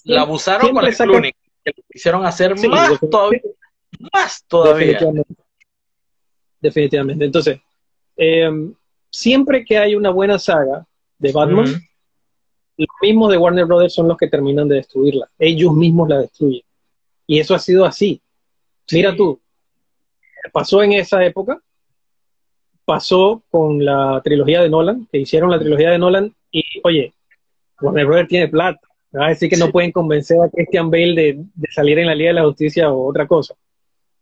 la 0.04 0.22
abusaron 0.22 0.72
con 0.72 0.84
el 0.84 0.96
Clooney, 0.96 1.32
que 1.64 1.72
lo 1.76 1.84
hicieron 1.88 2.26
hacer 2.26 2.56
más 2.68 2.98
todavía. 3.10 3.40
Más 4.12 4.44
todavía. 4.46 4.98
Definitivamente. 6.60 7.24
Entonces, 7.24 7.60
eh, 8.16 8.50
siempre 9.10 9.64
que 9.64 9.78
hay 9.78 9.94
una 9.94 10.10
buena 10.10 10.38
saga 10.38 10.86
de 11.18 11.32
Batman, 11.32 11.66
los 12.76 12.88
mismos 13.00 13.30
de 13.30 13.38
Warner 13.38 13.66
Brothers 13.66 13.94
son 13.94 14.08
los 14.08 14.16
que 14.16 14.28
terminan 14.28 14.68
de 14.68 14.76
destruirla. 14.76 15.30
Ellos 15.38 15.72
mismos 15.72 16.08
la 16.08 16.18
destruyen. 16.18 16.62
Y 17.26 17.38
eso 17.38 17.54
ha 17.54 17.58
sido 17.58 17.84
así. 17.84 18.20
Mira 18.92 19.16
tú, 19.16 19.40
pasó 20.52 20.82
en 20.82 20.92
esa 20.92 21.24
época, 21.24 21.60
pasó 22.84 23.42
con 23.50 23.84
la 23.84 24.20
trilogía 24.22 24.62
de 24.62 24.68
Nolan, 24.68 25.08
que 25.10 25.18
hicieron 25.18 25.50
la 25.50 25.58
trilogía 25.58 25.90
de 25.90 25.98
Nolan, 25.98 26.34
y 26.50 26.62
oye, 26.82 27.12
Warner 27.80 28.06
Brothers 28.06 28.28
tiene 28.28 28.48
plata, 28.48 28.80
me 29.12 29.20
va 29.20 29.26
a 29.26 29.30
decir 29.30 29.48
que 29.48 29.56
no 29.56 29.70
pueden 29.70 29.92
convencer 29.92 30.40
a 30.40 30.50
Christian 30.50 30.90
Bale 30.90 31.14
de, 31.14 31.70
salir 31.70 31.98
en 31.98 32.06
la 32.06 32.14
Liga 32.14 32.30
de 32.30 32.34
la 32.34 32.44
Justicia 32.44 32.90
o 32.90 33.08
otra 33.08 33.26
cosa. 33.26 33.54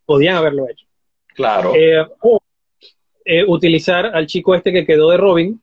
Podían 0.04 0.36
haberlo 0.36 0.68
hecho. 0.68 0.86
Claro. 1.34 1.72
Eh, 1.74 2.06
o 2.20 2.38
eh, 3.24 3.44
utilizar 3.46 4.06
al 4.06 4.26
chico 4.26 4.54
este 4.54 4.70
que 4.70 4.84
quedó 4.84 5.10
de 5.10 5.16
Robin, 5.16 5.62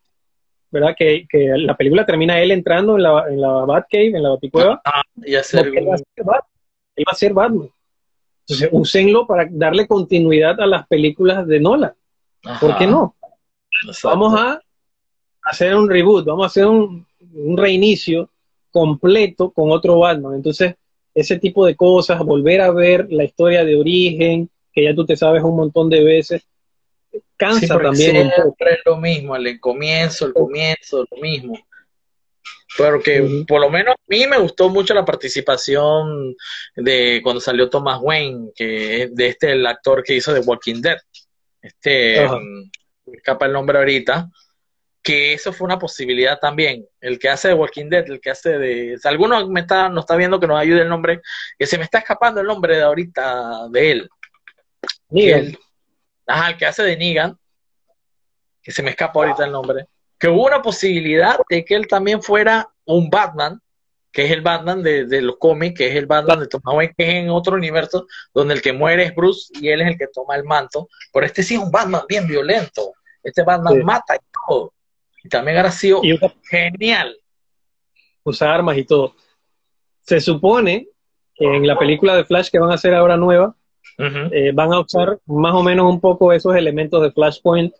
¿verdad? 0.71 0.95
Que, 0.97 1.27
la 1.31 1.77
película 1.77 2.05
termina 2.05 2.41
él 2.41 2.51
entrando 2.51 2.95
en 2.95 3.03
la, 3.03 3.25
en 3.29 3.39
la 3.39 3.51
Batcave, 3.65 4.07
en 4.07 4.23
la 4.23 4.29
Baticueva. 4.29 4.81
Ah, 4.83 5.03
y 5.23 5.35
hacer 5.35 5.67
él 5.67 5.87
va 5.87 5.93
a 7.11 7.15
ser 7.15 7.33
Batman. 7.33 7.69
Entonces, 8.49 8.69
úsenlo 8.71 9.27
para 9.27 9.47
darle 9.51 9.85
continuidad 9.85 10.59
a 10.59 10.65
las 10.65 10.87
películas 10.87 11.45
de 11.45 11.59
Nolan. 11.59 11.93
¿Por 12.59 12.77
qué 12.77 12.87
no? 12.87 13.15
Vamos 14.03 14.33
a 14.39 14.59
hacer 15.43 15.75
un 15.75 15.87
reboot, 15.87 16.25
vamos 16.25 16.45
a 16.45 16.47
hacer 16.47 16.65
un, 16.65 17.05
reinicio 17.55 18.29
completo 18.71 19.51
con 19.51 19.69
otro 19.71 19.99
Batman. 19.99 20.33
Entonces, 20.33 20.73
ese 21.13 21.37
tipo 21.37 21.63
de 21.63 21.75
cosas, 21.75 22.19
volver 22.23 22.61
a 22.61 22.71
ver 22.71 23.07
la 23.11 23.23
historia 23.23 23.63
de 23.63 23.75
origen, 23.75 24.49
que 24.73 24.83
ya 24.83 24.95
tú 24.95 25.05
te 25.05 25.15
sabes 25.15 25.43
un 25.43 25.55
montón 25.55 25.87
de 25.87 26.03
veces, 26.03 26.47
cansa 27.37 27.77
también. 27.77 28.31
Siempre 28.31 28.73
es 28.73 28.79
lo 28.83 28.97
mismo, 28.97 29.35
el 29.35 29.59
comienzo, 29.59 30.25
el 30.25 30.33
comienzo, 30.33 31.05
lo 31.11 31.21
mismo. 31.21 31.55
Pero 32.79 33.01
que 33.03 33.43
por 33.45 33.59
lo 33.59 33.69
menos 33.69 33.93
a 33.93 34.03
mí 34.07 34.25
me 34.25 34.37
gustó 34.37 34.69
mucho 34.69 34.93
la 34.93 35.03
participación 35.03 36.33
de 36.77 37.19
cuando 37.21 37.41
salió 37.41 37.69
Thomas 37.69 37.99
Wayne, 38.01 38.51
que 38.55 39.03
es 39.03 39.15
de 39.15 39.27
este 39.27 39.51
el 39.51 39.67
actor 39.67 40.01
que 40.01 40.15
hizo 40.15 40.33
The 40.33 40.39
Walking 40.39 40.81
Dead. 40.81 40.97
Este 41.61 42.25
um, 42.25 42.71
escapa 43.11 43.47
el 43.47 43.51
nombre 43.51 43.77
ahorita. 43.77 44.29
Que 45.03 45.33
eso 45.33 45.51
fue 45.51 45.65
una 45.65 45.77
posibilidad 45.77 46.39
también. 46.39 46.85
El 47.01 47.19
que 47.19 47.27
hace 47.27 47.49
de 47.49 47.53
Walking 47.53 47.89
Dead, 47.89 48.09
el 48.09 48.21
que 48.21 48.29
hace 48.29 48.57
de. 48.57 48.97
Si 48.97 49.07
alguno 49.09 49.45
me 49.49 49.59
está, 49.59 49.89
no 49.89 49.99
está 49.99 50.15
viendo 50.15 50.39
que 50.39 50.47
nos 50.47 50.57
ayude 50.57 50.81
el 50.81 50.89
nombre, 50.89 51.21
que 51.57 51.65
se 51.65 51.77
me 51.77 51.83
está 51.83 51.97
escapando 51.97 52.39
el 52.39 52.47
nombre 52.47 52.77
de 52.77 52.83
ahorita 52.83 53.67
de 53.71 53.91
él. 53.91 54.09
Negan. 55.09 55.57
ajá, 56.25 56.51
el 56.51 56.57
que 56.57 56.65
hace 56.65 56.83
de 56.83 56.95
Negan, 56.95 57.37
que 58.61 58.71
se 58.71 58.81
me 58.83 58.91
escapa 58.91 59.19
ahorita 59.19 59.43
el 59.43 59.51
nombre 59.51 59.85
que 60.19 60.27
hubo 60.27 60.45
una 60.45 60.61
posibilidad 60.61 61.37
de 61.49 61.63
que 61.63 61.75
él 61.75 61.87
también 61.87 62.21
fuera 62.21 62.69
un 62.85 63.09
Batman, 63.09 63.61
que 64.11 64.25
es 64.25 64.31
el 64.31 64.41
Batman 64.41 64.83
de, 64.83 65.21
los 65.21 65.37
cómics, 65.37 65.77
que 65.77 65.87
es 65.87 65.95
el 65.95 66.07
Batman 66.07 66.41
de 66.41 66.47
Thomas 66.47 66.75
Wayne, 66.75 66.93
que 66.97 67.07
es 67.07 67.15
en 67.15 67.29
otro 67.29 67.55
universo, 67.55 68.05
donde 68.33 68.55
el 68.55 68.61
que 68.61 68.73
muere 68.73 69.03
es 69.03 69.15
Bruce 69.15 69.53
y 69.61 69.69
él 69.69 69.81
es 69.81 69.87
el 69.87 69.97
que 69.97 70.07
toma 70.07 70.35
el 70.35 70.43
manto. 70.43 70.89
Pero 71.13 71.25
este 71.25 71.41
sí 71.41 71.55
es 71.55 71.61
un 71.61 71.71
Batman 71.71 72.01
bien 72.07 72.27
violento. 72.27 72.93
Este 73.23 73.43
Batman 73.43 73.83
mata 73.83 74.15
y 74.15 74.19
todo. 74.47 74.73
Y 75.23 75.29
también 75.29 75.57
ha 75.57 75.71
sido 75.71 76.01
genial. 76.49 77.15
Usa 78.23 78.53
armas 78.53 78.77
y 78.77 78.83
todo. 78.83 79.15
Se 80.01 80.19
supone 80.19 80.87
que 81.35 81.45
en 81.45 81.65
la 81.65 81.77
película 81.77 82.15
de 82.15 82.25
Flash 82.25 82.49
que 82.49 82.59
van 82.59 82.71
a 82.71 82.75
hacer 82.75 82.93
ahora 82.93 83.15
nueva, 83.15 83.55
eh, 83.97 84.51
van 84.53 84.73
a 84.73 84.79
usar 84.79 85.19
más 85.25 85.53
o 85.53 85.63
menos 85.63 85.89
un 85.89 86.01
poco 86.01 86.33
esos 86.33 86.55
elementos 86.55 87.01
de 87.01 87.11
Flashpoint 87.11 87.73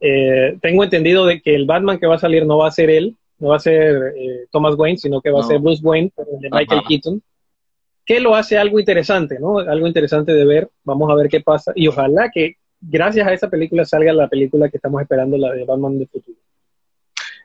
eh, 0.00 0.58
tengo 0.60 0.84
entendido 0.84 1.26
de 1.26 1.40
que 1.40 1.54
el 1.54 1.66
Batman 1.66 1.98
que 1.98 2.06
va 2.06 2.16
a 2.16 2.20
salir 2.20 2.46
no 2.46 2.58
va 2.58 2.68
a 2.68 2.72
ser 2.72 2.90
él, 2.90 3.16
no 3.38 3.48
va 3.48 3.56
a 3.56 3.60
ser 3.60 4.14
eh, 4.16 4.46
Thomas 4.50 4.74
Wayne, 4.76 4.98
sino 4.98 5.20
que 5.20 5.30
va 5.30 5.40
a 5.40 5.44
ser 5.44 5.58
Bruce 5.58 5.82
Wayne, 5.82 6.10
el 6.16 6.40
de 6.40 6.50
Michael 6.50 6.82
Keaton, 6.88 7.22
que 8.04 8.20
lo 8.20 8.34
hace 8.34 8.56
algo 8.56 8.78
interesante, 8.78 9.38
¿no? 9.38 9.58
Algo 9.58 9.86
interesante 9.86 10.32
de 10.32 10.44
ver. 10.44 10.70
Vamos 10.84 11.10
a 11.10 11.14
ver 11.14 11.28
qué 11.28 11.40
pasa. 11.40 11.72
Y 11.74 11.88
ojalá 11.88 12.30
que 12.32 12.56
gracias 12.80 13.26
a 13.26 13.32
esa 13.32 13.50
película 13.50 13.84
salga 13.84 14.12
la 14.12 14.28
película 14.28 14.68
que 14.68 14.76
estamos 14.76 15.02
esperando, 15.02 15.36
la 15.36 15.52
de 15.52 15.64
Batman 15.64 15.98
de 15.98 16.06
futuro. 16.06 16.38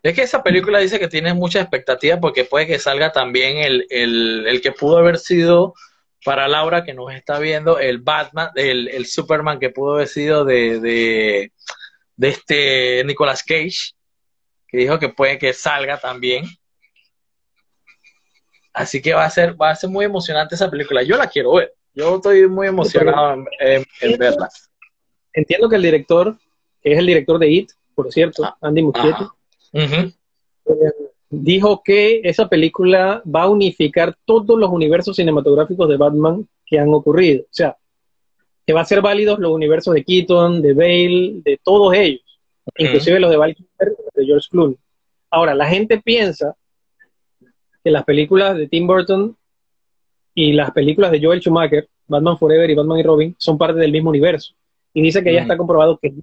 Es 0.04 0.16
que 0.16 0.24
esa 0.24 0.42
película 0.42 0.80
dice 0.80 1.00
que 1.00 1.08
tiene 1.08 1.34
mucha 1.34 1.62
expectativa 1.62 2.20
porque 2.20 2.44
puede 2.44 2.68
que 2.68 2.80
salga 2.80 3.12
también 3.12 3.58
el, 3.58 3.86
el, 3.90 4.62
que 4.62 4.72
pudo 4.72 4.98
haber 4.98 5.18
sido 5.18 5.76
para 6.26 6.48
Laura 6.48 6.84
que 6.84 6.94
nos 6.94 7.14
está 7.14 7.40
viendo, 7.40 7.80
el 7.80 8.00
Batman, 8.00 8.50
el, 8.56 8.88
el 8.88 9.06
Superman 9.06 9.60
que 9.60 9.70
pudo 9.70 9.96
haber 9.96 10.08
sido 10.08 10.44
de, 10.44 10.80
de, 10.80 11.52
de 12.22 12.28
este 12.28 13.04
Nicolas 13.04 13.42
Cage, 13.42 13.96
que 14.68 14.78
dijo 14.78 15.00
que 15.00 15.10
puede 15.10 15.40
que 15.40 15.54
salga 15.54 16.00
también. 16.00 16.46
Así 18.72 19.02
que 19.02 19.16
va 19.16 19.26
a 19.26 19.30
ser, 19.32 19.60
va 19.60 19.72
a 19.72 19.76
ser 19.76 19.90
muy 19.90 20.06
emocionante 20.06 20.54
esa 20.54 20.70
película. 20.70 21.02
Yo 21.02 21.18
la 21.18 21.28
quiero 21.28 21.56
ver. 21.56 21.74
Yo 21.96 22.18
estoy 22.18 22.48
muy 22.48 22.68
emocionado 22.68 23.44
en, 23.60 24.18
verla. 24.20 24.50
Entiendo 25.34 25.68
que 25.68 25.78
el 25.78 25.82
director, 25.82 26.38
que 26.84 26.94
es 26.94 27.00
el 27.00 27.08
director 27.08 27.40
de 27.40 27.50
It, 27.50 27.72
por 27.96 28.12
cierto, 28.12 28.46
ah, 28.46 28.56
Andy 28.62 28.84
Muschietti, 28.84 29.24
eh, 29.74 30.14
dijo 31.28 31.82
que 31.84 32.22
esa 32.24 32.48
película 32.48 33.24
va 33.26 33.44
a 33.44 33.50
unificar 33.50 34.16
todos 34.26 34.60
los 34.60 34.70
universos 34.70 35.16
cinematográficos 35.16 35.90
de 35.90 35.98
Batman 35.98 36.48
que 36.68 36.78
han 36.78 36.94
ocurrido. 36.94 37.42
O 37.42 37.54
sea, 37.54 37.76
que 38.72 38.74
va 38.74 38.82
a 38.84 38.86
ser 38.86 39.02
válidos 39.02 39.38
los 39.38 39.52
universos 39.52 39.94
de 39.94 40.06
Keaton, 40.06 40.62
de 40.62 40.74
Bale, 40.74 41.42
de 41.44 41.60
todos 41.62 41.94
ellos, 41.94 42.22
inclusive 42.78 43.20
los 43.20 43.30
de 43.30 43.36
Val 43.36 43.54
de 44.16 44.26
George 44.26 44.48
Clooney. 44.50 44.78
Ahora, 45.30 45.54
la 45.54 45.68
gente 45.68 46.00
piensa 46.00 46.56
que 47.84 47.92
las 47.92 48.06
películas 48.06 48.56
de 48.58 48.70
Tim 48.70 48.88
Burton 48.88 49.36
y 50.34 50.54
las 50.54 50.72
películas 50.72 51.12
de 51.12 51.22
Joel 51.22 51.42
Schumacher, 51.42 51.90
Batman 52.08 52.38
Forever 52.38 52.70
y 52.70 52.76
Batman 52.76 53.00
y 53.00 53.04
Robin, 53.04 53.36
son 53.38 53.58
parte 53.58 53.78
del 53.78 53.92
mismo 53.92 54.10
universo. 54.10 54.54
Y 54.94 55.02
dice 55.02 55.22
que 55.22 55.34
ya 55.34 55.42
está 55.42 55.58
comprobado 55.58 56.00
que, 56.02 56.14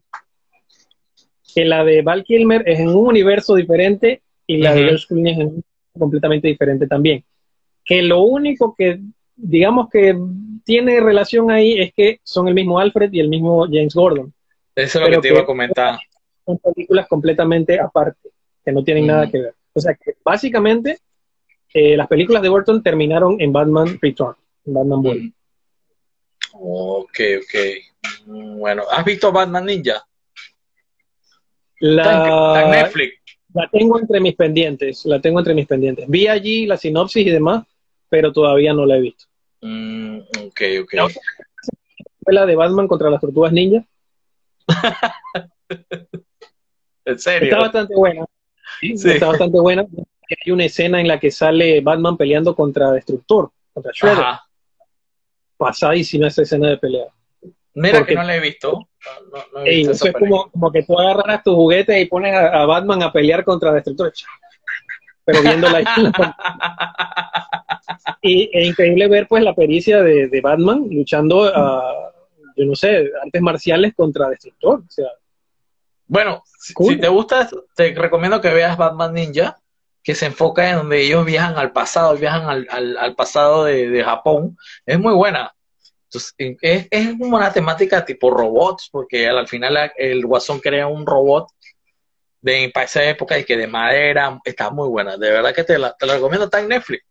que 1.54 1.66
la 1.66 1.84
de 1.84 2.00
Val 2.00 2.24
Kilmer 2.24 2.66
es 2.66 2.80
en 2.80 2.88
un 2.88 3.08
universo 3.08 3.56
diferente 3.56 4.22
y 4.46 4.56
la 4.56 4.72
de 4.72 4.84
George 4.84 5.04
Clooney 5.06 5.32
es 5.34 5.38
en 5.38 5.46
un 5.48 5.64
completamente 5.98 6.48
diferente 6.48 6.86
también. 6.86 7.22
Que 7.84 8.00
lo 8.00 8.22
único 8.22 8.74
que, 8.74 9.00
digamos 9.38 9.88
que 9.88 10.18
tiene 10.64 11.00
relación 11.00 11.50
ahí 11.50 11.80
es 11.80 11.94
que 11.94 12.20
son 12.22 12.48
el 12.48 12.54
mismo 12.54 12.78
Alfred 12.78 13.10
y 13.12 13.20
el 13.20 13.28
mismo 13.28 13.64
James 13.64 13.94
Gordon. 13.94 14.32
Eso 14.74 15.00
es 15.00 15.08
lo 15.08 15.16
que 15.16 15.20
te 15.22 15.28
iba 15.28 15.40
a 15.40 15.46
comentar. 15.46 15.98
Son 16.44 16.58
películas 16.58 17.06
completamente 17.08 17.80
aparte, 17.80 18.30
que 18.64 18.72
no 18.72 18.84
tienen 18.84 19.06
nada 19.06 19.30
que 19.30 19.38
ver. 19.38 19.54
O 19.72 19.80
sea 19.80 19.94
que 19.94 20.14
básicamente 20.24 20.98
eh, 21.72 21.96
las 21.96 22.08
películas 22.08 22.42
de 22.42 22.48
Burton 22.48 22.82
terminaron 22.82 23.40
en 23.40 23.52
Batman 23.52 23.98
Return, 24.00 24.34
en 24.66 24.74
Batman 24.74 25.02
Boy. 25.02 25.34
Ok, 26.52 27.20
ok. 27.38 28.26
Bueno, 28.26 28.82
¿has 28.90 29.04
visto 29.04 29.32
Batman 29.32 29.66
Ninja? 29.66 30.04
La, 31.80 32.68
Netflix. 32.70 33.14
La 33.54 33.68
tengo 33.70 33.98
entre 33.98 34.20
mis 34.20 34.34
pendientes, 34.34 35.06
la 35.06 35.20
tengo 35.20 35.38
entre 35.38 35.54
mis 35.54 35.66
pendientes. 35.66 36.06
Vi 36.08 36.26
allí 36.26 36.66
la 36.66 36.76
sinopsis 36.76 37.26
y 37.26 37.30
demás, 37.30 37.64
pero 38.08 38.32
todavía 38.32 38.72
no 38.72 38.84
la 38.84 38.96
he 38.96 39.00
visto. 39.00 39.27
Mm, 39.60 40.18
ok, 40.46 40.60
ok. 40.82 40.94
la 42.26 42.46
de 42.46 42.56
Batman 42.56 42.88
contra 42.88 43.10
las 43.10 43.20
tortugas 43.20 43.52
ninja? 43.52 43.84
¿En 47.04 47.18
serio? 47.18 47.48
Está 47.48 47.58
bastante 47.58 47.94
buena. 47.94 48.26
Está 48.82 49.28
bastante 49.28 49.58
buena 49.58 49.86
hay 50.44 50.52
una 50.52 50.64
escena 50.64 51.00
en 51.00 51.08
la 51.08 51.18
que 51.18 51.30
sale 51.30 51.80
Batman 51.80 52.16
peleando 52.16 52.54
contra 52.54 52.92
Destructor, 52.92 53.50
contra 53.72 53.92
Shredder. 53.94 54.24
Pasadísima 55.56 56.28
esa 56.28 56.42
escena 56.42 56.68
de 56.68 56.78
pelea. 56.78 57.06
Mira 57.74 58.04
que 58.04 58.14
no 58.14 58.22
la 58.22 58.36
he 58.36 58.40
visto. 58.40 58.88
eso 59.64 60.06
es 60.06 60.12
como, 60.12 60.72
que 60.72 60.82
tú 60.82 60.98
agarras 60.98 61.42
tu 61.42 61.54
juguete 61.54 62.00
y 62.00 62.06
pones 62.06 62.34
a, 62.34 62.66
Batman 62.66 63.02
a 63.02 63.12
pelear 63.12 63.44
contra 63.44 63.72
Destructor. 63.72 64.12
Pero 65.28 65.42
viendo 65.42 65.68
la 65.68 65.82
y 68.22 68.48
es 68.50 68.66
increíble 68.66 69.08
ver 69.08 69.28
pues 69.28 69.42
la 69.42 69.54
pericia 69.54 70.02
de, 70.02 70.40
Batman 70.42 70.86
luchando 70.90 71.44
a, 71.44 72.12
yo 72.56 72.64
no 72.64 72.74
sé, 72.74 73.10
artes 73.22 73.42
marciales 73.42 73.92
contra 73.94 74.30
Destructor. 74.30 74.78
O 74.80 74.90
sea, 74.90 75.08
bueno, 76.06 76.42
si 76.58 76.96
te 76.96 77.08
gusta, 77.08 77.46
te 77.76 77.94
recomiendo 77.94 78.40
que 78.40 78.48
veas 78.48 78.78
Batman 78.78 79.12
Ninja 79.12 79.58
que 80.02 80.14
se 80.14 80.24
enfoca 80.24 80.70
en 80.70 80.76
donde 80.76 81.02
ellos 81.02 81.26
viajan 81.26 81.58
al 81.58 81.72
pasado, 81.72 82.16
viajan 82.16 82.48
al, 82.70 82.96
al, 82.98 83.14
pasado 83.14 83.64
de, 83.64 84.02
Japón, 84.02 84.56
es 84.86 84.98
muy 84.98 85.12
buena. 85.12 85.52
Entonces, 86.04 86.34
es, 86.62 86.88
es 86.90 87.14
una 87.18 87.52
temática 87.52 88.02
tipo 88.06 88.30
robots, 88.30 88.88
porque 88.90 89.28
al 89.28 89.46
final 89.46 89.92
el 89.98 90.24
Guasón 90.24 90.60
crea 90.60 90.86
un 90.86 91.04
robot 91.04 91.50
de 92.40 92.70
para 92.72 92.86
esa 92.86 93.04
época 93.08 93.38
y 93.38 93.44
que 93.44 93.56
de 93.56 93.66
madera 93.66 94.38
está 94.44 94.70
muy 94.70 94.88
buena. 94.88 95.16
De 95.16 95.30
verdad 95.30 95.54
que 95.54 95.64
te 95.64 95.78
la, 95.78 95.92
te 95.92 96.06
la 96.06 96.14
recomiendo, 96.14 96.44
está 96.44 96.60
en 96.60 96.68
Netflix 96.68 97.04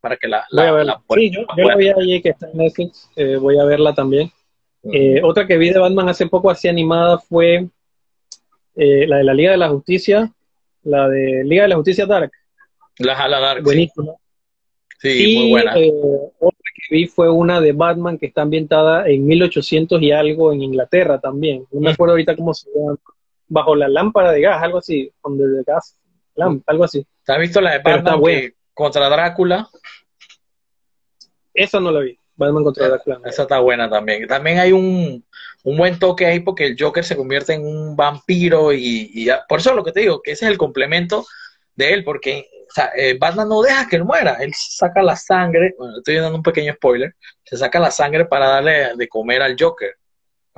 para 0.00 0.16
que 0.16 0.28
la, 0.28 0.44
la, 0.50 1.02
Sí, 1.14 1.30
yo, 1.30 1.42
la 1.56 1.76
vi 1.76 1.88
allí 1.88 2.22
que 2.22 2.30
está 2.30 2.48
en 2.50 2.58
Netflix, 2.58 3.10
eh, 3.16 3.36
voy 3.36 3.58
a 3.58 3.64
verla 3.64 3.94
también. 3.94 4.30
Eh, 4.82 5.20
otra 5.22 5.46
que 5.46 5.58
vi 5.58 5.70
de 5.70 5.78
Batman 5.78 6.08
hace 6.08 6.26
poco 6.26 6.50
así 6.50 6.66
animada 6.66 7.18
fue 7.18 7.68
eh, 8.76 9.06
la 9.06 9.18
de 9.18 9.24
la 9.24 9.34
Liga 9.34 9.50
de 9.50 9.58
la 9.58 9.68
Justicia, 9.68 10.32
la 10.84 11.08
de 11.08 11.44
Liga 11.44 11.64
de 11.64 11.68
la 11.68 11.76
Justicia 11.76 12.06
Dark. 12.06 12.32
La 12.98 13.14
Jala 13.14 13.40
Dark. 13.40 13.62
Buenísima. 13.62 14.14
Sí, 14.98 15.36
muy 15.36 15.50
buena. 15.50 15.78
Eh, 15.78 15.92
otra 16.38 16.60
que 16.74 16.94
vi 16.94 17.06
fue 17.06 17.30
una 17.30 17.60
de 17.60 17.72
Batman 17.72 18.18
que 18.18 18.26
está 18.26 18.42
ambientada 18.42 19.08
en 19.08 19.26
1800 19.26 20.00
y 20.02 20.12
algo 20.12 20.52
en 20.52 20.62
Inglaterra 20.62 21.18
también. 21.18 21.66
No 21.70 21.80
me 21.80 21.90
acuerdo 21.90 22.12
ahorita 22.12 22.36
cómo 22.36 22.54
se 22.54 22.70
llama. 22.74 22.96
Bajo 23.50 23.74
la 23.74 23.88
lámpara 23.88 24.32
de 24.32 24.40
gas, 24.40 24.62
algo 24.62 24.78
así. 24.78 25.12
Under 25.22 25.46
the 25.54 25.70
gas 25.70 26.00
lamp, 26.34 26.62
algo 26.66 26.84
así. 26.84 27.06
¿Te 27.24 27.32
has 27.32 27.38
visto 27.38 27.60
la 27.60 27.72
de 27.72 27.78
Batman 27.78 28.20
contra 28.72 29.08
Drácula? 29.08 29.68
Esa 31.52 31.80
no 31.80 31.90
la 31.90 32.00
vi. 32.00 32.18
Batman 32.36 32.64
contra 32.64 32.88
Drácula. 32.88 33.20
Esa 33.26 33.42
está 33.42 33.58
buena 33.58 33.90
también. 33.90 34.26
También 34.26 34.58
hay 34.58 34.72
un, 34.72 35.22
un 35.64 35.76
buen 35.76 35.98
toque 35.98 36.24
ahí 36.26 36.40
porque 36.40 36.66
el 36.66 36.76
Joker 36.78 37.04
se 37.04 37.16
convierte 37.16 37.52
en 37.54 37.66
un 37.66 37.94
vampiro 37.94 38.72
y, 38.72 39.10
y 39.12 39.28
por 39.48 39.60
eso 39.60 39.70
es 39.70 39.76
lo 39.76 39.84
que 39.84 39.92
te 39.92 40.00
digo, 40.00 40.22
que 40.22 40.32
ese 40.32 40.46
es 40.46 40.50
el 40.50 40.58
complemento 40.58 41.26
de 41.76 41.92
él, 41.92 42.04
porque 42.04 42.48
o 42.70 42.72
sea, 42.72 42.92
eh, 42.94 43.16
Batman 43.18 43.48
no 43.48 43.62
deja 43.62 43.88
que 43.88 43.96
él 43.96 44.04
muera, 44.04 44.34
él 44.34 44.52
saca 44.54 45.02
la 45.02 45.16
sangre, 45.16 45.74
bueno, 45.76 45.98
estoy 45.98 46.16
dando 46.16 46.36
un 46.36 46.42
pequeño 46.42 46.72
spoiler, 46.74 47.16
se 47.42 47.56
saca 47.56 47.80
la 47.80 47.90
sangre 47.90 48.26
para 48.26 48.46
darle 48.46 48.96
de 48.96 49.08
comer 49.08 49.42
al 49.42 49.56
Joker, 49.58 49.96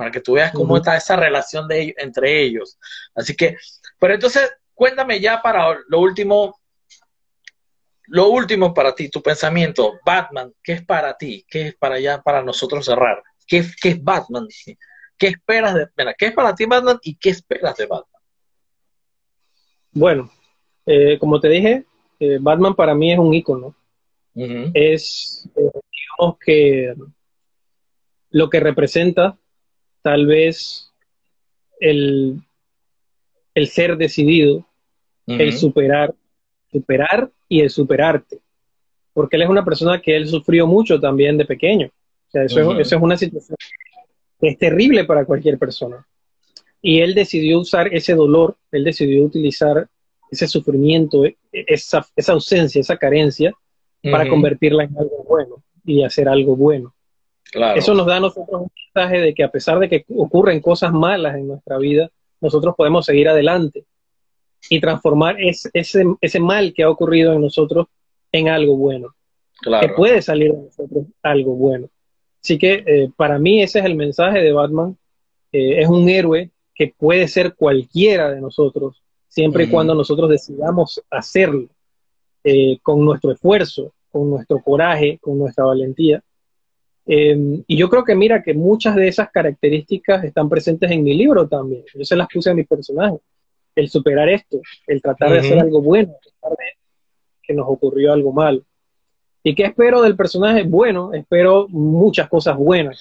para 0.03 0.11
que 0.11 0.19
tú 0.19 0.33
veas 0.33 0.51
cómo 0.51 0.75
está 0.75 0.97
esa 0.97 1.15
relación 1.15 1.65
de, 1.65 1.95
entre 1.97 2.43
ellos. 2.43 2.77
Así 3.15 3.37
que, 3.37 3.55
pero 3.97 4.15
entonces, 4.15 4.51
cuéntame 4.73 5.21
ya 5.21 5.41
para 5.41 5.77
lo 5.87 6.01
último, 6.01 6.59
lo 8.07 8.27
último 8.27 8.73
para 8.73 8.93
ti, 8.93 9.07
tu 9.07 9.21
pensamiento, 9.21 9.93
Batman, 10.05 10.53
¿qué 10.61 10.73
es 10.73 10.85
para 10.85 11.15
ti? 11.15 11.45
¿Qué 11.49 11.67
es 11.67 11.75
para 11.75 12.01
ya, 12.01 12.21
para 12.21 12.43
nosotros 12.43 12.83
cerrar? 12.83 13.23
¿Qué, 13.47 13.65
qué 13.81 13.89
es 13.91 14.03
Batman? 14.03 14.45
¿Qué 15.17 15.27
esperas 15.27 15.73
de, 15.73 15.87
¿qué 16.17 16.25
es 16.25 16.33
para 16.33 16.53
ti 16.53 16.65
Batman 16.65 16.99
y 17.01 17.15
qué 17.15 17.29
esperas 17.29 17.77
de 17.77 17.85
Batman? 17.85 18.21
Bueno, 19.93 20.29
eh, 20.85 21.17
como 21.17 21.39
te 21.39 21.47
dije, 21.47 21.85
eh, 22.19 22.39
Batman 22.41 22.75
para 22.75 22.93
mí 22.93 23.13
es 23.13 23.19
un 23.19 23.33
ícono. 23.33 23.73
Es, 24.35 25.47
eh, 25.55 25.71
digamos 25.71 26.37
que 26.45 26.93
lo 28.31 28.49
que 28.49 28.59
representa 28.59 29.37
tal 30.03 30.27
vez 30.27 30.91
el, 31.79 32.39
el 33.55 33.67
ser 33.67 33.97
decidido, 33.97 34.67
el 35.25 35.53
superar, 35.53 36.13
superar 36.71 37.31
y 37.47 37.61
el 37.61 37.69
superarte. 37.71 38.39
Porque 39.13 39.37
él 39.37 39.43
es 39.43 39.49
una 39.49 39.65
persona 39.65 40.01
que 40.01 40.15
él 40.15 40.27
sufrió 40.27 40.67
mucho 40.67 40.99
también 40.99 41.37
de 41.37 41.45
pequeño. 41.45 41.87
O 41.87 42.31
sea, 42.31 42.43
eso, 42.43 42.59
es, 42.59 42.87
eso 42.87 42.95
es 42.97 43.01
una 43.01 43.17
situación 43.17 43.55
que 44.39 44.49
es 44.49 44.57
terrible 44.57 45.05
para 45.05 45.25
cualquier 45.25 45.57
persona. 45.57 46.05
Y 46.81 46.99
él 46.99 47.15
decidió 47.15 47.59
usar 47.59 47.93
ese 47.93 48.13
dolor, 48.13 48.57
él 48.71 48.83
decidió 48.83 49.23
utilizar 49.23 49.87
ese 50.29 50.47
sufrimiento, 50.47 51.25
e, 51.25 51.37
esa, 51.51 52.05
esa 52.15 52.33
ausencia, 52.33 52.81
esa 52.81 52.97
carencia, 52.97 53.53
para 54.01 54.27
convertirla 54.27 54.83
en 54.83 54.97
algo 54.97 55.23
bueno 55.23 55.63
y 55.85 56.03
hacer 56.03 56.27
algo 56.27 56.57
bueno. 56.57 56.93
Eso 57.75 57.93
nos 57.93 58.05
da 58.05 58.17
a 58.17 58.19
nosotros 58.19 58.61
un 58.61 58.71
mensaje 58.93 59.21
de 59.21 59.33
que 59.33 59.43
a 59.43 59.51
pesar 59.51 59.79
de 59.79 59.89
que 59.89 60.05
ocurren 60.15 60.59
cosas 60.59 60.91
malas 60.91 61.35
en 61.35 61.47
nuestra 61.47 61.77
vida, 61.77 62.09
nosotros 62.41 62.75
podemos 62.75 63.05
seguir 63.05 63.29
adelante 63.29 63.85
y 64.69 64.79
transformar 64.79 65.35
ese, 65.39 65.69
ese, 65.73 66.39
mal 66.39 66.73
que 66.73 66.83
ha 66.83 66.89
ocurrido 66.89 67.33
en 67.33 67.41
nosotros 67.41 67.87
en 68.31 68.49
algo 68.49 68.75
bueno. 68.75 69.13
Que 69.81 69.89
puede 69.89 70.21
salir 70.21 70.51
de 70.51 70.63
nosotros 70.63 71.05
algo 71.21 71.55
bueno. 71.55 71.87
Así 72.43 72.57
que 72.57 72.83
eh, 72.85 73.09
para 73.15 73.39
mí 73.39 73.61
ese 73.61 73.79
es 73.79 73.85
el 73.85 73.95
mensaje 73.95 74.39
de 74.39 74.51
Batman. 74.51 74.97
Eh, 75.51 75.81
es 75.81 75.87
un 75.87 76.09
héroe 76.09 76.49
que 76.75 76.93
puede 76.97 77.27
ser 77.27 77.55
cualquiera 77.55 78.31
de 78.31 78.41
nosotros 78.41 79.01
siempre 79.27 79.63
y 79.63 79.67
cuando 79.67 79.95
nosotros 79.95 80.29
decidamos 80.29 81.01
hacerlo 81.09 81.67
eh, 82.43 82.77
con 82.81 83.03
nuestro 83.03 83.31
esfuerzo, 83.31 83.93
con 84.11 84.29
nuestro 84.29 84.59
coraje, 84.61 85.17
con 85.21 85.39
nuestra 85.39 85.63
valentía. 85.63 86.21
Em, 87.05 87.63
y 87.67 87.77
yo 87.77 87.89
creo 87.89 88.03
que 88.03 88.15
mira 88.15 88.41
que 88.41 88.53
muchas 88.53 88.95
de 88.95 89.07
esas 89.07 89.29
características 89.29 90.23
están 90.23 90.49
presentes 90.49 90.89
en 90.91 91.03
mi 91.03 91.13
libro 91.13 91.47
también. 91.47 91.83
Yo 91.93 92.05
se 92.05 92.15
las 92.15 92.27
puse 92.27 92.49
a 92.49 92.53
mi 92.53 92.63
personaje. 92.63 93.17
El 93.75 93.89
superar 93.89 94.29
esto, 94.29 94.61
el 94.87 95.01
tratar 95.01 95.31
de 95.31 95.39
hacer 95.39 95.59
algo 95.59 95.81
bueno, 95.81 96.13
que 97.41 97.53
nos 97.53 97.65
ocurrió 97.67 98.13
algo 98.13 98.31
mal. 98.31 98.63
¿Y 99.43 99.55
qué 99.55 99.63
espero 99.63 100.01
del 100.01 100.15
personaje? 100.15 100.63
Bueno, 100.63 101.13
espero 101.13 101.67
muchas 101.69 102.29
cosas 102.29 102.55
buenas. 102.55 102.99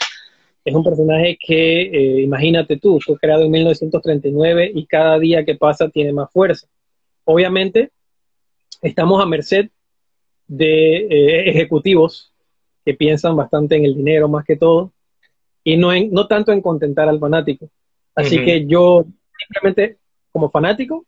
Es 0.64 0.74
un 0.74 0.82
personaje 0.82 1.38
que, 1.38 1.82
eh, 1.82 2.22
imagínate 2.22 2.78
tú, 2.78 3.00
fue 3.00 3.16
creado 3.18 3.44
en 3.44 3.50
1939 3.50 4.72
y 4.74 4.86
cada 4.86 5.18
día 5.18 5.44
que 5.44 5.56
pasa 5.56 5.88
tiene 5.88 6.12
más 6.12 6.30
fuerza. 6.32 6.66
Obviamente, 7.24 7.90
estamos 8.80 9.22
a 9.22 9.26
merced 9.26 9.68
de 10.48 10.96
eh, 10.96 11.50
ejecutivos 11.50 12.31
que 12.84 12.94
piensan 12.94 13.36
bastante 13.36 13.76
en 13.76 13.84
el 13.84 13.94
dinero 13.94 14.28
más 14.28 14.44
que 14.44 14.56
todo 14.56 14.92
y 15.64 15.76
no, 15.76 15.92
en, 15.92 16.12
no 16.12 16.26
tanto 16.26 16.52
en 16.52 16.60
contentar 16.60 17.08
al 17.08 17.20
fanático. 17.20 17.68
Así 18.14 18.44
que 18.44 18.66
yo 18.66 19.04
simplemente 19.38 19.98
como 20.30 20.50
fanático 20.50 21.06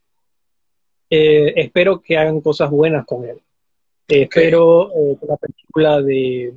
eh, 1.10 1.52
espero 1.56 2.00
que 2.00 2.16
hagan 2.16 2.40
cosas 2.40 2.70
buenas 2.70 3.04
con 3.06 3.24
él. 3.24 3.38
espero 4.08 4.90
que 5.20 5.26
la 5.26 5.36
película 5.36 6.02
de 6.02 6.54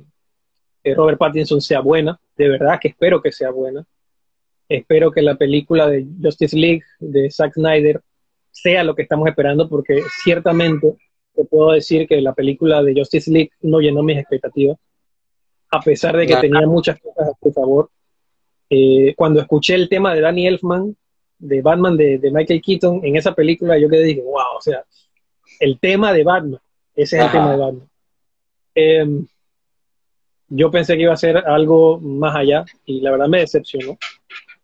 Robert 0.84 1.18
Pattinson 1.18 1.60
sea 1.60 1.80
buena, 1.80 2.18
de 2.36 2.48
verdad 2.48 2.78
que 2.80 2.88
espero 2.88 3.20
que 3.20 3.32
sea 3.32 3.50
buena. 3.50 3.84
Espero 4.68 5.10
que 5.10 5.22
la 5.22 5.34
película 5.34 5.88
de 5.88 6.06
Justice 6.22 6.56
League 6.56 6.82
de 6.98 7.30
Zack 7.30 7.54
Snyder 7.54 8.02
sea 8.50 8.84
lo 8.84 8.94
que 8.94 9.02
estamos 9.02 9.28
esperando, 9.28 9.68
porque 9.68 10.02
ciertamente 10.22 10.96
te 11.34 11.44
puedo 11.44 11.72
decir 11.72 12.06
que 12.06 12.20
la 12.20 12.34
película 12.34 12.82
de 12.82 12.94
Justice 12.94 13.30
League 13.30 13.50
no 13.60 13.80
llenó 13.80 14.02
mis 14.02 14.18
expectativas, 14.18 14.76
a 15.70 15.80
pesar 15.80 16.16
de 16.16 16.26
que 16.26 16.36
tenía 16.36 16.66
muchas 16.66 16.98
cosas 17.00 17.28
a 17.28 17.32
su 17.40 17.52
favor. 17.52 17.90
Eh, 18.70 19.14
cuando 19.16 19.40
escuché 19.40 19.74
el 19.74 19.88
tema 19.88 20.14
de 20.14 20.20
Danny 20.20 20.46
Elfman, 20.46 20.96
de 21.38 21.62
Batman 21.62 21.96
de, 21.96 22.30
Michael 22.32 22.62
Keaton, 22.62 23.00
en 23.04 23.16
esa 23.16 23.34
película 23.34 23.78
yo 23.78 23.88
quedé 23.88 24.04
dije, 24.04 24.22
wow, 24.22 24.56
o 24.56 24.60
sea, 24.60 24.84
el 25.60 25.78
tema 25.78 26.12
de 26.12 26.24
Batman, 26.24 26.60
ese 26.94 27.18
es 27.18 27.24
el 27.24 27.30
tema 27.30 27.52
de 27.52 27.56
Batman. 27.58 27.88
Em, 28.74 29.26
yo 30.48 30.70
pensé 30.70 30.96
que 30.96 31.02
iba 31.02 31.12
a 31.12 31.16
ser 31.16 31.36
algo 31.36 31.98
más 32.00 32.34
allá 32.34 32.64
y 32.84 33.00
la 33.00 33.12
verdad 33.12 33.28
me 33.28 33.40
decepcionó. 33.40 33.98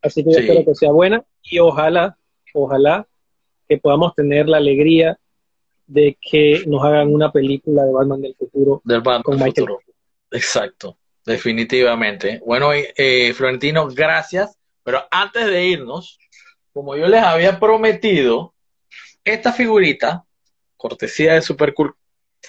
Así 0.02 0.24
que 0.24 0.32
yo 0.32 0.38
espero 0.38 0.64
que 0.64 0.74
sea 0.74 0.92
buena 0.92 1.24
y 1.42 1.58
ojalá, 1.58 2.16
ojalá 2.52 3.06
que 3.68 3.78
podamos 3.78 4.14
tener 4.14 4.48
la 4.48 4.58
alegría 4.58 5.18
de 5.86 6.16
que 6.20 6.64
nos 6.66 6.82
hagan 6.84 7.12
una 7.12 7.30
película 7.30 7.84
de 7.84 7.92
Batman 7.92 8.22
del 8.22 8.34
futuro. 8.34 8.82
Del 8.84 9.00
Batman 9.00 9.22
con 9.22 9.38
del 9.38 9.48
futuro. 9.48 9.78
Exacto, 10.34 10.98
definitivamente. 11.24 12.40
Bueno, 12.44 12.70
eh, 12.72 13.32
Florentino, 13.34 13.86
gracias. 13.88 14.58
Pero 14.82 15.06
antes 15.10 15.46
de 15.46 15.64
irnos, 15.64 16.18
como 16.72 16.96
yo 16.96 17.06
les 17.06 17.22
había 17.22 17.60
prometido, 17.60 18.52
esta 19.22 19.52
figurita, 19.52 20.24
cortesía 20.76 21.34
de 21.34 21.42
Super 21.42 21.72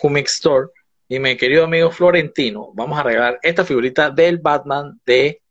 Comic 0.01 0.25
Store, 0.25 0.69
y 1.07 1.19
mi 1.19 1.38
querido 1.38 1.65
amigo 1.65 1.91
Florentino, 1.91 2.71
vamos 2.73 2.97
a 2.97 3.03
regalar 3.03 3.39
esta 3.43 3.63
figurita 3.63 4.09
del 4.09 4.39
Batman 4.39 4.99
de, 5.05 5.43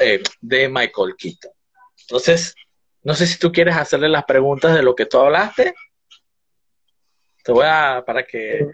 eh, 0.00 0.20
de 0.40 0.68
Michael 0.68 1.14
Keaton. 1.16 1.52
Entonces, 2.00 2.52
no 3.04 3.14
sé 3.14 3.28
si 3.28 3.38
tú 3.38 3.52
quieres 3.52 3.76
hacerle 3.76 4.08
las 4.08 4.24
preguntas 4.24 4.74
de 4.74 4.82
lo 4.82 4.96
que 4.96 5.06
tú 5.06 5.18
hablaste. 5.18 5.72
Te 7.44 7.52
voy 7.52 7.64
a, 7.64 8.02
para 8.04 8.24
que 8.24 8.66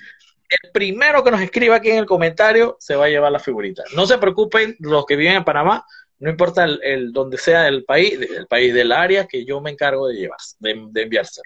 el 0.48 0.70
primero 0.72 1.22
que 1.24 1.30
nos 1.30 1.40
escriba 1.40 1.76
aquí 1.76 1.90
en 1.90 1.98
el 1.98 2.06
comentario 2.06 2.76
se 2.78 2.96
va 2.96 3.06
a 3.06 3.08
llevar 3.08 3.32
la 3.32 3.38
figurita. 3.38 3.82
No 3.94 4.06
se 4.06 4.18
preocupen 4.18 4.76
los 4.80 5.06
que 5.06 5.16
viven 5.16 5.36
en 5.36 5.44
Panamá, 5.44 5.84
no 6.18 6.30
importa 6.30 6.64
el, 6.64 7.12
donde 7.12 7.38
sea 7.38 7.68
el 7.68 7.84
país, 7.84 8.18
el 8.20 8.46
país 8.46 8.72
del 8.72 8.92
área 8.92 9.26
que 9.26 9.44
yo 9.44 9.60
me 9.60 9.70
encargo 9.70 10.08
de 10.08 10.14
llevar, 10.14 10.38
de, 10.58 10.86
de 10.90 11.02
enviárselo. 11.02 11.44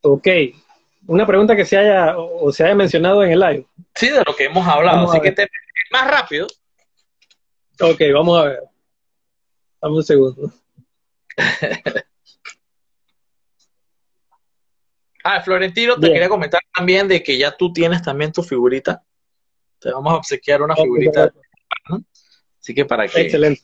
Ok, 0.00 0.28
una 1.06 1.26
pregunta 1.26 1.56
que 1.56 1.64
se 1.64 1.76
haya 1.76 2.18
o, 2.18 2.52
se 2.52 2.64
haya 2.64 2.74
mencionado 2.74 3.22
en 3.24 3.32
el 3.32 3.40
live. 3.40 3.66
Sí, 3.94 4.10
de 4.10 4.22
lo 4.24 4.36
que 4.36 4.44
hemos 4.44 4.66
hablado, 4.66 5.10
así 5.10 5.20
que 5.20 5.32
te, 5.32 5.48
más 5.90 6.10
rápido. 6.10 6.46
Ok, 7.80 8.00
vamos 8.12 8.38
a 8.38 8.44
ver. 8.44 8.60
Dame 9.80 9.96
un 9.96 10.04
segundo. 10.04 10.52
ah, 15.28 15.40
Florentino, 15.42 15.98
te 15.98 16.12
quería 16.12 16.28
comentar 16.28 16.60
también 16.74 17.08
de 17.08 17.22
que 17.22 17.36
ya 17.36 17.56
tú 17.56 17.72
tienes 17.72 18.02
también 18.02 18.32
tu 18.32 18.42
figurita. 18.42 19.02
Te 19.78 19.90
vamos 19.92 20.12
a 20.12 20.16
obsequiar 20.16 20.62
una 20.62 20.74
figurita. 20.74 21.32
Así 22.60 22.74
que 22.74 22.84
para 22.84 23.06
que. 23.06 23.20
Excelente. 23.20 23.62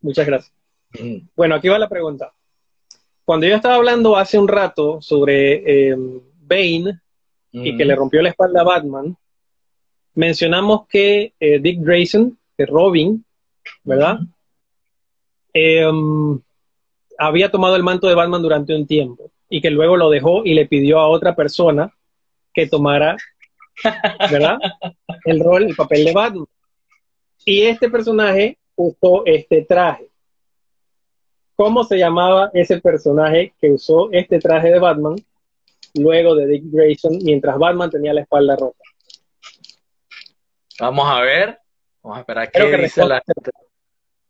Muchas 0.00 0.26
gracias. 0.26 0.52
Bueno, 1.36 1.54
aquí 1.54 1.68
va 1.68 1.78
la 1.78 1.88
pregunta. 1.88 2.32
Cuando 3.24 3.46
yo 3.46 3.54
estaba 3.54 3.76
hablando 3.76 4.16
hace 4.16 4.38
un 4.38 4.48
rato 4.48 5.00
sobre 5.00 5.90
eh, 5.90 5.96
Bane 6.40 7.00
y 7.52 7.76
que 7.76 7.84
le 7.84 7.94
rompió 7.94 8.22
la 8.22 8.30
espalda 8.30 8.62
a 8.62 8.64
Batman, 8.64 9.16
mencionamos 10.14 10.86
que 10.88 11.34
eh, 11.38 11.58
Dick 11.60 11.80
Grayson, 11.80 12.36
que 12.56 12.66
Robin, 12.66 13.24
¿verdad? 13.84 14.18
Em, 15.52 16.40
había 17.18 17.50
tomado 17.50 17.76
el 17.76 17.82
manto 17.82 18.08
de 18.08 18.14
Batman 18.14 18.42
durante 18.42 18.74
un 18.74 18.86
tiempo 18.86 19.30
y 19.50 19.60
que 19.60 19.70
luego 19.70 19.98
lo 19.98 20.08
dejó 20.08 20.44
y 20.44 20.54
le 20.54 20.66
pidió 20.66 20.98
a 20.98 21.08
otra 21.08 21.36
persona 21.36 21.92
que 22.54 22.66
tomara, 22.66 23.16
¿verdad? 24.30 24.58
El 25.24 25.40
rol, 25.40 25.64
el 25.64 25.76
papel 25.76 26.06
de 26.06 26.12
Batman. 26.12 26.46
Y 27.44 27.62
este 27.62 27.90
personaje 27.90 28.56
usó 28.76 29.26
este 29.26 29.62
traje. 29.62 30.08
¿Cómo 31.56 31.84
se 31.84 31.98
llamaba 31.98 32.50
ese 32.54 32.80
personaje 32.80 33.52
que 33.60 33.70
usó 33.70 34.08
este 34.12 34.38
traje 34.38 34.70
de 34.70 34.78
Batman 34.78 35.16
luego 35.94 36.34
de 36.34 36.46
Dick 36.46 36.64
Grayson, 36.66 37.18
mientras 37.22 37.58
Batman 37.58 37.90
tenía 37.90 38.12
la 38.12 38.22
espalda 38.22 38.56
rota. 38.56 38.84
Vamos 40.78 41.06
a 41.08 41.20
ver. 41.20 41.58
Vamos 42.02 42.18
a 42.18 42.20
esperar 42.20 42.50
que 42.50 42.76
dice 42.76 43.04
la 43.04 43.22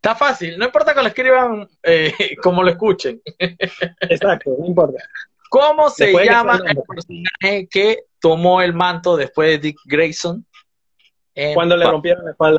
Está 0.03 0.15
fácil, 0.15 0.57
no 0.57 0.65
importa 0.65 0.95
que 0.95 1.03
lo 1.03 1.09
escriban 1.09 1.69
eh, 1.83 2.15
como 2.43 2.63
lo 2.63 2.71
escuchen. 2.71 3.21
Exacto, 3.39 4.57
no 4.59 4.65
importa. 4.65 5.03
¿Cómo 5.51 5.91
se 5.91 6.13
llama 6.25 6.59
el 6.67 6.79
personaje 6.89 7.69
que 7.69 8.05
tomó 8.19 8.63
el 8.63 8.73
manto 8.73 9.17
después 9.17 9.51
de 9.51 9.59
Dick 9.59 9.77
Grayson? 9.85 10.47
Cuando 11.55 11.77
le 11.77 11.85
rompieron 11.85 12.25
la 12.25 12.31
espalda 12.31 12.59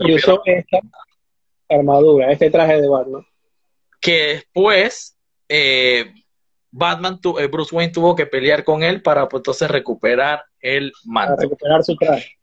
y 0.00 0.14
usó 0.14 0.42
esta 0.44 0.78
armadura, 1.70 2.30
este 2.30 2.50
traje 2.50 2.80
de 2.82 2.88
Batman. 2.88 3.26
Que 4.00 4.26
después 4.34 5.16
eh, 5.48 6.12
Batman, 6.70 7.18
eh, 7.38 7.46
Bruce 7.46 7.74
Wayne 7.74 7.92
tuvo 7.92 8.14
que 8.14 8.26
pelear 8.26 8.62
con 8.62 8.82
él 8.82 9.00
para 9.00 9.26
pues, 9.26 9.40
entonces 9.40 9.70
recuperar 9.70 10.44
el 10.60 10.92
manto. 11.04 11.36
Para 11.36 11.42
recuperar 11.42 11.84
su 11.84 11.96
traje. 11.96 12.36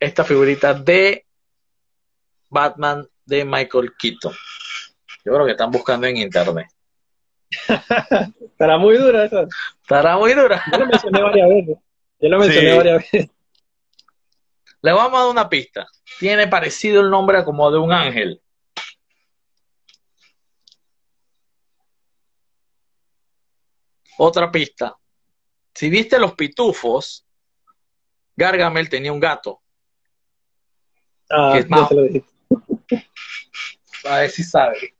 Esta 0.00 0.24
figurita 0.24 0.72
de 0.72 1.26
Batman 2.48 3.06
de 3.26 3.44
Michael 3.44 3.92
Keaton. 3.98 4.32
Yo 5.24 5.32
creo 5.32 5.44
que 5.44 5.52
están 5.52 5.70
buscando 5.70 6.06
en 6.06 6.16
internet. 6.16 6.68
Estará 8.40 8.78
muy 8.78 8.96
dura 8.96 9.24
esa. 9.24 9.46
Estará 9.82 10.16
muy 10.16 10.34
dura. 10.34 10.62
Yo 10.72 10.78
lo 10.78 10.86
mencioné 10.86 11.22
varias 11.22 11.48
veces. 11.48 11.76
Yo 12.20 12.28
lo 12.28 12.38
mencioné 12.38 12.76
varias 12.76 12.98
veces. 12.98 13.30
Le 14.82 14.92
vamos 14.92 15.18
a 15.18 15.22
dar 15.22 15.30
una 15.30 15.48
pista. 15.48 15.86
Tiene 16.18 16.46
parecido 16.46 17.00
el 17.02 17.10
nombre 17.10 17.44
como 17.44 17.70
de 17.70 17.78
un 17.78 17.92
ángel. 17.92 18.40
Otra 24.18 24.50
pista. 24.50 24.96
Si 25.74 25.90
viste 25.90 26.18
los 26.18 26.34
pitufos, 26.34 27.26
Gargamel 28.36 28.88
tenía 28.88 29.12
un 29.12 29.20
gato. 29.20 29.60
Ah, 31.28 31.60
no 31.68 31.88
lo 31.90 32.02
dije. 32.04 32.24
A 34.04 34.18
ver 34.18 34.30
si 34.30 34.42
sabe. 34.42 34.94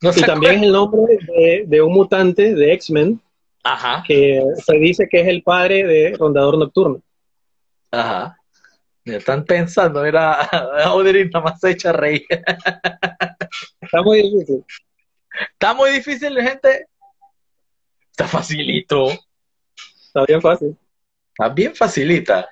y 0.00 0.22
también 0.22 0.56
es 0.56 0.62
el 0.62 0.72
nombre 0.72 1.18
de, 1.66 1.82
un 1.82 1.92
mutante 1.92 2.54
de 2.54 2.72
X-Men 2.74 3.20
Ajá. 3.64 4.02
que 4.06 4.42
se 4.64 4.76
dice 4.76 5.08
que 5.10 5.20
es 5.20 5.28
el 5.28 5.42
padre 5.42 5.84
de 5.84 6.16
Rondador 6.16 6.58
Nocturno. 6.58 7.02
Ajá. 7.90 8.38
Me 9.04 9.16
están 9.16 9.44
pensando, 9.44 10.04
era 10.04 10.34
Audrey 10.84 11.28
nada 11.30 11.46
más 11.46 11.64
hecha 11.64 11.92
reír. 11.92 12.26
Está 13.80 14.02
muy 14.02 14.22
difícil. 14.22 14.64
Está 15.52 15.74
muy 15.74 15.90
difícil, 15.90 16.40
gente. 16.40 16.86
Está 18.10 18.28
facilito. 18.28 19.08
Está 20.06 20.24
bien 20.26 20.42
fácil. 20.42 20.76
Está 21.30 21.48
bien 21.48 21.74
facilita. 21.74 22.48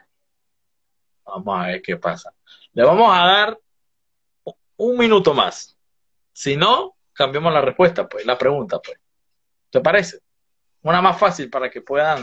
Vamos 1.25 1.61
a 1.61 1.67
ver 1.67 1.83
qué 1.83 1.97
pasa. 1.97 2.33
Le 2.73 2.85
vamos 2.85 3.11
a 3.13 3.27
dar 3.27 3.59
un 4.77 4.99
minuto 4.99 5.35
más. 5.35 5.77
Si 6.33 6.57
no, 6.57 6.97
cambiamos 7.13 7.53
la 7.53 7.61
respuesta, 7.61 8.09
pues, 8.09 8.27
la 8.27 8.37
pregunta, 8.37 8.81
pues. 8.81 8.99
¿Te 9.71 9.81
parece? 9.81 10.21
Una 10.83 11.01
más 11.03 11.19
fácil 11.19 11.51
para 11.51 11.71
que 11.71 11.81
puedan, 11.81 12.23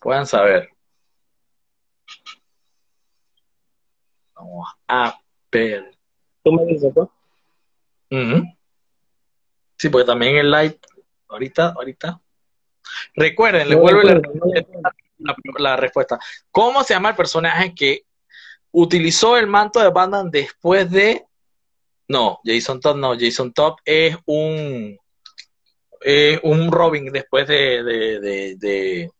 puedan 0.00 0.26
saber. 0.26 0.70
Vamos 4.34 4.68
a 4.86 5.20
ver. 5.50 5.96
Tú 6.42 6.52
me 6.52 6.64
dices, 6.66 6.94
¿no? 6.94 7.10
Sí, 9.76 9.88
porque 9.88 10.06
también 10.06 10.36
el 10.36 10.50
live, 10.50 10.78
ahorita, 11.28 11.72
ahorita. 11.76 12.20
Recuerden, 13.14 13.68
le 13.68 13.74
vuelvo 13.74 14.02
la, 15.58 15.76
respuesta. 15.76 16.18
¿Cómo 16.50 16.82
se 16.82 16.94
llama 16.94 17.10
el 17.10 17.16
personaje 17.16 17.74
que 17.74 18.04
utilizó 18.72 19.36
el 19.36 19.46
manto 19.46 19.80
de 19.80 19.90
Batman 19.90 20.30
después 20.30 20.90
de... 20.90 21.24
No, 22.08 22.40
Jason 22.44 22.80
Todd 22.80 22.96
no, 22.96 23.14
Jason 23.18 23.52
Todd 23.52 23.74
es 23.84 24.16
un... 24.26 24.98
un 26.42 26.72
Robin 26.72 27.12
después 27.12 27.46
de, 27.46 27.82
de, 27.82 28.20
de, 28.20 28.56
de 28.56 29.10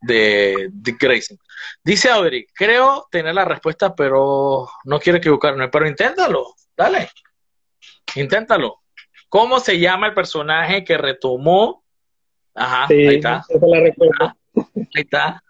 de 0.00 0.68
Dick 0.72 1.00
Grayson. 1.00 1.38
Dice 1.84 2.10
Audrey, 2.10 2.46
creo 2.54 3.06
tener 3.10 3.34
la 3.34 3.44
respuesta, 3.44 3.94
pero 3.94 4.68
no 4.84 4.98
quiero 4.98 5.18
equivocarme, 5.18 5.68
pero 5.68 5.86
inténtalo, 5.86 6.54
dale, 6.76 7.10
inténtalo. 8.14 8.80
¿Cómo 9.28 9.60
se 9.60 9.78
llama 9.78 10.08
el 10.08 10.14
personaje 10.14 10.84
que 10.84 10.96
retomó? 10.98 11.84
Ajá, 12.54 12.86
ahí 12.88 13.16
está. 13.16 13.44
ahí 13.54 15.02
está. 15.02 15.42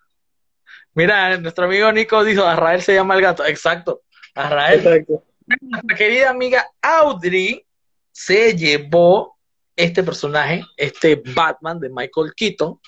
Mira, 0.94 1.36
nuestro 1.38 1.66
amigo 1.66 1.90
Nico 1.92 2.24
dijo, 2.24 2.44
Arrael 2.44 2.82
se 2.82 2.94
llama 2.94 3.14
el 3.14 3.22
gato. 3.22 3.44
Exacto, 3.44 4.02
Arrael. 4.34 4.80
Exacto. 4.80 5.24
Nuestra 5.60 5.96
querida 5.96 6.30
amiga 6.30 6.66
Audrey 6.80 7.64
se 8.12 8.56
llevó 8.56 9.36
este 9.74 10.02
personaje, 10.02 10.62
este 10.76 11.20
Batman 11.34 11.80
de 11.80 11.88
Michael 11.88 12.32
Keaton. 12.36 12.78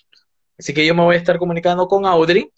Así 0.59 0.75
que 0.75 0.85
yo 0.85 0.95
me 0.95 1.03
voy 1.03 1.17
a 1.17 1.19
estar 1.19 1.39
comunicando 1.39 1.89
con 1.89 2.07
Audrey 2.07 2.51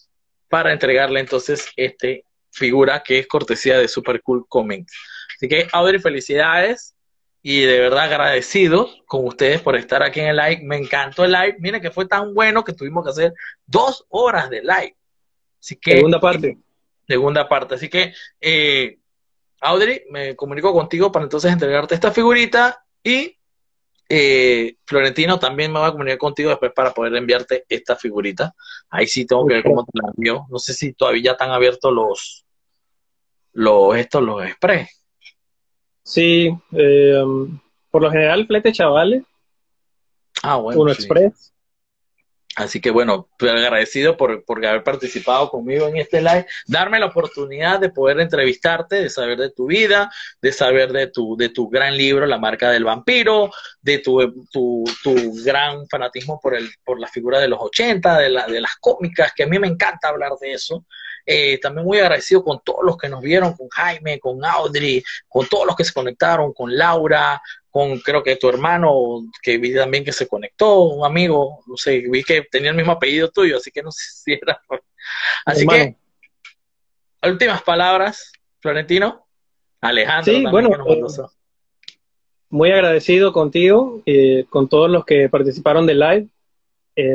para 0.49 0.73
entregarle 0.73 1.21
entonces 1.21 1.69
este 1.77 2.25
figura 2.51 3.03
que 3.03 3.19
es 3.21 3.27
cortesía 3.27 3.79
de 3.79 3.89
Super 3.89 4.23
Cool 4.23 4.47
Comics. 4.49 4.93
Así 5.37 5.49
que 5.49 5.69
Audrey, 5.73 6.01
felicidades 6.01 6.95
y 7.43 7.61
de 7.63 7.81
verdad 7.81 8.05
agradecido 8.05 8.89
con 9.07 9.27
ustedes 9.27 9.61
por 9.61 9.77
estar 9.77 10.03
aquí 10.03 10.21
en 10.21 10.29
el 10.29 10.37
live. 10.37 10.61
Me 10.63 10.77
encantó 10.77 11.25
el 11.25 11.33
live. 11.33 11.57
Miren 11.59 11.83
que 11.83 11.91
fue 11.91 12.07
tan 12.07 12.35
bueno 12.35 12.65
que 12.65 12.73
tuvimos 12.73 13.05
que 13.05 13.11
hacer 13.11 13.35
dos 13.67 14.05
horas 14.09 14.51
de 14.51 14.63
live. 14.63 14.97
Así 15.65 15.77
que, 15.77 15.93
segunda 15.93 16.21
parte. 16.21 16.59
Segunda 17.09 17.49
parte. 17.49 17.77
Así 17.77 17.89
que, 17.89 18.13
eh, 18.39 18.99
Audrey, 19.63 20.03
me 20.11 20.37
comunico 20.37 20.75
contigo 20.75 21.11
para 21.11 21.23
entonces 21.25 21.51
entregarte 21.51 21.95
esta 21.95 22.13
figurita 22.13 22.85
y 23.03 23.35
eh, 24.11 24.77
Florentino 24.85 25.39
también 25.39 25.73
me 25.73 25.81
va 25.81 25.87
a 25.87 25.93
comunicar 25.93 26.19
contigo 26.19 26.51
después 26.51 26.71
para 26.75 26.93
poder 26.93 27.15
enviarte 27.15 27.65
esta 27.67 27.97
figurita. 27.97 28.55
Ahí 28.91 29.07
sí 29.07 29.25
tengo 29.25 29.47
que 29.47 29.55
ver 29.55 29.63
cómo 29.63 29.87
te 29.87 29.99
la 30.03 30.13
envió. 30.15 30.45
No 30.51 30.59
sé 30.59 30.75
si 30.75 30.93
todavía 30.93 31.33
están 31.33 31.51
abiertos 31.51 31.91
los, 31.91 32.45
los, 33.55 33.97
estos, 33.97 34.23
los 34.23 34.45
express. 34.45 35.03
Sí, 36.03 36.55
eh, 36.73 37.25
por 37.91 38.03
lo 38.03 38.11
general 38.11 38.47
flete 38.47 38.71
chavales. 38.71 39.23
Ah, 40.43 40.57
bueno. 40.57 40.83
Uno 40.83 40.93
Express. 40.93 41.54
Así 42.57 42.81
que 42.81 42.91
bueno, 42.91 43.29
agradecido 43.41 44.17
por, 44.17 44.45
por 44.45 44.65
haber 44.65 44.85
participado 44.85 45.49
conmigo 45.51 45.89
en 45.89 45.97
este 45.97 46.21
live, 46.21 46.47
darme 46.67 47.01
la 47.01 47.07
oportunidad 47.07 47.81
de 47.81 47.91
poder 47.91 48.21
entrevistarte, 48.21 48.97
de 48.97 49.11
saber 49.11 49.39
de 49.39 49.51
tu 49.51 49.67
vida, 49.67 50.11
de 50.41 50.53
saber 50.53 50.93
de 50.93 51.09
tu, 51.09 51.37
de 51.37 51.49
tu 51.49 51.69
gran 51.69 51.97
libro, 51.97 52.27
La 52.27 52.39
marca 52.39 52.71
del 52.71 52.85
vampiro, 52.85 53.51
de 53.83 53.99
tu, 53.99 54.47
tu, 54.53 54.85
tu 55.03 55.35
gran 55.43 55.89
fanatismo 55.89 56.39
por, 56.41 56.55
el, 56.55 56.71
por 56.85 57.01
la 57.01 57.09
figura 57.09 57.41
de 57.41 57.49
los 57.49 57.59
80, 57.61 58.19
de, 58.19 58.29
la, 58.29 58.47
de 58.47 58.61
las 58.61 58.77
cómicas, 58.77 59.33
que 59.35 59.43
a 59.43 59.49
mí 59.49 59.59
me 59.59 59.69
encanta 59.69 60.09
hablar 60.09 60.33
de 60.41 60.53
eso. 60.53 60.85
Eh, 61.27 61.59
también 61.59 61.87
muy 61.87 61.99
agradecido 61.99 62.45
con 62.45 62.61
todos 62.63 62.81
los 62.85 62.99
que 62.99 63.09
nos 63.09 63.23
vieron, 63.23 63.55
con 63.55 63.69
Jaime, 63.69 64.21
con 64.21 64.45
Audrey, 64.45 65.03
con 65.27 65.47
todos 65.47 65.67
los 65.67 65.75
que 65.75 65.85
se 65.85 65.95
conectaron, 65.95 66.53
con 66.53 66.77
Laura, 66.77 67.41
con 67.71 67.99
creo 68.01 68.23
que 68.23 68.37
tu 68.37 68.49
hermano, 68.49 69.23
que 69.43 69.57
vi 69.57 69.75
también 69.75 70.05
que 70.05 70.13
se 70.13 70.29
conectó, 70.29 70.83
un 70.83 71.05
amigo, 71.05 71.61
no 71.67 71.77
sé, 71.77 72.05
vi 72.11 72.23
que 72.23 72.43
tenía 72.43 72.71
el 72.71 72.77
mismo 72.77 72.93
apellido 72.93 73.31
tuyo, 73.31 73.57
así 73.57 73.71
que 73.71 73.83
no 73.83 73.91
sé 73.91 74.03
si 74.03 74.33
era. 74.35 74.61
Así 75.47 75.67
que, 75.67 75.97
últimas 77.23 77.63
palabras, 77.63 78.33
Florentino. 78.61 79.27
Alejandro, 79.81 80.33
sí, 80.33 80.45
bueno, 80.51 80.71
eh, 80.89 81.03
muy 82.49 82.71
agradecido 82.71 83.33
contigo, 83.33 84.03
eh, 84.07 84.47
con 84.49 84.69
todos 84.69 84.91
los 84.91 85.05
que 85.05 85.29
participaron 85.29 85.87
del 85.87 86.01
live. 86.01 86.29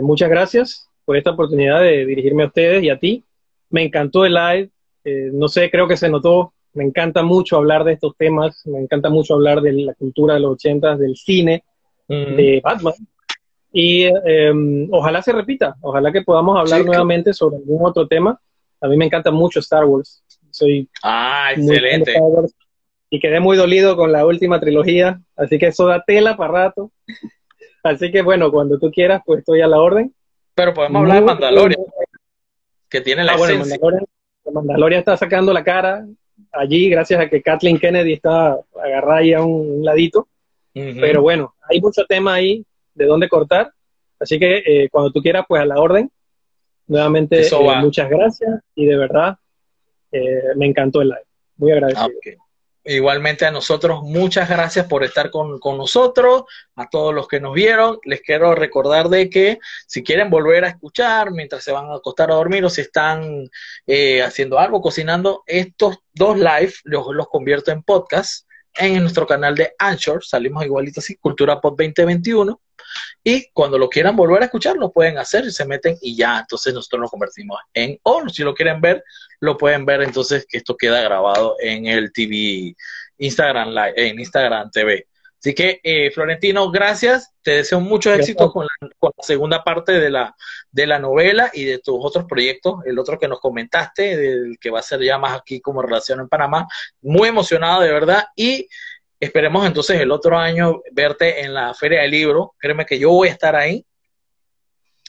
muchas 0.01 0.29
gracias 0.29 0.89
por 1.05 1.15
esta 1.15 1.31
oportunidad 1.31 1.81
de 1.81 2.05
dirigirme 2.05 2.43
a 2.43 2.47
ustedes 2.47 2.83
y 2.83 2.89
a 2.89 2.99
ti 2.99 3.23
me 3.69 3.83
encantó 3.83 4.25
el 4.25 4.33
live, 4.33 4.69
eh, 5.03 5.29
no 5.33 5.47
sé, 5.47 5.69
creo 5.69 5.87
que 5.87 5.97
se 5.97 6.09
notó, 6.09 6.53
me 6.73 6.83
encanta 6.83 7.23
mucho 7.23 7.57
hablar 7.57 7.83
de 7.83 7.93
estos 7.93 8.15
temas, 8.17 8.65
me 8.65 8.79
encanta 8.79 9.09
mucho 9.09 9.35
hablar 9.35 9.61
de 9.61 9.73
la 9.73 9.93
cultura 9.95 10.35
de 10.35 10.39
los 10.41 10.53
ochentas, 10.53 10.99
del 10.99 11.15
cine, 11.15 11.63
de 12.07 12.59
Batman. 12.63 12.93
Y 13.71 14.05
em, 14.25 14.87
ojalá 14.91 15.21
se 15.21 15.31
repita, 15.31 15.75
ojalá 15.81 16.11
que 16.11 16.23
podamos 16.23 16.57
hablar 16.57 16.83
nuevamente 16.85 17.33
sobre 17.33 17.57
algún 17.57 17.85
otro 17.85 18.07
tema. 18.07 18.39
A 18.81 18.87
mí 18.87 18.97
me 18.97 19.05
encanta 19.05 19.31
mucho 19.31 19.59
Star 19.59 19.85
Wars. 19.85 20.23
Soy 20.49 20.89
ah, 21.03 21.51
excelente. 21.55 22.13
y 23.09 23.19
quedé 23.19 23.39
muy 23.39 23.57
dolido 23.57 23.95
con 23.95 24.11
la 24.11 24.25
última 24.25 24.59
trilogía, 24.59 25.21
así 25.35 25.59
que 25.59 25.67
eso 25.67 25.85
da 25.85 26.03
tela 26.05 26.35
para 26.35 26.53
rato. 26.53 26.91
Así 27.83 28.11
que 28.11 28.21
bueno, 28.21 28.51
cuando 28.51 28.79
tú 28.79 28.91
quieras, 28.91 29.21
pues 29.25 29.39
estoy 29.39 29.61
a 29.61 29.67
la 29.67 29.79
orden. 29.79 30.13
Pero 30.55 30.73
podemos 30.73 31.01
hablar 31.01 31.19
de 31.19 31.25
Mandalorian 31.25 31.81
que 32.89 33.01
tiene 33.01 33.23
la 33.23 33.33
ah, 33.33 34.51
Mandalorian, 34.51 34.99
está 34.99 35.15
sacando 35.15 35.53
la 35.53 35.63
cara 35.63 36.05
allí 36.51 36.89
gracias 36.89 37.19
a 37.19 37.29
que 37.29 37.41
Kathleen 37.41 37.79
Kennedy 37.79 38.13
está 38.13 38.57
agarrada 38.81 39.19
ahí 39.19 39.33
a 39.33 39.41
un, 39.41 39.83
ladito. 39.83 40.27
Pero 40.73 41.21
bueno, 41.21 41.55
hay 41.69 41.81
mucho 41.81 42.05
tema 42.05 42.35
ahí 42.35 42.65
de 42.93 43.05
dónde 43.05 43.27
cortar. 43.27 43.73
Así 44.17 44.39
que 44.39 44.63
eh, 44.65 44.89
cuando 44.89 45.11
tú 45.11 45.21
quieras, 45.21 45.45
pues 45.47 45.61
a 45.61 45.65
la 45.65 45.79
orden. 45.79 46.09
Nuevamente, 46.87 47.41
eh, 47.41 47.51
muchas 47.81 48.09
gracias 48.09 48.61
y 48.75 48.85
de 48.85 48.97
verdad 48.97 49.37
eh, 50.11 50.41
me 50.55 50.65
encantó 50.65 51.01
el 51.01 51.09
live. 51.09 51.25
Muy 51.57 51.71
agradecido. 51.71 52.07
Ah, 52.07 52.43
Igualmente 52.91 53.45
a 53.45 53.51
nosotros, 53.51 54.01
muchas 54.01 54.49
gracias 54.49 54.87
por 54.87 55.03
estar 55.03 55.29
con, 55.29 55.59
nosotros, 55.77 56.45
a 56.75 56.89
todos 56.89 57.13
los 57.13 57.27
que 57.27 57.39
nos 57.39 57.53
vieron. 57.53 57.99
Les 58.03 58.19
quiero 58.21 58.55
recordar 58.55 59.09
de 59.09 59.29
que 59.29 59.59
si 59.85 60.03
quieren 60.03 60.31
volver 60.31 60.65
a 60.65 60.69
escuchar 60.69 61.29
mientras 61.29 61.63
se 61.63 61.71
van 61.71 61.85
a 61.91 61.97
acostar 61.97 62.31
a 62.31 62.33
dormir 62.33 62.65
o 62.65 62.69
si 62.71 62.81
están 62.81 63.47
eh, 63.85 64.23
haciendo 64.23 64.57
algo, 64.57 64.81
cocinando, 64.81 65.43
estos 65.45 65.99
dos 66.15 66.35
live 66.39 66.73
los, 66.83 67.05
los 67.13 67.27
convierto 67.27 67.69
en 67.71 67.83
podcast 67.83 68.48
en 68.75 69.01
nuestro 69.01 69.27
canal 69.27 69.55
de 69.55 69.73
Anchor. 69.77 70.23
Salimos 70.23 70.63
igualito 70.65 70.99
así, 70.99 71.15
Cultura 71.15 71.59
Pod 71.59 71.77
2021. 71.77 72.59
Y 73.23 73.49
cuando 73.51 73.77
lo 73.77 73.89
quieran 73.89 74.15
volver 74.15 74.41
a 74.41 74.45
escuchar, 74.45 74.77
lo 74.77 74.91
pueden 74.91 75.17
hacer, 75.17 75.51
se 75.51 75.65
meten 75.65 75.97
y 76.01 76.15
ya, 76.15 76.39
entonces 76.39 76.73
nosotros 76.73 77.01
nos 77.01 77.11
convertimos 77.11 77.59
en 77.73 77.99
on. 78.03 78.29
Si 78.29 78.43
lo 78.43 78.53
quieren 78.53 78.81
ver, 78.81 79.03
lo 79.39 79.57
pueden 79.57 79.85
ver, 79.85 80.01
entonces 80.01 80.45
que 80.47 80.57
esto 80.57 80.77
queda 80.77 81.01
grabado 81.01 81.55
en 81.59 81.85
el 81.87 82.11
TV, 82.13 82.75
Instagram 83.17 83.69
Live, 83.69 83.93
en 83.97 84.19
Instagram 84.19 84.71
TV. 84.71 85.08
Así 85.39 85.55
que, 85.55 85.79
eh, 85.83 86.11
Florentino, 86.11 86.69
gracias. 86.69 87.33
Te 87.41 87.51
deseo 87.51 87.79
mucho 87.79 88.13
éxito 88.13 88.51
con 88.51 88.65
la, 88.65 88.89
con 88.97 89.11
la, 89.15 89.23
segunda 89.23 89.63
parte 89.63 89.93
de 89.93 90.09
la, 90.09 90.35
de 90.71 90.85
la 90.85 90.99
novela 90.99 91.49
y 91.53 91.63
de 91.63 91.79
tus 91.79 91.95
otros 91.99 92.25
proyectos. 92.25 92.75
El 92.85 92.99
otro 92.99 93.17
que 93.17 93.27
nos 93.27 93.39
comentaste, 93.39 94.17
del 94.17 94.57
que 94.59 94.69
va 94.69 94.79
a 94.79 94.83
ser 94.83 95.01
ya 95.01 95.17
más 95.17 95.37
aquí 95.37 95.61
como 95.61 95.81
relación 95.81 96.19
en 96.19 96.27
Panamá. 96.27 96.67
Muy 97.01 97.29
emocionado, 97.29 97.81
de 97.81 97.91
verdad. 97.91 98.25
Y 98.35 98.67
Esperemos 99.19 99.65
entonces 99.65 99.99
el 99.99 100.11
otro 100.11 100.37
año 100.37 100.81
verte 100.91 101.41
en 101.41 101.53
la 101.53 101.73
Feria 101.73 102.01
del 102.01 102.11
Libro. 102.11 102.55
Créeme 102.57 102.85
que 102.85 102.97
yo 102.97 103.09
voy 103.09 103.27
a 103.27 103.31
estar 103.31 103.53
ahí. 103.55 103.85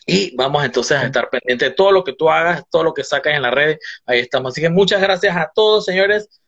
Y 0.04 0.34
vamos 0.34 0.64
entonces 0.64 0.96
a 0.96 1.04
estar 1.04 1.30
pendientes 1.30 1.68
de 1.68 1.74
todo 1.74 1.92
lo 1.92 2.02
que 2.02 2.14
tú 2.14 2.28
hagas, 2.28 2.64
todo 2.70 2.82
lo 2.82 2.92
que 2.92 3.04
sacas 3.04 3.34
en 3.34 3.42
las 3.42 3.54
redes. 3.54 3.78
Ahí 4.04 4.18
estamos. 4.18 4.52
Así 4.52 4.60
que 4.60 4.68
muchas 4.68 5.00
gracias 5.00 5.36
a 5.36 5.52
todos, 5.54 5.84
señores. 5.84 6.40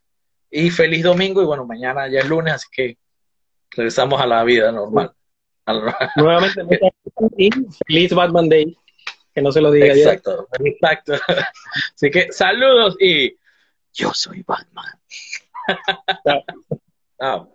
Y 0.51 0.71
feliz 0.71 1.05
domingo. 1.05 1.41
Y 1.41 1.45
bueno, 1.45 1.65
mañana 1.65 2.09
ya 2.09 2.19
es 2.19 2.29
lunes, 2.29 2.55
así 2.55 2.67
que 2.73 2.99
regresamos 3.77 4.21
a 4.21 4.27
la 4.27 4.45
vida 4.45 4.71
normal. 4.73 5.13
Nuevamente, 6.17 6.63
feliz 7.87 8.15
Batman 8.15 8.49
Day. 8.49 8.77
Que 9.35 9.41
no 9.41 9.51
se 9.51 9.63
lo 9.63 9.71
diga 9.71 9.87
Exacto, 9.87 10.47
exacto. 10.63 11.15
Así 11.95 12.11
que 12.11 12.31
saludos 12.33 12.97
y 13.01 13.35
yo 13.95 14.13
soy 14.13 14.43
Batman. 14.43 14.93
Chao. 17.19 17.49